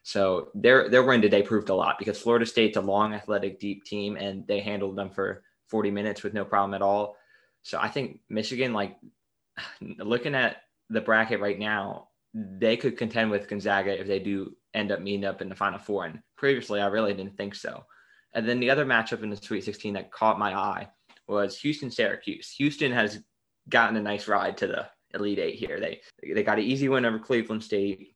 So 0.04 0.50
their 0.54 0.90
their 0.90 1.04
win 1.04 1.22
today 1.22 1.42
proved 1.42 1.70
a 1.70 1.76
lot 1.76 1.98
because 2.00 2.20
Florida 2.20 2.46
State's 2.46 2.78
a 2.78 2.82
long, 2.82 3.14
athletic, 3.14 3.60
deep 3.60 3.84
team, 3.84 4.16
and 4.16 4.46
they 4.48 4.60
handled 4.60 4.96
them 4.96 5.10
for 5.10 5.44
40 5.70 5.92
minutes 5.92 6.24
with 6.24 6.34
no 6.34 6.46
problem 6.46 6.74
at 6.74 6.82
all. 6.82 7.16
So 7.64 7.80
I 7.80 7.90
think 7.90 8.22
Michigan, 8.30 8.74
like 8.74 8.98
looking 9.82 10.36
at 10.36 10.58
the 10.90 11.02
bracket 11.02 11.40
right 11.40 11.60
now, 11.60 12.10
they 12.34 12.78
could 12.78 12.98
contend 12.98 13.32
with 13.32 13.48
Gonzaga 13.48 14.00
if 14.00 14.08
they 14.08 14.20
do 14.20 14.56
end 14.74 14.92
up 14.92 15.02
meeting 15.02 15.26
up 15.26 15.42
in 15.42 15.50
the 15.50 15.56
Final 15.56 15.80
Four. 15.80 16.06
And 16.06 16.20
previously, 16.38 16.80
I 16.80 16.88
really 16.88 17.14
didn't 17.14 17.38
think 17.38 17.56
so. 17.56 17.86
And 18.34 18.48
then 18.48 18.60
the 18.60 18.70
other 18.70 18.86
matchup 18.86 19.24
in 19.24 19.30
the 19.30 19.36
Sweet 19.36 19.64
16 19.64 19.96
that 19.96 20.12
caught 20.12 20.38
my 20.38 20.56
eye 20.56 20.88
was 21.28 21.58
Houston 21.60 21.92
Syracuse. 21.92 22.52
Houston 22.58 22.92
has 22.92 23.24
gotten 23.70 23.98
a 23.98 24.02
nice 24.02 24.28
ride 24.28 24.58
to 24.58 24.68
the 24.68 24.88
Elite 25.14 25.40
Eight 25.40 25.56
here. 25.56 25.80
They 25.80 26.02
they 26.34 26.44
got 26.44 26.60
an 26.60 26.66
easy 26.66 26.90
win 26.90 27.06
over 27.06 27.20
Cleveland 27.20 27.64
State, 27.64 28.16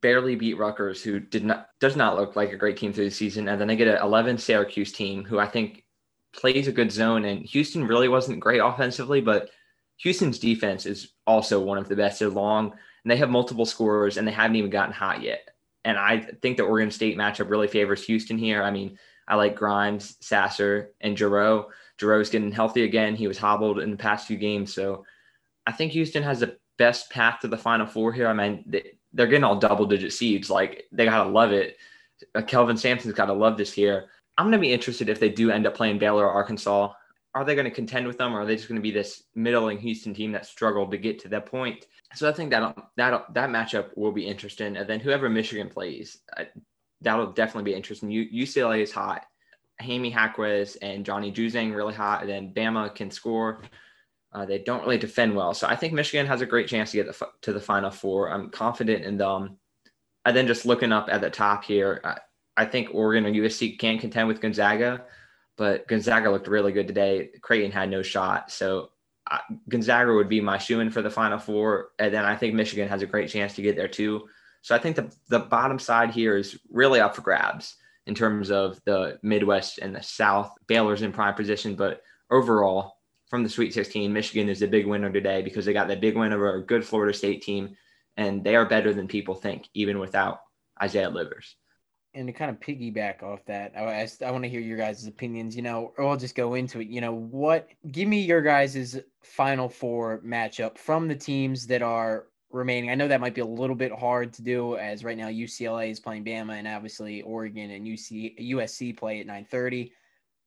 barely 0.00 0.36
beat 0.36 0.58
Rutgers, 0.58 1.02
who 1.02 1.20
did 1.20 1.44
not 1.44 1.68
does 1.80 1.96
not 1.96 2.16
look 2.16 2.36
like 2.36 2.52
a 2.52 2.56
great 2.56 2.76
team 2.76 2.92
through 2.92 3.06
the 3.06 3.10
season, 3.10 3.48
and 3.48 3.60
then 3.60 3.68
they 3.68 3.76
get 3.76 3.88
an 3.88 4.02
11 4.02 4.38
Syracuse 4.38 4.92
team 4.92 5.24
who 5.24 5.38
I 5.38 5.46
think 5.46 5.84
plays 6.36 6.68
a 6.68 6.72
good 6.72 6.92
zone. 6.92 7.24
And 7.24 7.44
Houston 7.46 7.86
really 7.86 8.08
wasn't 8.08 8.40
great 8.40 8.58
offensively, 8.58 9.20
but 9.20 9.50
Houston's 9.98 10.38
defense 10.38 10.86
is 10.86 11.12
also 11.26 11.60
one 11.60 11.78
of 11.78 11.88
the 11.88 11.96
best. 11.96 12.18
They're 12.18 12.28
long 12.28 12.72
and 12.72 13.10
they 13.10 13.16
have 13.16 13.30
multiple 13.30 13.66
scorers 13.66 14.16
and 14.16 14.26
they 14.26 14.32
haven't 14.32 14.56
even 14.56 14.70
gotten 14.70 14.92
hot 14.92 15.22
yet. 15.22 15.48
And 15.84 15.96
I 15.96 16.18
think 16.42 16.56
the 16.56 16.64
Oregon 16.64 16.90
State 16.90 17.16
matchup 17.16 17.48
really 17.48 17.68
favors 17.68 18.04
Houston 18.04 18.36
here. 18.36 18.62
I 18.62 18.70
mean, 18.70 18.98
I 19.28 19.36
like 19.36 19.56
Grimes, 19.56 20.16
Sasser, 20.20 20.92
and 21.00 21.16
Jarreau. 21.16 21.66
Jarreau's 21.98 22.30
getting 22.30 22.52
healthy 22.52 22.84
again. 22.84 23.16
He 23.16 23.28
was 23.28 23.38
hobbled 23.38 23.80
in 23.80 23.90
the 23.90 23.96
past 23.96 24.26
few 24.26 24.36
games. 24.36 24.72
So 24.72 25.04
I 25.66 25.72
think 25.72 25.92
Houston 25.92 26.22
has 26.22 26.40
the 26.40 26.58
best 26.78 27.10
path 27.10 27.40
to 27.40 27.48
the 27.48 27.56
Final 27.56 27.86
Four 27.86 28.12
here. 28.12 28.28
I 28.28 28.32
mean, 28.32 28.64
they're 29.12 29.26
getting 29.26 29.44
all 29.44 29.58
double 29.58 29.86
digit 29.86 30.12
seeds. 30.12 30.50
Like, 30.50 30.84
they 30.92 31.04
got 31.04 31.24
to 31.24 31.30
love 31.30 31.52
it. 31.52 31.76
Uh, 32.34 32.42
Kelvin 32.42 32.76
Sampson's 32.76 33.14
got 33.14 33.26
to 33.26 33.32
love 33.32 33.56
this 33.56 33.72
here. 33.72 34.06
I'm 34.38 34.46
going 34.46 34.52
to 34.52 34.58
be 34.58 34.72
interested 34.72 35.08
if 35.08 35.20
they 35.20 35.30
do 35.30 35.50
end 35.50 35.66
up 35.66 35.74
playing 35.74 35.98
Baylor 35.98 36.26
or 36.26 36.32
Arkansas 36.32 36.92
are 37.36 37.44
they 37.44 37.54
going 37.54 37.66
to 37.66 37.70
contend 37.70 38.06
with 38.06 38.16
them 38.16 38.34
or 38.34 38.40
are 38.40 38.46
they 38.46 38.56
just 38.56 38.66
going 38.66 38.80
to 38.80 38.82
be 38.82 38.90
this 38.90 39.24
middling 39.34 39.76
Houston 39.78 40.14
team 40.14 40.32
that 40.32 40.46
struggled 40.46 40.90
to 40.90 40.96
get 40.96 41.18
to 41.18 41.28
that 41.28 41.44
point? 41.44 41.84
So 42.14 42.26
I 42.26 42.32
think 42.32 42.50
that 42.50 42.74
that 42.96 43.34
that 43.34 43.50
matchup 43.50 43.90
will 43.94 44.10
be 44.10 44.26
interesting. 44.26 44.78
And 44.78 44.88
then 44.88 45.00
whoever 45.00 45.28
Michigan 45.28 45.68
plays, 45.68 46.16
that'll 47.02 47.32
definitely 47.32 47.70
be 47.70 47.76
interesting. 47.76 48.08
UCLA 48.08 48.80
is 48.80 48.90
hot. 48.90 49.26
Jaime 49.80 50.10
Jaquez 50.10 50.76
and 50.76 51.04
Johnny 51.04 51.32
Juzang 51.32 51.74
really 51.74 51.94
hot. 51.94 52.22
And 52.22 52.30
then 52.30 52.54
Bama 52.54 52.94
can 52.94 53.10
score. 53.10 53.62
Uh, 54.32 54.44
they 54.44 54.58
don't 54.58 54.82
really 54.82 54.98
defend 54.98 55.34
well. 55.34 55.54
So 55.54 55.66
I 55.66 55.76
think 55.76 55.92
Michigan 55.92 56.26
has 56.26 56.40
a 56.40 56.46
great 56.46 56.68
chance 56.68 56.90
to 56.90 56.98
get 56.98 57.06
the, 57.06 57.28
to 57.42 57.52
the 57.52 57.60
Final 57.60 57.90
Four. 57.90 58.30
I'm 58.30 58.50
confident 58.50 59.04
in 59.04 59.16
them. 59.16 59.56
And 60.24 60.36
then 60.36 60.46
just 60.46 60.66
looking 60.66 60.92
up 60.92 61.08
at 61.10 61.20
the 61.20 61.30
top 61.30 61.64
here, 61.64 62.00
I, 62.04 62.18
I 62.56 62.64
think 62.64 62.88
Oregon 62.92 63.26
or 63.26 63.30
USC 63.30 63.78
can 63.78 63.98
contend 63.98 64.28
with 64.28 64.40
Gonzaga 64.40 65.04
but 65.56 65.88
Gonzaga 65.88 66.30
looked 66.30 66.48
really 66.48 66.72
good 66.72 66.86
today. 66.86 67.30
Creighton 67.40 67.70
had 67.70 67.90
no 67.90 68.02
shot. 68.02 68.50
So 68.50 68.90
uh, 69.30 69.38
Gonzaga 69.68 70.12
would 70.12 70.28
be 70.28 70.40
my 70.40 70.58
shoe 70.58 70.80
in 70.80 70.90
for 70.90 71.02
the 71.02 71.10
Final 71.10 71.38
Four. 71.38 71.90
And 71.98 72.12
then 72.12 72.24
I 72.24 72.36
think 72.36 72.54
Michigan 72.54 72.88
has 72.88 73.02
a 73.02 73.06
great 73.06 73.30
chance 73.30 73.54
to 73.54 73.62
get 73.62 73.76
there 73.76 73.88
too. 73.88 74.28
So 74.62 74.74
I 74.74 74.78
think 74.78 74.96
the, 74.96 75.10
the 75.28 75.38
bottom 75.38 75.78
side 75.78 76.10
here 76.10 76.36
is 76.36 76.58
really 76.70 77.00
up 77.00 77.16
for 77.16 77.22
grabs 77.22 77.76
in 78.06 78.14
terms 78.14 78.50
of 78.50 78.80
the 78.84 79.18
Midwest 79.22 79.78
and 79.78 79.94
the 79.94 80.02
South. 80.02 80.52
Baylor's 80.66 81.02
in 81.02 81.12
prime 81.12 81.34
position, 81.34 81.74
but 81.74 82.02
overall, 82.30 82.94
from 83.28 83.42
the 83.42 83.48
Sweet 83.48 83.74
16, 83.74 84.12
Michigan 84.12 84.48
is 84.48 84.60
the 84.60 84.68
big 84.68 84.86
winner 84.86 85.10
today 85.10 85.42
because 85.42 85.64
they 85.64 85.72
got 85.72 85.88
that 85.88 86.00
big 86.00 86.16
win 86.16 86.32
over 86.32 86.54
a 86.54 86.64
good 86.64 86.84
Florida 86.84 87.16
State 87.16 87.42
team, 87.42 87.76
and 88.16 88.44
they 88.44 88.54
are 88.54 88.66
better 88.66 88.94
than 88.94 89.08
people 89.08 89.34
think, 89.34 89.68
even 89.74 89.98
without 89.98 90.40
Isaiah 90.80 91.10
Livers 91.10 91.56
and 92.16 92.26
to 92.26 92.32
kind 92.32 92.50
of 92.50 92.58
piggyback 92.58 93.22
off 93.22 93.44
that, 93.44 93.72
I, 93.76 93.82
I, 93.82 94.08
I 94.26 94.30
want 94.30 94.42
to 94.44 94.48
hear 94.48 94.60
your 94.60 94.78
guys' 94.78 95.06
opinions, 95.06 95.54
you 95.54 95.60
know, 95.60 95.92
or 95.98 96.06
I'll 96.06 96.16
just 96.16 96.34
go 96.34 96.54
into 96.54 96.80
it. 96.80 96.88
You 96.88 97.02
know, 97.02 97.12
what, 97.12 97.68
give 97.92 98.08
me 98.08 98.22
your 98.22 98.40
guys' 98.40 98.98
final 99.22 99.68
four 99.68 100.22
matchup 100.24 100.78
from 100.78 101.08
the 101.08 101.14
teams 101.14 101.66
that 101.66 101.82
are 101.82 102.24
remaining. 102.50 102.90
I 102.90 102.94
know 102.94 103.08
that 103.08 103.20
might 103.20 103.34
be 103.34 103.40
a 103.40 103.46
little 103.46 103.76
bit 103.76 103.92
hard 103.92 104.32
to 104.34 104.42
do 104.42 104.76
as 104.76 105.04
right 105.04 105.16
now 105.16 105.28
UCLA 105.28 105.90
is 105.90 106.00
playing 106.00 106.24
Bama 106.24 106.54
and 106.54 106.68
obviously 106.68 107.22
Oregon 107.22 107.70
and 107.70 107.86
UC, 107.86 108.38
USC 108.52 108.96
play 108.96 109.20
at 109.20 109.26
930. 109.26 109.92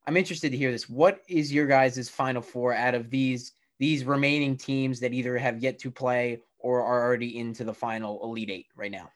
I'm 0.08 0.18
interested 0.18 0.52
to 0.52 0.58
hear 0.58 0.72
this. 0.72 0.90
What 0.90 1.22
is 1.28 1.54
your 1.54 1.68
guys' 1.68 2.10
final 2.10 2.42
four 2.42 2.74
out 2.74 2.96
of 2.96 3.10
these 3.10 3.52
these 3.78 4.04
remaining 4.04 4.58
teams 4.58 5.00
that 5.00 5.14
either 5.14 5.38
have 5.38 5.60
yet 5.60 5.80
to 5.80 5.90
play 5.90 6.42
or 6.58 6.82
are 6.84 7.02
already 7.02 7.38
into 7.38 7.64
the 7.64 7.74
final 7.74 8.22
Elite 8.24 8.50
Eight 8.50 8.68
right 8.76 8.92
now? 8.92 9.10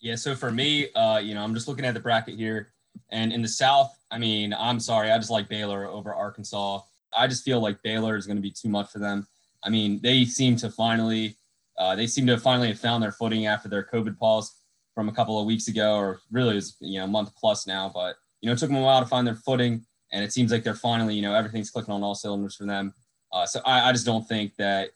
Yeah, 0.00 0.16
so 0.16 0.34
for 0.34 0.50
me, 0.50 0.90
uh, 0.94 1.18
you 1.18 1.34
know, 1.34 1.42
I'm 1.44 1.54
just 1.54 1.68
looking 1.68 1.84
at 1.84 1.94
the 1.94 2.00
bracket 2.00 2.36
here. 2.36 2.72
And 3.10 3.32
in 3.32 3.42
the 3.42 3.48
South, 3.48 3.96
I 4.10 4.18
mean, 4.18 4.52
I'm 4.52 4.80
sorry, 4.80 5.10
I 5.10 5.18
just 5.18 5.30
like 5.30 5.48
Baylor 5.48 5.86
over 5.86 6.12
Arkansas. 6.14 6.80
I 7.16 7.26
just 7.26 7.44
feel 7.44 7.60
like 7.60 7.82
Baylor 7.82 8.16
is 8.16 8.26
going 8.26 8.36
to 8.36 8.42
be 8.42 8.50
too 8.50 8.68
much 8.68 8.90
for 8.90 8.98
them. 8.98 9.26
I 9.62 9.70
mean, 9.70 10.00
they 10.02 10.24
seem 10.24 10.56
to 10.56 10.70
finally, 10.70 11.36
uh, 11.78 11.94
they 11.94 12.06
seem 12.06 12.26
to 12.26 12.38
finally 12.38 12.68
have 12.68 12.80
found 12.80 13.02
their 13.02 13.12
footing 13.12 13.46
after 13.46 13.68
their 13.68 13.86
COVID 13.92 14.18
pause 14.18 14.54
from 14.94 15.08
a 15.08 15.12
couple 15.12 15.38
of 15.38 15.46
weeks 15.46 15.68
ago, 15.68 15.96
or 15.96 16.20
really 16.30 16.56
is 16.56 16.76
you 16.80 16.98
know 16.98 17.04
a 17.04 17.08
month 17.08 17.34
plus 17.36 17.66
now. 17.66 17.90
But 17.92 18.16
you 18.40 18.46
know, 18.46 18.52
it 18.52 18.58
took 18.58 18.68
them 18.68 18.78
a 18.78 18.82
while 18.82 19.00
to 19.00 19.06
find 19.06 19.26
their 19.26 19.36
footing, 19.36 19.84
and 20.12 20.24
it 20.24 20.32
seems 20.32 20.50
like 20.50 20.64
they're 20.64 20.74
finally, 20.74 21.14
you 21.14 21.22
know, 21.22 21.34
everything's 21.34 21.70
clicking 21.70 21.94
on 21.94 22.02
all 22.02 22.14
cylinders 22.14 22.56
for 22.56 22.66
them. 22.66 22.94
Uh, 23.32 23.46
so 23.46 23.60
I, 23.64 23.88
I 23.88 23.92
just 23.92 24.06
don't 24.06 24.26
think 24.26 24.56
that, 24.56 24.90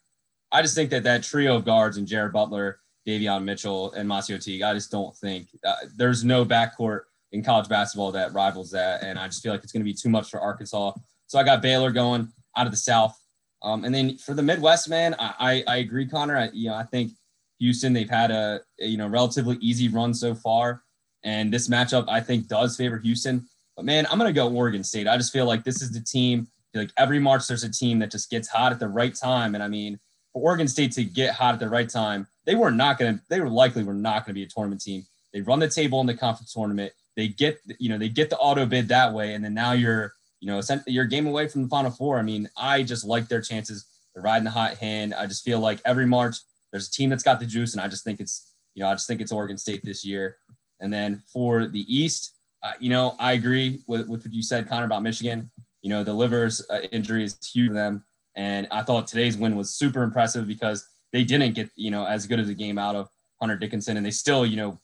I 0.50 0.60
just 0.62 0.74
think 0.74 0.90
that 0.90 1.04
that 1.04 1.22
trio 1.22 1.56
of 1.56 1.64
guards 1.64 1.96
and 1.98 2.06
Jared 2.06 2.32
Butler 2.32 2.80
Davion 3.06 3.44
Mitchell 3.44 3.92
and 3.92 4.08
MaCio 4.08 4.42
Teague. 4.42 4.62
I 4.62 4.74
just 4.74 4.90
don't 4.90 5.14
think 5.16 5.48
uh, 5.64 5.74
there's 5.96 6.24
no 6.24 6.44
backcourt 6.44 7.02
in 7.32 7.42
college 7.42 7.68
basketball 7.68 8.12
that 8.12 8.32
rivals 8.32 8.70
that. 8.70 9.02
And 9.02 9.18
I 9.18 9.26
just 9.26 9.42
feel 9.42 9.52
like 9.52 9.62
it's 9.62 9.72
going 9.72 9.82
to 9.84 9.90
be 9.90 9.94
too 9.94 10.08
much 10.08 10.30
for 10.30 10.40
Arkansas. 10.40 10.92
So 11.26 11.38
I 11.38 11.42
got 11.42 11.62
Baylor 11.62 11.90
going 11.90 12.28
out 12.56 12.66
of 12.66 12.72
the 12.72 12.78
South. 12.78 13.18
Um, 13.64 13.84
and 13.84 13.94
then 13.94 14.18
for 14.18 14.34
the 14.34 14.42
Midwest, 14.42 14.88
man, 14.90 15.16
I, 15.18 15.34
I, 15.40 15.64
I 15.66 15.76
agree, 15.78 16.06
Konner. 16.06 16.36
I, 16.36 16.50
you 16.52 16.68
know, 16.68 16.74
I 16.74 16.84
think 16.84 17.12
Houston, 17.58 17.94
they've 17.94 18.10
had 18.10 18.30
a, 18.30 18.60
a, 18.80 18.86
you 18.86 18.98
know, 18.98 19.08
relatively 19.08 19.56
easy 19.56 19.88
run 19.88 20.12
so 20.12 20.34
far. 20.34 20.82
And 21.24 21.52
this 21.52 21.68
matchup, 21.68 22.04
I 22.08 22.20
think, 22.20 22.46
does 22.46 22.76
favor 22.76 22.98
Houston. 22.98 23.46
But 23.74 23.86
man, 23.86 24.06
I'm 24.10 24.18
gonna 24.18 24.32
go 24.32 24.52
Oregon 24.52 24.84
State. 24.84 25.08
I 25.08 25.16
just 25.16 25.32
feel 25.32 25.46
like 25.46 25.64
this 25.64 25.82
is 25.82 25.90
the 25.90 26.00
team. 26.00 26.46
Like 26.74 26.90
every 26.98 27.18
March, 27.18 27.48
there's 27.48 27.64
a 27.64 27.72
team 27.72 27.98
that 28.00 28.10
just 28.10 28.30
gets 28.30 28.48
hot 28.48 28.72
at 28.72 28.78
the 28.78 28.88
right 28.88 29.14
time. 29.14 29.54
And 29.54 29.64
I 29.64 29.68
mean, 29.68 29.98
for 30.32 30.42
Oregon 30.42 30.68
State 30.68 30.92
to 30.92 31.04
get 31.04 31.34
hot 31.34 31.54
at 31.54 31.60
the 31.60 31.68
right 31.68 31.88
time, 31.88 32.26
they 32.44 32.54
were 32.54 32.70
not 32.70 32.98
gonna. 32.98 33.20
They 33.30 33.40
were 33.40 33.48
likely 33.48 33.82
were 33.82 33.94
not 33.94 34.26
gonna 34.26 34.34
be 34.34 34.42
a 34.42 34.48
tournament 34.48 34.82
team. 34.82 35.06
They 35.32 35.40
run 35.40 35.58
the 35.58 35.68
table 35.68 36.00
in 36.00 36.06
the 36.06 36.14
conference 36.14 36.52
tournament. 36.52 36.92
They 37.16 37.28
get 37.28 37.58
you 37.78 37.88
know 37.88 37.98
they 37.98 38.08
get 38.08 38.30
the 38.30 38.38
auto 38.38 38.66
bid 38.66 38.88
that 38.88 39.12
way, 39.12 39.34
and 39.34 39.44
then 39.44 39.54
now 39.54 39.72
you're 39.72 40.12
you 40.44 40.50
know 40.50 40.60
you're 40.86 41.04
a 41.06 41.08
game 41.08 41.26
away 41.26 41.48
from 41.48 41.62
the 41.62 41.68
Final 41.68 41.90
Four. 41.90 42.18
I 42.18 42.22
mean, 42.22 42.50
I 42.54 42.82
just 42.82 43.02
like 43.02 43.28
their 43.28 43.40
chances. 43.40 43.86
They're 44.12 44.22
riding 44.22 44.44
the 44.44 44.50
hot 44.50 44.76
hand. 44.76 45.14
I 45.14 45.24
just 45.24 45.42
feel 45.42 45.58
like 45.58 45.80
every 45.86 46.04
March 46.04 46.36
there's 46.70 46.88
a 46.88 46.90
team 46.90 47.08
that's 47.08 47.22
got 47.22 47.40
the 47.40 47.46
juice, 47.46 47.72
and 47.72 47.80
I 47.80 47.88
just 47.88 48.04
think 48.04 48.20
it's 48.20 48.52
you 48.74 48.82
know 48.82 48.90
I 48.90 48.92
just 48.92 49.06
think 49.06 49.22
it's 49.22 49.32
Oregon 49.32 49.56
State 49.56 49.82
this 49.82 50.04
year. 50.04 50.36
And 50.80 50.92
then 50.92 51.22
for 51.32 51.66
the 51.66 51.80
East, 51.88 52.34
uh, 52.62 52.72
you 52.78 52.90
know, 52.90 53.14
I 53.18 53.32
agree 53.32 53.80
with, 53.86 54.06
with 54.06 54.22
what 54.22 54.34
you 54.34 54.42
said, 54.42 54.68
Konner, 54.68 54.84
about 54.84 55.02
Michigan. 55.02 55.50
You 55.80 55.88
know, 55.88 56.04
the 56.04 56.12
Livers 56.12 56.62
uh, 56.68 56.80
injury 56.92 57.24
is 57.24 57.38
huge 57.42 57.68
for 57.68 57.74
them. 57.74 58.04
And 58.36 58.68
I 58.70 58.82
thought 58.82 59.06
today's 59.06 59.38
win 59.38 59.56
was 59.56 59.74
super 59.74 60.02
impressive 60.02 60.46
because 60.46 60.86
they 61.10 61.24
didn't 61.24 61.54
get, 61.54 61.70
you 61.74 61.90
know, 61.90 62.04
as 62.04 62.26
good 62.26 62.40
as 62.40 62.50
a 62.50 62.54
game 62.54 62.76
out 62.76 62.96
of 62.96 63.08
Hunter 63.40 63.56
Dickinson. 63.56 63.96
And 63.96 64.04
they 64.04 64.10
still, 64.10 64.44
you 64.44 64.56
know, 64.56 64.78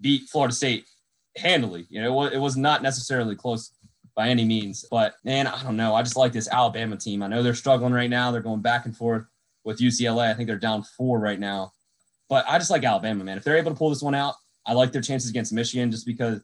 beat 0.00 0.28
Florida 0.30 0.54
State 0.54 0.86
handily. 1.36 1.86
You 1.90 2.00
know, 2.00 2.08
it 2.08 2.12
was, 2.12 2.32
it 2.32 2.38
was 2.38 2.56
not 2.56 2.82
necessarily 2.82 3.36
close 3.36 3.70
by 4.16 4.28
any 4.28 4.44
means. 4.44 4.84
But 4.90 5.14
man, 5.22 5.46
I 5.46 5.62
don't 5.62 5.76
know. 5.76 5.94
I 5.94 6.02
just 6.02 6.16
like 6.16 6.32
this 6.32 6.48
Alabama 6.48 6.96
team. 6.96 7.22
I 7.22 7.28
know 7.28 7.42
they're 7.42 7.54
struggling 7.54 7.92
right 7.92 8.10
now. 8.10 8.30
They're 8.30 8.40
going 8.40 8.62
back 8.62 8.86
and 8.86 8.96
forth 8.96 9.26
with 9.64 9.78
UCLA. 9.78 10.30
I 10.30 10.34
think 10.34 10.46
they're 10.48 10.56
down 10.56 10.82
four 10.82 11.20
right 11.20 11.38
now. 11.38 11.72
But 12.28 12.44
I 12.48 12.58
just 12.58 12.70
like 12.70 12.82
Alabama, 12.82 13.22
man. 13.22 13.36
If 13.36 13.44
they're 13.44 13.58
able 13.58 13.70
to 13.70 13.76
pull 13.76 13.90
this 13.90 14.02
one 14.02 14.14
out, 14.14 14.34
I 14.66 14.72
like 14.72 14.90
their 14.90 15.02
chances 15.02 15.30
against 15.30 15.52
Michigan 15.52 15.90
just 15.90 16.06
because 16.06 16.40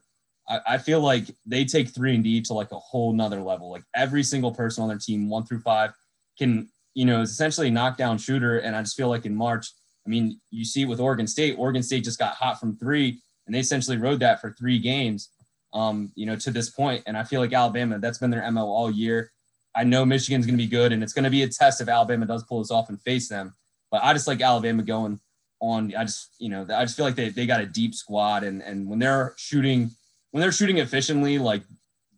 I, 0.49 0.61
I 0.67 0.79
feel 0.79 1.01
like 1.01 1.25
they 1.47 1.65
take 1.65 1.89
three 1.89 2.15
and 2.15 2.23
D 2.23 2.41
to 2.43 2.53
like 2.53 2.71
a 2.71 2.79
whole 2.79 3.13
nother 3.13 3.41
level. 3.41 3.71
Like 3.71 3.83
every 3.97 4.23
single 4.23 4.53
person 4.53 4.83
on 4.83 4.89
their 4.89 4.99
team, 4.99 5.29
one 5.29 5.45
through 5.45 5.61
five, 5.61 5.91
can, 6.39 6.69
you 6.95 7.05
know, 7.05 7.23
is 7.23 7.31
essentially 7.31 7.69
a 7.69 7.73
knockdown 7.73 8.19
shooter. 8.19 8.59
And 8.59 8.77
I 8.77 8.83
just 8.83 8.97
feel 8.97 9.09
like 9.09 9.27
in 9.27 9.35
March, 9.35 9.73
I 10.07 10.11
mean, 10.11 10.41
you 10.51 10.65
see 10.65 10.85
with 10.85 11.01
Oregon 11.01 11.27
State, 11.27 11.57
Oregon 11.59 11.83
State 11.83 12.05
just 12.05 12.19
got 12.19 12.35
hot 12.35 12.61
from 12.61 12.77
three 12.77 13.21
and 13.47 13.55
they 13.55 13.61
essentially 13.61 13.97
rode 13.97 14.21
that 14.21 14.41
for 14.41 14.53
three 14.53 14.79
games, 14.79 15.31
um, 15.73 16.13
you 16.15 16.27
know, 16.27 16.37
to 16.37 16.51
this 16.51 16.71
point. 16.71 17.03
And 17.07 17.17
I 17.17 17.25
feel 17.25 17.41
like 17.41 17.53
Alabama, 17.53 17.99
that's 17.99 18.19
been 18.19 18.31
their 18.31 18.51
MO 18.51 18.67
all 18.67 18.91
year. 18.91 19.31
I 19.75 19.85
know 19.85 20.05
Michigan's 20.05 20.47
going 20.47 20.59
to 20.59 20.63
be 20.63 20.69
good 20.69 20.93
and 20.93 21.03
it's 21.03 21.13
going 21.13 21.25
to 21.25 21.31
be 21.31 21.43
a 21.43 21.49
test 21.49 21.81
if 21.81 21.89
Alabama 21.89 22.27
does 22.27 22.43
pull 22.45 22.59
this 22.59 22.71
off 22.71 22.91
and 22.91 23.01
face 23.01 23.29
them. 23.29 23.55
But 23.91 24.05
I 24.05 24.13
just 24.13 24.27
like 24.27 24.41
Alabama 24.41 24.83
going 24.83 25.21
on. 25.61 25.95
I 25.95 26.05
just, 26.05 26.35
you 26.39 26.51
know, 26.51 26.67
I 26.75 26.85
just 26.85 26.97
feel 26.97 27.07
like 27.07 27.15
they, 27.15 27.31
they 27.31 27.47
got 27.47 27.61
a 27.61 27.67
deep 27.67 27.95
squad 27.95 28.45
and, 28.45 28.63
and 28.63 28.89
when 28.89 28.99
they're 28.99 29.35
shooting– 29.37 29.91
when 30.33 30.41
they're 30.41 30.53
shooting 30.53 30.79
efficiently, 30.79 31.39
like 31.39 31.63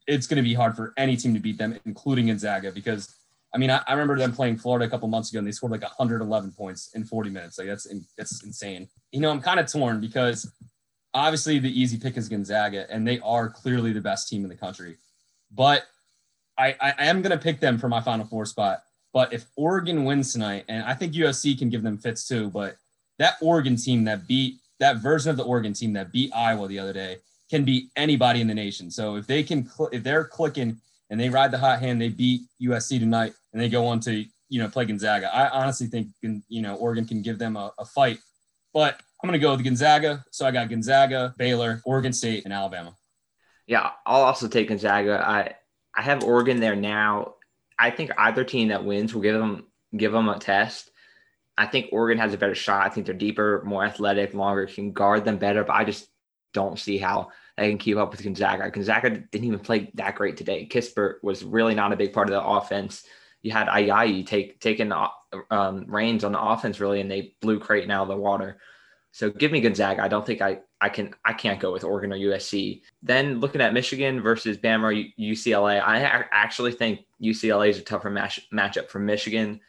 it's 0.06 0.26
going 0.26 0.36
to 0.36 0.42
be 0.42 0.54
hard 0.54 0.74
for 0.74 0.94
any 0.96 1.16
team 1.16 1.34
to 1.34 1.40
beat 1.40 1.58
them, 1.58 1.78
including 1.84 2.28
Gonzaga, 2.28 2.72
because 2.72 3.14
I 3.54 3.58
mean, 3.58 3.70
I, 3.70 3.82
I, 3.86 3.92
remember 3.92 4.18
them 4.18 4.32
playing 4.32 4.56
Florida 4.56 4.84
a 4.84 4.88
couple 4.88 5.06
months 5.06 5.30
ago 5.30 5.38
and 5.38 5.46
they 5.46 5.52
scored 5.52 5.70
like 5.70 5.82
111 5.82 6.52
points 6.52 6.90
in 6.94 7.04
40 7.04 7.30
minutes. 7.30 7.56
Like 7.56 7.68
that's, 7.68 7.86
that's 8.16 8.42
insane. 8.42 8.88
You 9.12 9.20
know, 9.20 9.30
I'm 9.30 9.40
kind 9.40 9.60
of 9.60 9.70
torn 9.70 10.00
because 10.00 10.50
obviously 11.14 11.58
the 11.58 11.80
easy 11.80 11.98
pick 11.98 12.16
is 12.16 12.28
Gonzaga 12.28 12.86
and 12.90 13.06
they 13.06 13.20
are 13.20 13.48
clearly 13.48 13.92
the 13.92 14.00
best 14.00 14.28
team 14.28 14.42
in 14.42 14.48
the 14.48 14.56
country, 14.56 14.96
but 15.52 15.84
I, 16.58 16.76
I, 16.80 17.06
am 17.06 17.22
going 17.22 17.36
to 17.36 17.42
pick 17.42 17.60
them 17.60 17.78
for 17.78 17.88
my 17.88 18.00
final 18.00 18.26
four 18.26 18.46
spot. 18.46 18.82
But 19.12 19.32
if 19.32 19.46
Oregon 19.56 20.04
wins 20.04 20.32
tonight, 20.32 20.64
and 20.68 20.84
I 20.84 20.94
think 20.94 21.14
USC 21.14 21.58
can 21.58 21.70
give 21.70 21.82
them 21.82 21.98
fits 21.98 22.26
too, 22.26 22.50
but 22.50 22.76
that 23.18 23.36
Oregon 23.40 23.76
team 23.76 24.04
that 24.04 24.26
beat 24.26 24.56
that 24.80 24.96
version 24.98 25.30
of 25.30 25.36
the 25.36 25.44
Oregon 25.44 25.72
team 25.72 25.92
that 25.92 26.12
beat 26.12 26.32
Iowa 26.34 26.66
the 26.68 26.78
other 26.78 26.92
day, 26.92 27.18
can 27.50 27.64
beat 27.64 27.90
anybody 27.96 28.40
in 28.40 28.48
the 28.48 28.54
nation. 28.54 28.90
So 28.90 29.16
if 29.16 29.26
they 29.26 29.42
can, 29.42 29.68
cl- 29.68 29.90
if 29.92 30.02
they're 30.02 30.24
clicking 30.24 30.76
and 31.10 31.20
they 31.20 31.28
ride 31.28 31.50
the 31.50 31.58
hot 31.58 31.80
hand, 31.80 32.00
they 32.00 32.08
beat 32.08 32.42
USC 32.60 32.98
tonight, 32.98 33.34
and 33.52 33.62
they 33.62 33.68
go 33.68 33.86
on 33.86 34.00
to 34.00 34.24
you 34.48 34.62
know 34.62 34.68
play 34.68 34.84
Gonzaga. 34.84 35.34
I 35.34 35.48
honestly 35.50 35.86
think 35.86 36.08
you 36.22 36.62
know 36.62 36.74
Oregon 36.76 37.06
can 37.06 37.22
give 37.22 37.38
them 37.38 37.56
a, 37.56 37.72
a 37.78 37.84
fight, 37.84 38.18
but 38.72 39.00
I'm 39.24 39.28
going 39.28 39.40
to 39.40 39.42
go 39.42 39.52
with 39.52 39.64
Gonzaga. 39.64 40.22
So 40.32 40.44
I 40.44 40.50
got 40.50 40.68
Gonzaga, 40.68 41.34
Baylor, 41.38 41.80
Oregon 41.86 42.12
State, 42.12 42.44
and 42.44 42.52
Alabama. 42.52 42.94
Yeah, 43.66 43.92
I'll 44.04 44.20
also 44.20 44.48
take 44.48 44.68
Gonzaga. 44.68 45.24
I 45.26 45.54
I 45.96 46.02
have 46.02 46.22
Oregon 46.22 46.60
there 46.60 46.76
now. 46.76 47.36
I 47.78 47.88
think 47.88 48.10
either 48.18 48.44
team 48.44 48.68
that 48.68 48.84
wins 48.84 49.14
will 49.14 49.22
give 49.22 49.38
them 49.38 49.68
give 49.96 50.12
them 50.12 50.28
a 50.28 50.38
test. 50.38 50.90
I 51.56 51.64
think 51.64 51.88
Oregon 51.90 52.18
has 52.18 52.34
a 52.34 52.36
better 52.36 52.54
shot. 52.54 52.84
I 52.84 52.90
think 52.90 53.06
they're 53.06 53.14
deeper, 53.14 53.62
more 53.64 53.82
athletic, 53.82 54.34
longer, 54.34 54.66
can 54.66 54.92
guard 54.92 55.24
them 55.24 55.38
better. 55.38 55.64
But 55.64 55.76
I 55.76 55.84
just 55.84 56.06
don't 56.52 56.78
see 56.78 56.98
how 56.98 57.30
they 57.56 57.70
can 57.70 57.78
keep 57.78 57.96
up 57.96 58.10
with 58.10 58.22
Gonzaga. 58.22 58.70
Gonzaga 58.70 59.08
didn't 59.08 59.46
even 59.46 59.58
play 59.58 59.90
that 59.94 60.16
great 60.16 60.36
today. 60.36 60.68
Kispert 60.70 61.14
was 61.22 61.42
really 61.42 61.74
not 61.74 61.94
a 61.94 61.96
big 61.96 62.12
part 62.12 62.28
of 62.28 62.34
the 62.34 62.46
offense. 62.46 63.04
You 63.40 63.52
had 63.52 63.68
Ayayi 63.68 64.26
take 64.26 64.60
taking 64.60 64.92
um, 65.50 65.86
reins 65.88 66.24
on 66.24 66.32
the 66.32 66.42
offense 66.42 66.78
really, 66.78 67.00
and 67.00 67.10
they 67.10 67.36
blew 67.40 67.58
Creighton 67.58 67.90
out 67.90 68.02
of 68.02 68.08
the 68.08 68.16
water. 68.18 68.58
So 69.14 69.30
give 69.30 69.52
me 69.52 69.60
Gonzaga. 69.60 70.02
I 70.02 70.08
don't 70.08 70.26
think 70.26 70.42
I 70.42 70.58
I 70.80 70.88
can 70.88 71.14
I 71.24 71.34
can't 71.34 71.60
go 71.60 71.72
with 71.72 71.84
Oregon 71.84 72.12
or 72.12 72.16
USC. 72.16 72.82
Then 73.00 73.38
looking 73.38 73.60
at 73.60 73.72
Michigan 73.72 74.20
versus 74.20 74.58
Bama 74.58 74.82
or 74.82 75.22
UCLA, 75.22 75.80
I 75.80 76.24
actually 76.32 76.72
think 76.72 77.02
UCLA 77.22 77.68
is 77.68 77.78
a 77.78 77.82
tougher 77.82 78.10
match 78.10 78.40
matchup 78.52 78.88
for 78.88 78.98
Michigan. 78.98 79.60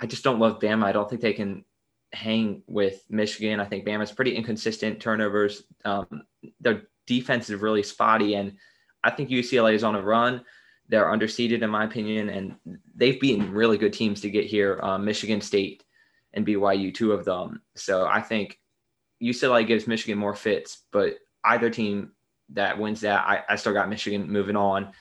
I 0.00 0.04
just 0.04 0.22
don't 0.22 0.38
love 0.38 0.58
Bama. 0.58 0.84
I 0.84 0.92
don't 0.92 1.08
think 1.08 1.22
they 1.22 1.32
can 1.32 1.64
hang 2.12 2.62
with 2.66 3.02
Michigan. 3.08 3.58
I 3.58 3.64
think 3.64 3.86
Bama's 3.86 4.12
pretty 4.12 4.36
inconsistent 4.36 5.00
turnovers. 5.00 5.62
Um, 5.86 6.24
their 6.60 6.82
defense 7.06 7.48
is 7.48 7.62
really 7.62 7.82
spotty, 7.82 8.34
and 8.34 8.52
I 9.02 9.12
think 9.12 9.30
UCLA 9.30 9.72
is 9.72 9.82
on 9.82 9.94
a 9.94 10.02
run. 10.02 10.44
They're 10.90 11.06
underseeded, 11.06 11.62
in 11.62 11.70
my 11.70 11.84
opinion, 11.84 12.28
and 12.28 12.56
they've 12.94 13.18
beaten 13.18 13.50
really 13.50 13.78
good 13.78 13.94
teams 13.94 14.20
to 14.20 14.30
get 14.30 14.44
here. 14.44 14.78
Um, 14.82 15.06
Michigan 15.06 15.40
State 15.40 15.84
and 16.34 16.46
BYU, 16.46 16.92
two 16.92 17.12
of 17.12 17.24
them. 17.24 17.62
So 17.76 18.06
I 18.06 18.20
think 18.20 18.58
UCLA 19.24 19.66
gives 19.66 19.86
Michigan 19.86 20.18
more 20.18 20.34
fits, 20.34 20.82
but 20.92 21.14
either 21.44 21.70
team 21.70 22.12
that 22.50 22.78
wins 22.78 23.00
that, 23.00 23.24
I, 23.26 23.42
I 23.48 23.56
still 23.56 23.72
got 23.72 23.88
Michigan 23.88 24.30
moving 24.30 24.56
on. 24.56 24.92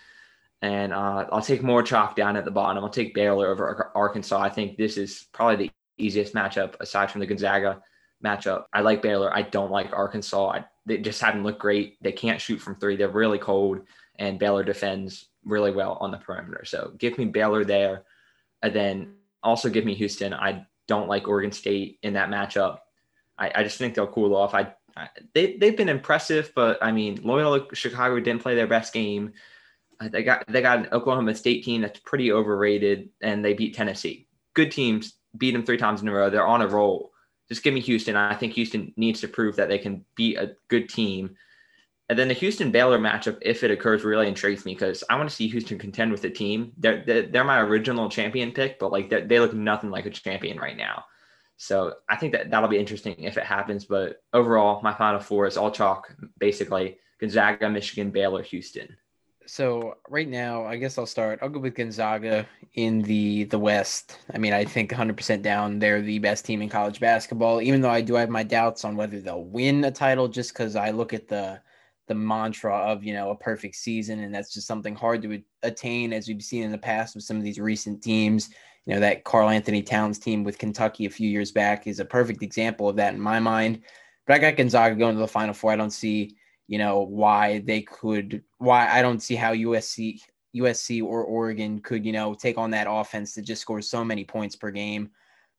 And 0.62 0.94
uh, 0.94 1.28
I'll 1.32 1.42
take 1.42 1.62
more 1.62 1.84
chalk 1.84 2.16
down 2.16 2.38
at 2.38 2.46
the 2.46 2.52
bottom. 2.52 2.84
I'll 2.84 2.90
take 2.90 3.14
Baylor 3.14 3.48
over 3.48 3.92
Arkansas. 3.96 4.40
I 4.40 4.50
think 4.50 4.78
this 4.78 4.98
is 4.98 5.28
probably 5.34 5.68
the 5.68 5.72
easiest 5.98 6.34
matchup 6.34 6.76
aside 6.80 7.12
from 7.12 7.20
the 7.20 7.28
Gonzaga 7.28 7.82
matchup. 8.24 8.66
I 8.72 8.82
like 8.82 9.02
Baylor. 9.02 9.36
I 9.36 9.42
don't 9.42 9.72
like 9.72 9.92
Arkansas. 9.92 10.50
I, 10.50 10.66
they 10.86 11.00
just 11.00 11.22
haven't 11.22 11.44
looked 11.44 11.60
great. 11.60 11.98
They 12.02 12.14
can't 12.14 12.40
shoot 12.40 12.60
from 12.60 12.76
three. 12.76 12.96
They're 12.96 13.10
really 13.10 13.40
cold, 13.40 13.82
and 14.16 14.40
Baylor 14.40 14.64
defends 14.64 15.28
really 15.44 15.72
well 15.72 15.98
on 16.00 16.12
the 16.12 16.18
perimeter. 16.18 16.64
So 16.66 16.94
give 16.98 17.18
me 17.18 17.26
Baylor 17.26 17.66
there, 17.66 18.04
and 18.62 18.74
then 18.74 19.16
also 19.44 19.70
give 19.70 19.84
me 19.84 19.96
Houston. 19.96 20.34
I 20.34 20.66
don't 20.88 21.10
like 21.10 21.28
Oregon 21.28 21.52
State 21.52 22.00
in 22.04 22.14
that 22.14 22.30
matchup. 22.30 22.80
I, 23.38 23.52
I 23.56 23.64
just 23.64 23.78
think 23.78 23.96
they'll 23.96 24.08
cool 24.08 24.36
off. 24.36 24.54
I, 24.54 24.74
I 24.96 25.10
they 25.34 25.58
they've 25.58 25.78
been 25.78 25.90
impressive, 25.90 26.52
but 26.56 26.78
I 26.82 26.92
mean 26.92 27.20
Loyola 27.24 27.68
Chicago 27.74 28.20
didn't 28.20 28.42
play 28.42 28.56
their 28.56 28.68
best 28.68 28.94
game. 28.94 29.34
Uh, 30.00 30.10
they 30.10 30.24
got 30.24 30.46
they 30.48 30.62
got 30.62 30.80
an 30.80 30.88
Oklahoma 30.92 31.36
State 31.36 31.64
team 31.64 31.82
that's 31.82 32.00
pretty 32.00 32.32
overrated, 32.32 33.10
and 33.22 33.44
they 33.44 33.54
beat 33.54 33.76
Tennessee. 33.76 34.28
Good 34.54 34.72
teams 34.72 35.14
beat 35.38 35.52
them 35.52 35.66
three 35.66 35.78
times 35.78 36.02
in 36.02 36.08
a 36.08 36.14
row. 36.14 36.30
They're 36.30 36.48
on 36.48 36.62
a 36.62 36.68
roll. 36.68 37.12
Just 37.50 37.64
give 37.64 37.74
me 37.74 37.82
Houston. 37.82 38.16
I 38.16 38.36
think 38.36 38.54
Houston 38.54 38.94
needs 38.96 39.22
to 39.22 39.28
prove 39.28 39.56
that 39.58 39.68
they 39.68 39.78
can 39.78 40.06
beat 40.16 40.38
a 40.38 40.56
good 40.70 40.90
team. 40.90 41.36
And 42.10 42.20
then 42.20 42.28
the 42.28 42.34
Houston 42.36 42.72
Baylor 42.72 43.00
matchup, 43.00 43.38
if 43.42 43.64
it 43.64 43.72
occurs, 43.72 44.04
really 44.04 44.28
intrigues 44.28 44.66
me 44.66 44.74
because 44.74 45.04
I 45.10 45.16
want 45.16 45.30
to 45.30 45.36
see 45.36 45.48
Houston 45.48 45.80
contend 45.80 46.12
with 46.12 46.22
the 46.22 46.30
team. 46.30 46.74
They're, 46.78 47.04
they're, 47.06 47.24
they're 47.24 47.44
my 47.44 47.60
original 47.60 48.10
champion 48.10 48.52
pick, 48.52 48.78
but 48.78 48.92
like 48.92 49.10
they 49.10 49.40
look 49.40 49.54
nothing 49.54 49.90
like 49.90 50.06
a 50.06 50.10
champion 50.10 50.58
right 50.58 50.78
now. 50.78 51.06
So 51.66 51.94
I 52.10 52.16
think 52.16 52.34
that 52.34 52.52
that'll 52.52 52.70
be 52.70 52.78
interesting 52.78 53.16
if 53.20 53.38
it 53.38 53.46
happens. 53.46 53.86
But 53.86 54.22
overall, 54.34 54.82
my 54.82 54.94
final 54.94 55.20
four 55.20 55.48
is 55.48 55.58
all 55.58 55.72
chalk, 55.72 56.14
basically 56.40 56.98
Gonzaga, 57.20 57.70
Michigan, 57.70 58.12
Baylor, 58.12 58.44
Houston 58.44 58.98
so 59.46 59.98
right 60.10 60.28
now, 60.28 60.66
I 60.66 60.78
guess 60.78 60.98
I'll 60.98 61.06
start. 61.06 61.40
I'll 61.42 61.50
go 61.50 61.60
with 61.60 61.76
Gonzaga 61.76 62.48
in 62.76 63.02
the 63.02 63.46
the 63.46 63.60
West. 63.60 64.18
I 64.34 64.38
mean, 64.38 64.54
I 64.54 64.66
think 64.66 64.92
100% 64.92 65.42
down. 65.42 65.80
They're 65.80 66.02
the 66.02 66.20
best 66.20 66.46
team 66.46 66.62
in 66.62 66.70
college 66.70 67.00
basketball. 67.00 67.62
Even 67.62 67.82
though 67.82 67.90
I 67.90 68.02
do 68.02 68.16
have 68.16 68.30
my 68.30 68.44
doubts 68.44 68.86
on 68.86 68.96
whether 68.96 69.20
they'll 69.20 69.44
win 69.44 69.84
a 69.84 69.92
title, 69.92 70.28
just 70.28 70.54
because 70.54 70.76
I 70.76 70.92
look 70.92 71.14
at 71.14 71.28
the 71.28 71.62
the 72.08 72.16
mantra 72.16 72.76
of 72.76 73.04
you 73.04 73.14
know 73.14 73.32
a 73.32 73.36
perfect 73.36 73.76
season, 73.76 74.20
and 74.20 74.34
that's 74.34 74.54
just 74.54 74.68
something 74.68 74.96
hard 74.96 75.22
to 75.24 75.42
attain, 75.64 76.14
as 76.14 76.28
we've 76.28 76.42
seen 76.42 76.64
in 76.64 76.72
the 76.72 76.78
past 76.78 77.16
with 77.16 77.24
some 77.24 77.38
of 77.38 77.44
these 77.44 77.60
recent 77.60 78.02
teams. 78.02 78.50
You 78.86 78.96
know 78.96 79.00
that 79.00 79.24
Karl-Anthony 79.24 79.82
Towns 79.82 80.20
team 80.20 80.44
with 80.44 80.58
Kentucky 80.58 81.06
a 81.06 81.10
few 81.10 81.30
years 81.30 81.52
back 81.52 81.88
is 81.88 82.00
a 82.00 82.06
perfect 82.06 82.44
example 82.44 82.90
of 82.90 82.96
that 82.98 83.14
in 83.14 83.20
my 83.20 83.40
mind. 83.40 83.82
But 84.28 84.36
I 84.36 84.40
got 84.40 84.58
Gonzaga 84.58 84.96
going 84.96 85.16
to 85.16 85.20
the 85.22 85.28
Final 85.28 85.54
Four. 85.54 85.72
I 85.72 85.76
don't 85.76 85.92
see 85.92 86.36
you 86.68 86.78
know 86.78 87.02
why 87.02 87.60
they 87.60 87.82
could 87.82 88.44
why 88.58 88.90
I 88.90 89.02
don't 89.02 89.22
see 89.22 89.36
how 89.36 89.54
USC 89.54 90.20
USC 90.56 91.04
or 91.04 91.24
Oregon 91.24 91.80
could 91.80 92.06
you 92.06 92.12
know 92.12 92.34
take 92.34 92.58
on 92.58 92.72
that 92.72 92.88
offense 92.90 93.34
that 93.36 93.44
just 93.44 93.62
scores 93.62 93.90
so 93.90 94.04
many 94.04 94.24
points 94.24 94.56
per 94.56 94.72
game 94.72 95.10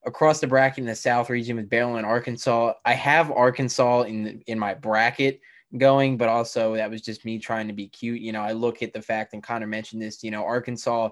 across 0.06 0.40
the 0.40 0.46
bracket 0.46 0.78
in 0.78 0.86
the 0.86 0.94
South 0.94 1.30
region 1.30 1.56
with 1.56 1.68
Baylor 1.70 1.96
and 1.96 2.06
Arkansas. 2.06 2.74
I 2.84 2.92
have 2.92 3.30
Arkansas 3.30 4.02
in 4.02 4.42
in 4.46 4.58
my 4.58 4.74
bracket 4.74 5.40
going, 5.78 6.16
but 6.16 6.28
also 6.28 6.74
that 6.74 6.90
was 6.90 7.02
just 7.02 7.24
me 7.24 7.38
trying 7.38 7.66
to 7.66 7.72
be 7.72 7.88
cute. 7.88 8.20
You 8.20 8.32
know, 8.32 8.42
I 8.42 8.52
look 8.52 8.82
at 8.82 8.92
the 8.92 9.02
fact, 9.02 9.32
and 9.32 9.42
Konner 9.42 9.66
mentioned 9.66 10.00
this, 10.00 10.22
you 10.22 10.30
know, 10.30 10.44
Arkansas, 10.44 11.10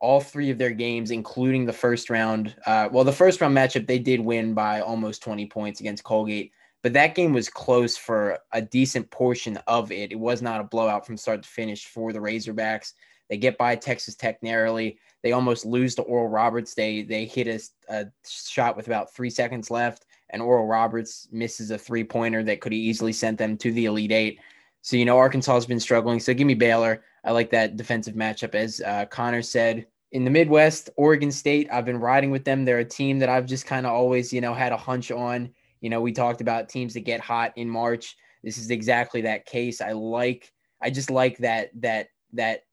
all 0.00 0.20
three 0.20 0.50
of 0.50 0.58
their 0.58 0.70
games, 0.70 1.10
including 1.10 1.64
the 1.64 1.72
first 1.72 2.10
round, 2.10 2.54
uh, 2.66 2.88
well, 2.92 3.04
the 3.04 3.12
first 3.12 3.40
round 3.40 3.56
matchup, 3.56 3.86
they 3.86 3.98
did 3.98 4.20
win 4.20 4.54
by 4.54 4.80
almost 4.80 5.22
20 5.22 5.46
points 5.46 5.80
against 5.80 6.04
Colgate, 6.04 6.52
but 6.82 6.92
that 6.92 7.14
game 7.14 7.32
was 7.32 7.48
close 7.48 7.96
for 7.96 8.38
a 8.52 8.60
decent 8.60 9.10
portion 9.10 9.58
of 9.66 9.90
it. 9.90 10.12
It 10.12 10.18
was 10.18 10.42
not 10.42 10.60
a 10.60 10.64
blowout 10.64 11.06
from 11.06 11.16
start 11.16 11.42
to 11.42 11.48
finish 11.48 11.86
for 11.86 12.12
the 12.12 12.18
Razorbacks. 12.18 12.92
They 13.30 13.38
get 13.38 13.56
by 13.56 13.76
Texas 13.76 14.14
Tech 14.14 14.42
narrowly. 14.42 14.98
They 15.22 15.32
almost 15.32 15.64
lose 15.64 15.94
to 15.94 16.02
Oral 16.02 16.28
Roberts. 16.28 16.74
They 16.74 17.02
they 17.02 17.24
hit 17.24 17.48
a, 17.48 17.60
a 17.88 18.06
shot 18.28 18.76
with 18.76 18.86
about 18.86 19.14
three 19.14 19.30
seconds 19.30 19.70
left, 19.70 20.04
and 20.30 20.42
Oral 20.42 20.66
Roberts 20.66 21.28
misses 21.32 21.70
a 21.70 21.78
three 21.78 22.04
pointer 22.04 22.42
that 22.44 22.60
could 22.60 22.72
have 22.72 22.78
easily 22.78 23.12
sent 23.12 23.38
them 23.38 23.56
to 23.56 23.72
the 23.72 23.86
Elite 23.86 24.12
Eight. 24.12 24.40
So 24.84 24.98
you 24.98 25.06
know 25.06 25.16
Arkansas 25.16 25.54
has 25.54 25.64
been 25.64 25.80
struggling. 25.80 26.20
So 26.20 26.34
give 26.34 26.46
me 26.46 26.52
Baylor. 26.52 27.02
I 27.24 27.30
like 27.30 27.48
that 27.50 27.78
defensive 27.78 28.14
matchup, 28.14 28.54
as 28.54 28.82
uh, 28.82 29.06
Konner 29.06 29.40
said. 29.40 29.86
In 30.12 30.24
the 30.24 30.30
Midwest, 30.30 30.90
Oregon 30.96 31.32
State, 31.32 31.68
I've 31.72 31.86
been 31.86 31.98
riding 31.98 32.30
with 32.30 32.44
them. 32.44 32.66
They're 32.66 32.80
a 32.80 32.84
team 32.84 33.18
that 33.20 33.30
I've 33.30 33.46
just 33.46 33.64
kind 33.64 33.86
of 33.86 33.92
always, 33.92 34.30
you 34.30 34.42
know, 34.42 34.52
had 34.52 34.72
a 34.72 34.76
hunch 34.76 35.10
on. 35.10 35.48
You 35.80 35.88
know, 35.88 36.02
we 36.02 36.12
talked 36.12 36.42
about 36.42 36.68
teams 36.68 36.92
that 36.92 37.00
get 37.00 37.20
hot 37.20 37.54
in 37.56 37.66
March. 37.66 38.14
This 38.42 38.58
is 38.58 38.70
exactly 38.70 39.22
that 39.22 39.46
case. 39.46 39.80
I 39.80 39.92
like, 39.92 40.52
I 40.82 40.90
just 40.90 41.10
like 41.10 41.38
that 41.38 41.70
that 41.80 42.08
that 42.34 42.64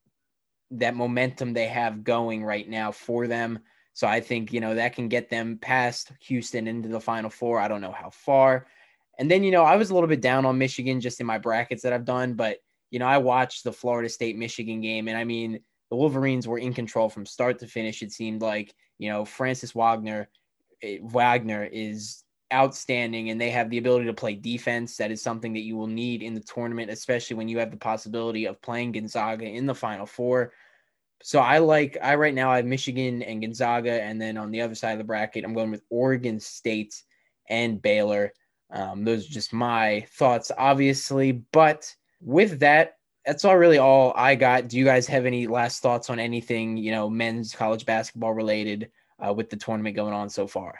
that 0.71 0.97
momentum 0.97 1.53
they 1.53 1.67
have 1.67 2.03
going 2.03 2.43
right 2.43 2.67
now 2.67 2.91
for 2.91 3.25
them. 3.25 3.59
So 3.93 4.05
I 4.05 4.19
think, 4.19 4.51
you 4.51 4.59
know, 4.59 4.75
that 4.75 4.95
can 4.95 5.07
get 5.07 5.29
them 5.29 5.59
past 5.61 6.11
Houston 6.27 6.67
into 6.67 6.89
the 6.89 6.99
final 6.99 7.29
four. 7.29 7.61
I 7.61 7.69
don't 7.69 7.81
know 7.81 7.93
how 7.93 8.09
far. 8.09 8.67
And 9.19 9.29
then, 9.29 9.43
you 9.43 9.51
know, 9.51 9.63
I 9.63 9.75
was 9.75 9.89
a 9.89 9.93
little 9.93 10.09
bit 10.09 10.21
down 10.21 10.45
on 10.45 10.57
Michigan 10.57 11.01
just 11.01 11.19
in 11.19 11.25
my 11.25 11.37
brackets 11.37 11.83
that 11.83 11.93
I've 11.93 12.05
done, 12.05 12.33
but, 12.33 12.57
you 12.89 12.99
know, 12.99 13.05
I 13.05 13.17
watched 13.17 13.63
the 13.63 13.73
Florida 13.73 14.09
State 14.09 14.37
Michigan 14.37 14.81
game 14.81 15.07
and 15.07 15.17
I 15.17 15.23
mean, 15.23 15.59
the 15.89 15.95
Wolverines 15.95 16.47
were 16.47 16.57
in 16.57 16.73
control 16.73 17.09
from 17.09 17.25
start 17.25 17.59
to 17.59 17.67
finish. 17.67 18.01
It 18.01 18.11
seemed 18.11 18.41
like, 18.41 18.73
you 18.97 19.09
know, 19.09 19.25
Francis 19.25 19.75
Wagner, 19.75 20.29
eh, 20.81 20.99
Wagner 21.01 21.65
is 21.65 22.23
outstanding 22.53 23.29
and 23.29 23.39
they 23.39 23.49
have 23.49 23.69
the 23.69 23.77
ability 23.77 24.05
to 24.05 24.13
play 24.13 24.35
defense. 24.35 24.97
That 24.97 25.11
is 25.11 25.21
something 25.21 25.53
that 25.53 25.61
you 25.61 25.75
will 25.77 25.87
need 25.87 26.23
in 26.23 26.33
the 26.33 26.41
tournament, 26.41 26.91
especially 26.91 27.35
when 27.35 27.47
you 27.47 27.59
have 27.59 27.71
the 27.71 27.77
possibility 27.77 28.45
of 28.45 28.61
playing 28.61 28.93
Gonzaga 28.93 29.45
in 29.45 29.65
the 29.65 29.75
final 29.75 30.05
four. 30.05 30.53
So 31.23 31.39
I 31.39 31.59
like 31.59 31.97
I 32.01 32.15
right 32.15 32.33
now 32.33 32.51
I 32.51 32.57
have 32.57 32.65
Michigan 32.65 33.21
and 33.21 33.41
Gonzaga, 33.41 34.01
and 34.01 34.19
then 34.19 34.37
on 34.37 34.51
the 34.51 34.61
other 34.61 34.75
side 34.75 34.93
of 34.93 34.97
the 34.97 35.03
bracket, 35.03 35.43
I'm 35.43 35.53
going 35.53 35.71
with 35.71 35.83
Oregon 35.89 36.39
State 36.39 37.01
and 37.49 37.81
Baylor. 37.81 38.33
Um, 38.71 39.03
those 39.03 39.25
are 39.27 39.31
just 39.31 39.53
my 39.53 40.05
thoughts, 40.11 40.51
obviously. 40.57 41.31
But 41.31 41.93
with 42.21 42.59
that, 42.59 42.97
that's 43.25 43.45
all 43.45 43.57
really 43.57 43.77
all 43.77 44.13
I 44.15 44.35
got. 44.35 44.67
Do 44.67 44.77
you 44.77 44.85
guys 44.85 45.07
have 45.07 45.25
any 45.25 45.47
last 45.47 45.81
thoughts 45.81 46.09
on 46.09 46.19
anything, 46.19 46.77
you 46.77 46.91
know, 46.91 47.09
men's 47.09 47.53
college 47.53 47.85
basketball 47.85 48.33
related 48.33 48.89
uh, 49.19 49.33
with 49.33 49.49
the 49.49 49.57
tournament 49.57 49.95
going 49.95 50.13
on 50.13 50.29
so 50.29 50.47
far? 50.47 50.79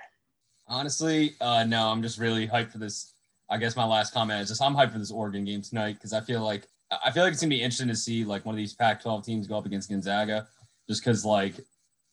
Honestly, 0.68 1.36
uh, 1.42 1.64
no, 1.66 1.88
I'm 1.88 2.02
just 2.02 2.18
really 2.18 2.48
hyped 2.48 2.72
for 2.72 2.78
this. 2.78 3.14
I 3.50 3.58
guess 3.58 3.76
my 3.76 3.86
last 3.86 4.14
comment 4.14 4.42
is 4.42 4.48
just 4.48 4.62
I'm 4.62 4.74
hyped 4.74 4.94
for 4.94 5.00
this 5.00 5.12
Oregon 5.12 5.44
game 5.44 5.62
tonight 5.62 5.94
because 5.94 6.14
I 6.14 6.22
feel 6.22 6.42
like 6.42 6.68
I 7.06 7.12
feel 7.12 7.24
like 7.24 7.34
it's 7.34 7.42
gonna 7.42 7.50
be 7.50 7.62
interesting 7.62 7.90
to 7.90 7.96
see 7.96 8.24
like 8.24 8.46
one 8.46 8.56
of 8.56 8.58
these 8.58 8.74
Pac-12 8.74 9.26
teams 9.26 9.48
go 9.48 9.58
up 9.58 9.66
against 9.66 9.90
Gonzaga, 9.90 10.48
just 10.88 11.04
because 11.04 11.26
like 11.26 11.56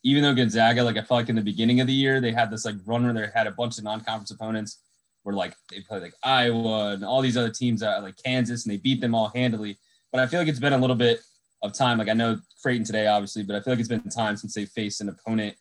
even 0.02 0.22
though 0.22 0.34
Gonzaga, 0.34 0.82
like 0.82 0.96
I 0.96 1.02
felt 1.02 1.20
like 1.20 1.28
in 1.28 1.36
the 1.36 1.42
beginning 1.42 1.80
of 1.80 1.86
the 1.86 1.92
year 1.92 2.20
they 2.20 2.32
had 2.32 2.50
this 2.50 2.64
like 2.64 2.74
run 2.84 3.04
where 3.04 3.12
they 3.12 3.28
had 3.32 3.46
a 3.46 3.52
bunch 3.52 3.78
of 3.78 3.84
non-conference 3.84 4.32
opponents 4.32 4.78
where 5.28 5.36
like 5.36 5.54
they 5.70 5.80
play 5.80 6.00
like 6.00 6.14
Iowa 6.22 6.92
and 6.94 7.04
all 7.04 7.20
these 7.20 7.36
other 7.36 7.50
teams 7.50 7.80
that 7.80 8.02
like 8.02 8.16
Kansas 8.24 8.64
and 8.64 8.72
they 8.72 8.78
beat 8.78 9.02
them 9.02 9.14
all 9.14 9.30
handily. 9.34 9.76
But 10.10 10.22
I 10.22 10.26
feel 10.26 10.40
like 10.40 10.48
it's 10.48 10.58
been 10.58 10.72
a 10.72 10.78
little 10.78 10.96
bit 10.96 11.20
of 11.62 11.74
time. 11.74 11.98
Like 11.98 12.08
I 12.08 12.14
know 12.14 12.38
Creighton 12.62 12.86
today, 12.86 13.08
obviously, 13.08 13.42
but 13.42 13.54
I 13.54 13.60
feel 13.60 13.74
like 13.74 13.80
it's 13.80 13.90
been 13.90 14.00
time 14.08 14.38
since 14.38 14.54
they 14.54 14.64
faced 14.64 15.02
an 15.02 15.10
opponent 15.10 15.54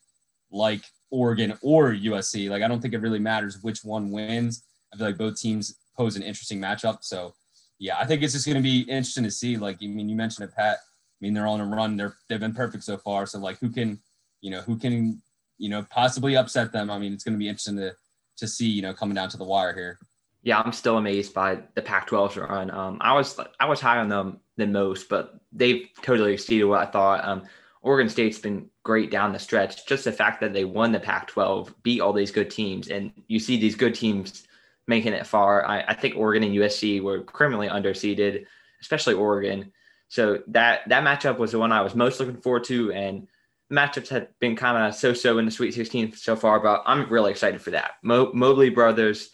like 0.51 0.84
Oregon 1.11 1.57
or 1.61 1.91
USC. 1.91 2.49
Like 2.49 2.63
I 2.63 2.70
don't 2.70 2.82
think 2.82 2.93
it 2.93 3.01
really 3.01 3.20
matters 3.20 3.61
which 3.61 3.84
one 3.84 4.09
wins. 4.09 4.63
I 4.93 4.95
feel 4.95 5.07
like 5.07 5.18
both 5.18 5.38
teams 5.38 5.78
pose 5.97 6.15
an 6.15 6.24
interesting 6.24 6.61
matchup. 6.61 6.99
So 7.01 7.34
yeah, 7.78 7.97
I 7.99 8.05
think 8.05 8.24
it's 8.24 8.36
just 8.36 8.45
going 8.45 8.55
to 8.55 8.61
be 8.61 8.84
interesting 8.84 9.26
to 9.26 9.32
see. 9.32 9.57
Like, 9.57 9.80
I 9.84 9.88
mean, 9.88 10.07
you 10.07 10.15
mentioned 10.15 10.47
it, 10.47 10.55
Pat. 10.55 10.78
I 10.78 11.20
mean, 11.20 11.34
they're 11.34 11.45
on 11.45 11.59
a 11.59 11.65
run. 11.65 11.97
They're 11.97 12.15
they've 12.30 12.39
been 12.39 12.53
perfect 12.53 12.86
so 12.86 12.95
far. 12.95 13.26
So 13.26 13.38
like, 13.39 13.59
who 13.59 13.70
can, 13.70 13.99
you 14.39 14.49
know, 14.49 14.61
who 14.61 14.78
can, 14.78 15.22
you 15.57 15.68
know, 15.68 15.86
possibly 15.91 16.38
upset 16.38 16.72
them? 16.72 16.89
I 16.89 16.97
mean, 16.97 17.11
it's 17.11 17.26
going 17.26 17.34
to 17.34 17.38
be 17.38 17.49
interesting 17.49 17.76
to 17.76 17.97
to 18.38 18.48
see, 18.48 18.68
you 18.68 18.82
know, 18.82 18.94
coming 18.94 19.16
down 19.16 19.30
to 19.30 19.38
the 19.38 19.44
wire 19.44 19.74
here. 19.74 20.00
Yeah, 20.44 20.60
I'm 20.60 20.72
still 20.72 20.98
amazed 20.98 21.34
by 21.34 21.60
the 21.76 21.82
Pac-12's 21.82 22.38
run. 22.38 22.72
Um, 22.72 22.98
I 23.02 23.14
was 23.14 23.40
I 23.60 23.66
was 23.66 23.82
high 23.82 23.98
on 23.98 24.08
them 24.08 24.40
than 24.56 24.72
most, 24.72 25.10
but 25.10 25.40
they've 25.52 25.90
totally 26.02 26.34
exceeded 26.34 26.68
what 26.68 26.88
I 26.88 26.90
thought. 26.90 27.26
Um, 27.26 27.44
Oregon 27.82 28.10
State's 28.10 28.40
been 28.40 28.70
great 28.84 29.12
down 29.12 29.34
the 29.34 29.40
stretch. 29.40 29.86
Just 29.88 30.04
the 30.04 30.12
fact 30.12 30.42
that 30.42 30.54
they 30.54 30.66
won 30.66 30.92
the 30.92 31.00
Pac-12, 31.00 31.74
beat 31.84 32.02
all 32.02 32.14
these 32.14 32.32
good 32.32 32.50
teams, 32.50 32.90
and 32.90 33.12
you 33.28 33.40
see 33.40 33.58
these 33.58 33.76
good 33.76 33.96
teams 33.96 34.48
making 34.88 35.14
it 35.14 35.28
far. 35.28 35.66
I, 35.66 35.82
I 35.82 35.94
think 35.94 36.16
Oregon 36.16 36.44
and 36.44 36.56
USC 36.56 37.02
were 37.02 37.24
criminally 37.24 37.68
underseeded, 37.68 38.46
especially 38.82 39.14
Oregon. 39.16 39.72
So 40.10 40.42
that 40.48 40.88
that 40.88 41.04
matchup 41.04 41.38
was 41.38 41.52
the 41.52 41.60
one 41.60 41.72
I 41.72 41.82
was 41.82 41.96
most 41.96 42.20
looking 42.20 42.42
forward 42.42 42.64
to, 42.66 42.94
and 42.94 43.28
matchups 43.72 44.07
had 44.07 44.30
been 44.39 44.55
kind 44.55 44.78
of 44.78 44.95
so-so 44.95 45.38
in 45.38 45.45
the 45.45 45.51
Sweet 45.51 45.74
16 45.74 46.13
so 46.13 46.36
far, 46.36 46.59
but 46.59 46.84
I'm 46.86 47.09
really 47.09 47.32
excited 47.32 47.61
for 47.61 47.72
that. 47.72 47.91
Mo- 48.03 48.32
Mobley 48.34 48.70
brothers 48.70 49.30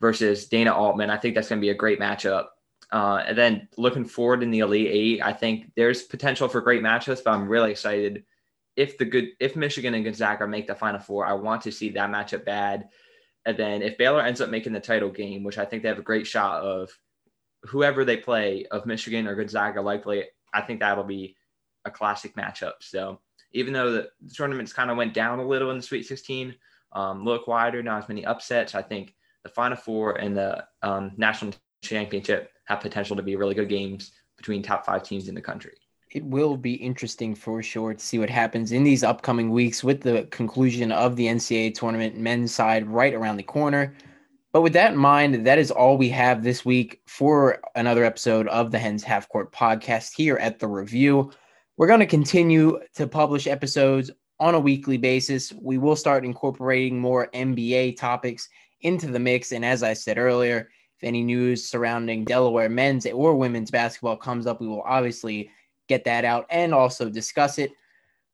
versus 0.00 0.48
Dana 0.48 0.74
Altman. 0.74 1.10
I 1.10 1.16
think 1.16 1.34
that's 1.34 1.48
going 1.48 1.60
to 1.60 1.64
be 1.64 1.70
a 1.70 1.74
great 1.74 2.00
matchup. 2.00 2.46
Uh, 2.92 3.22
and 3.26 3.36
then 3.36 3.68
looking 3.76 4.04
forward 4.04 4.42
in 4.42 4.50
the 4.50 4.60
Elite 4.60 4.90
Eight, 4.90 5.22
I 5.22 5.32
think 5.32 5.72
there's 5.76 6.02
potential 6.02 6.48
for 6.48 6.60
great 6.60 6.82
matchups, 6.82 7.24
but 7.24 7.32
I'm 7.32 7.48
really 7.48 7.70
excited 7.72 8.24
if 8.76 8.98
the 8.98 9.04
good 9.04 9.30
if 9.40 9.56
Michigan 9.56 9.94
and 9.94 10.04
Gonzaga 10.04 10.46
make 10.46 10.66
the 10.66 10.74
Final 10.74 11.00
Four. 11.00 11.26
I 11.26 11.32
want 11.32 11.62
to 11.62 11.72
see 11.72 11.90
that 11.90 12.10
matchup 12.10 12.44
bad. 12.44 12.88
And 13.44 13.56
then 13.56 13.82
if 13.82 13.96
Baylor 13.96 14.20
ends 14.22 14.40
up 14.40 14.50
making 14.50 14.72
the 14.72 14.80
title 14.80 15.10
game, 15.10 15.42
which 15.42 15.58
I 15.58 15.64
think 15.64 15.82
they 15.82 15.88
have 15.88 15.98
a 15.98 16.02
great 16.02 16.26
shot 16.26 16.62
of, 16.62 16.90
whoever 17.62 18.04
they 18.04 18.16
play 18.16 18.66
of 18.70 18.86
Michigan 18.86 19.26
or 19.26 19.34
Gonzaga, 19.34 19.80
likely, 19.80 20.24
I 20.52 20.60
think 20.60 20.80
that'll 20.80 21.04
be 21.04 21.36
a 21.86 21.90
classic 21.90 22.36
matchup. 22.36 22.74
So 22.80 23.20
even 23.52 23.72
though 23.72 23.90
the, 23.92 24.08
tournaments 24.36 24.72
kind 24.72 24.90
of 24.90 24.96
went 24.96 25.14
down 25.14 25.38
a 25.38 25.46
little 25.46 25.70
in 25.70 25.78
the 25.78 25.82
Sweet 25.82 26.04
16, 26.04 26.54
um, 26.92 27.24
look 27.24 27.46
wider, 27.46 27.82
not 27.82 28.02
as 28.02 28.08
many 28.08 28.24
upsets. 28.24 28.74
I 28.74 28.82
think 28.82 29.14
the 29.42 29.48
Final 29.48 29.76
Four 29.76 30.16
and 30.16 30.36
the 30.36 30.64
um, 30.82 31.12
national 31.16 31.54
championship 31.82 32.50
have 32.64 32.80
potential 32.80 33.16
to 33.16 33.22
be 33.22 33.36
really 33.36 33.54
good 33.54 33.68
games 33.68 34.12
between 34.36 34.62
top 34.62 34.84
five 34.84 35.02
teams 35.02 35.28
in 35.28 35.34
the 35.34 35.40
country 35.40 35.72
it 36.10 36.24
will 36.24 36.56
be 36.56 36.74
interesting 36.74 37.34
for 37.34 37.62
sure 37.62 37.92
to 37.92 38.04
see 38.04 38.18
what 38.18 38.30
happens 38.30 38.72
in 38.72 38.84
these 38.84 39.02
upcoming 39.02 39.50
weeks 39.50 39.82
with 39.82 40.00
the 40.00 40.22
conclusion 40.30 40.92
of 40.92 41.16
the 41.16 41.26
NCAA 41.26 41.74
tournament 41.74 42.16
men's 42.16 42.54
side 42.54 42.86
right 42.86 43.12
around 43.12 43.36
the 43.36 43.42
corner. 43.42 43.94
But 44.52 44.62
with 44.62 44.72
that 44.74 44.92
in 44.92 44.98
mind, 44.98 45.46
that 45.46 45.58
is 45.58 45.70
all 45.70 45.98
we 45.98 46.08
have 46.10 46.42
this 46.42 46.64
week 46.64 47.02
for 47.06 47.60
another 47.74 48.04
episode 48.04 48.48
of 48.48 48.70
the 48.70 48.78
Hens 48.78 49.02
Half 49.02 49.28
Court 49.28 49.52
podcast 49.52 50.12
here 50.16 50.36
at 50.36 50.58
the 50.58 50.68
review. 50.68 51.32
We're 51.76 51.86
going 51.86 52.00
to 52.00 52.06
continue 52.06 52.80
to 52.94 53.06
publish 53.06 53.46
episodes 53.46 54.10
on 54.40 54.54
a 54.54 54.60
weekly 54.60 54.96
basis. 54.96 55.52
We 55.52 55.76
will 55.76 55.96
start 55.96 56.24
incorporating 56.24 56.98
more 56.98 57.28
NBA 57.34 57.98
topics 57.98 58.48
into 58.80 59.08
the 59.08 59.18
mix. 59.18 59.52
And 59.52 59.62
as 59.62 59.82
I 59.82 59.92
said 59.92 60.16
earlier, 60.16 60.70
if 60.96 61.04
any 61.04 61.22
news 61.22 61.68
surrounding 61.68 62.24
Delaware 62.24 62.70
men's 62.70 63.04
or 63.04 63.36
women's 63.36 63.70
basketball 63.70 64.16
comes 64.16 64.46
up, 64.46 64.58
we 64.58 64.66
will 64.66 64.84
obviously 64.86 65.50
get 65.86 66.02
that 66.04 66.24
out 66.24 66.46
and 66.48 66.72
also 66.72 67.10
discuss 67.10 67.58
it. 67.58 67.72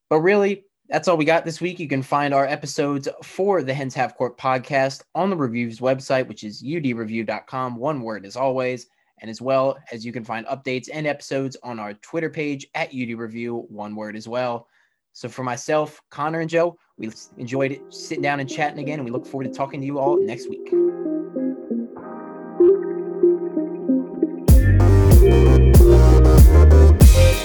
But 0.09 0.19
really, 0.19 0.63
that's 0.87 1.09
all 1.09 1.17
we 1.17 1.25
got 1.25 1.43
this 1.43 1.59
week. 1.59 1.79
You 1.79 1.89
can 1.89 2.01
find 2.01 2.33
our 2.33 2.45
episodes 2.45 3.09
for 3.23 3.61
the 3.61 3.73
Hens 3.73 3.93
Half 3.93 4.15
Court 4.15 4.37
podcast 4.37 5.03
on 5.15 5.29
the 5.29 5.35
reviews 5.35 5.79
website, 5.79 6.27
which 6.27 6.45
is 6.45 6.63
udreview.com. 6.63 7.75
One 7.75 8.01
word 8.03 8.25
as 8.25 8.37
always. 8.37 8.87
And 9.21 9.29
as 9.29 9.41
well 9.41 9.77
as 9.91 10.05
you 10.05 10.11
can 10.11 10.23
find 10.23 10.45
updates 10.47 10.89
and 10.91 11.07
episodes 11.07 11.55
on 11.63 11.79
our 11.79 11.93
Twitter 11.95 12.29
page 12.29 12.67
at 12.75 12.91
udreview, 12.91 13.69
one 13.69 13.95
word 13.95 14.15
as 14.15 14.27
well. 14.27 14.67
So 15.13 15.29
for 15.29 15.43
myself, 15.43 16.01
Konner 16.09 16.41
and 16.41 16.49
Joe, 16.49 16.77
we 16.97 17.11
enjoyed 17.37 17.81
sitting 17.89 18.23
down 18.23 18.39
and 18.39 18.49
chatting 18.49 18.79
again, 18.79 18.99
and 18.99 19.05
we 19.05 19.11
look 19.11 19.25
forward 19.25 19.45
to 19.45 19.51
talking 19.51 19.79
to 19.79 19.85
you 19.85 19.99
all 19.99 20.17
next 20.19 20.49
week. 20.49 20.73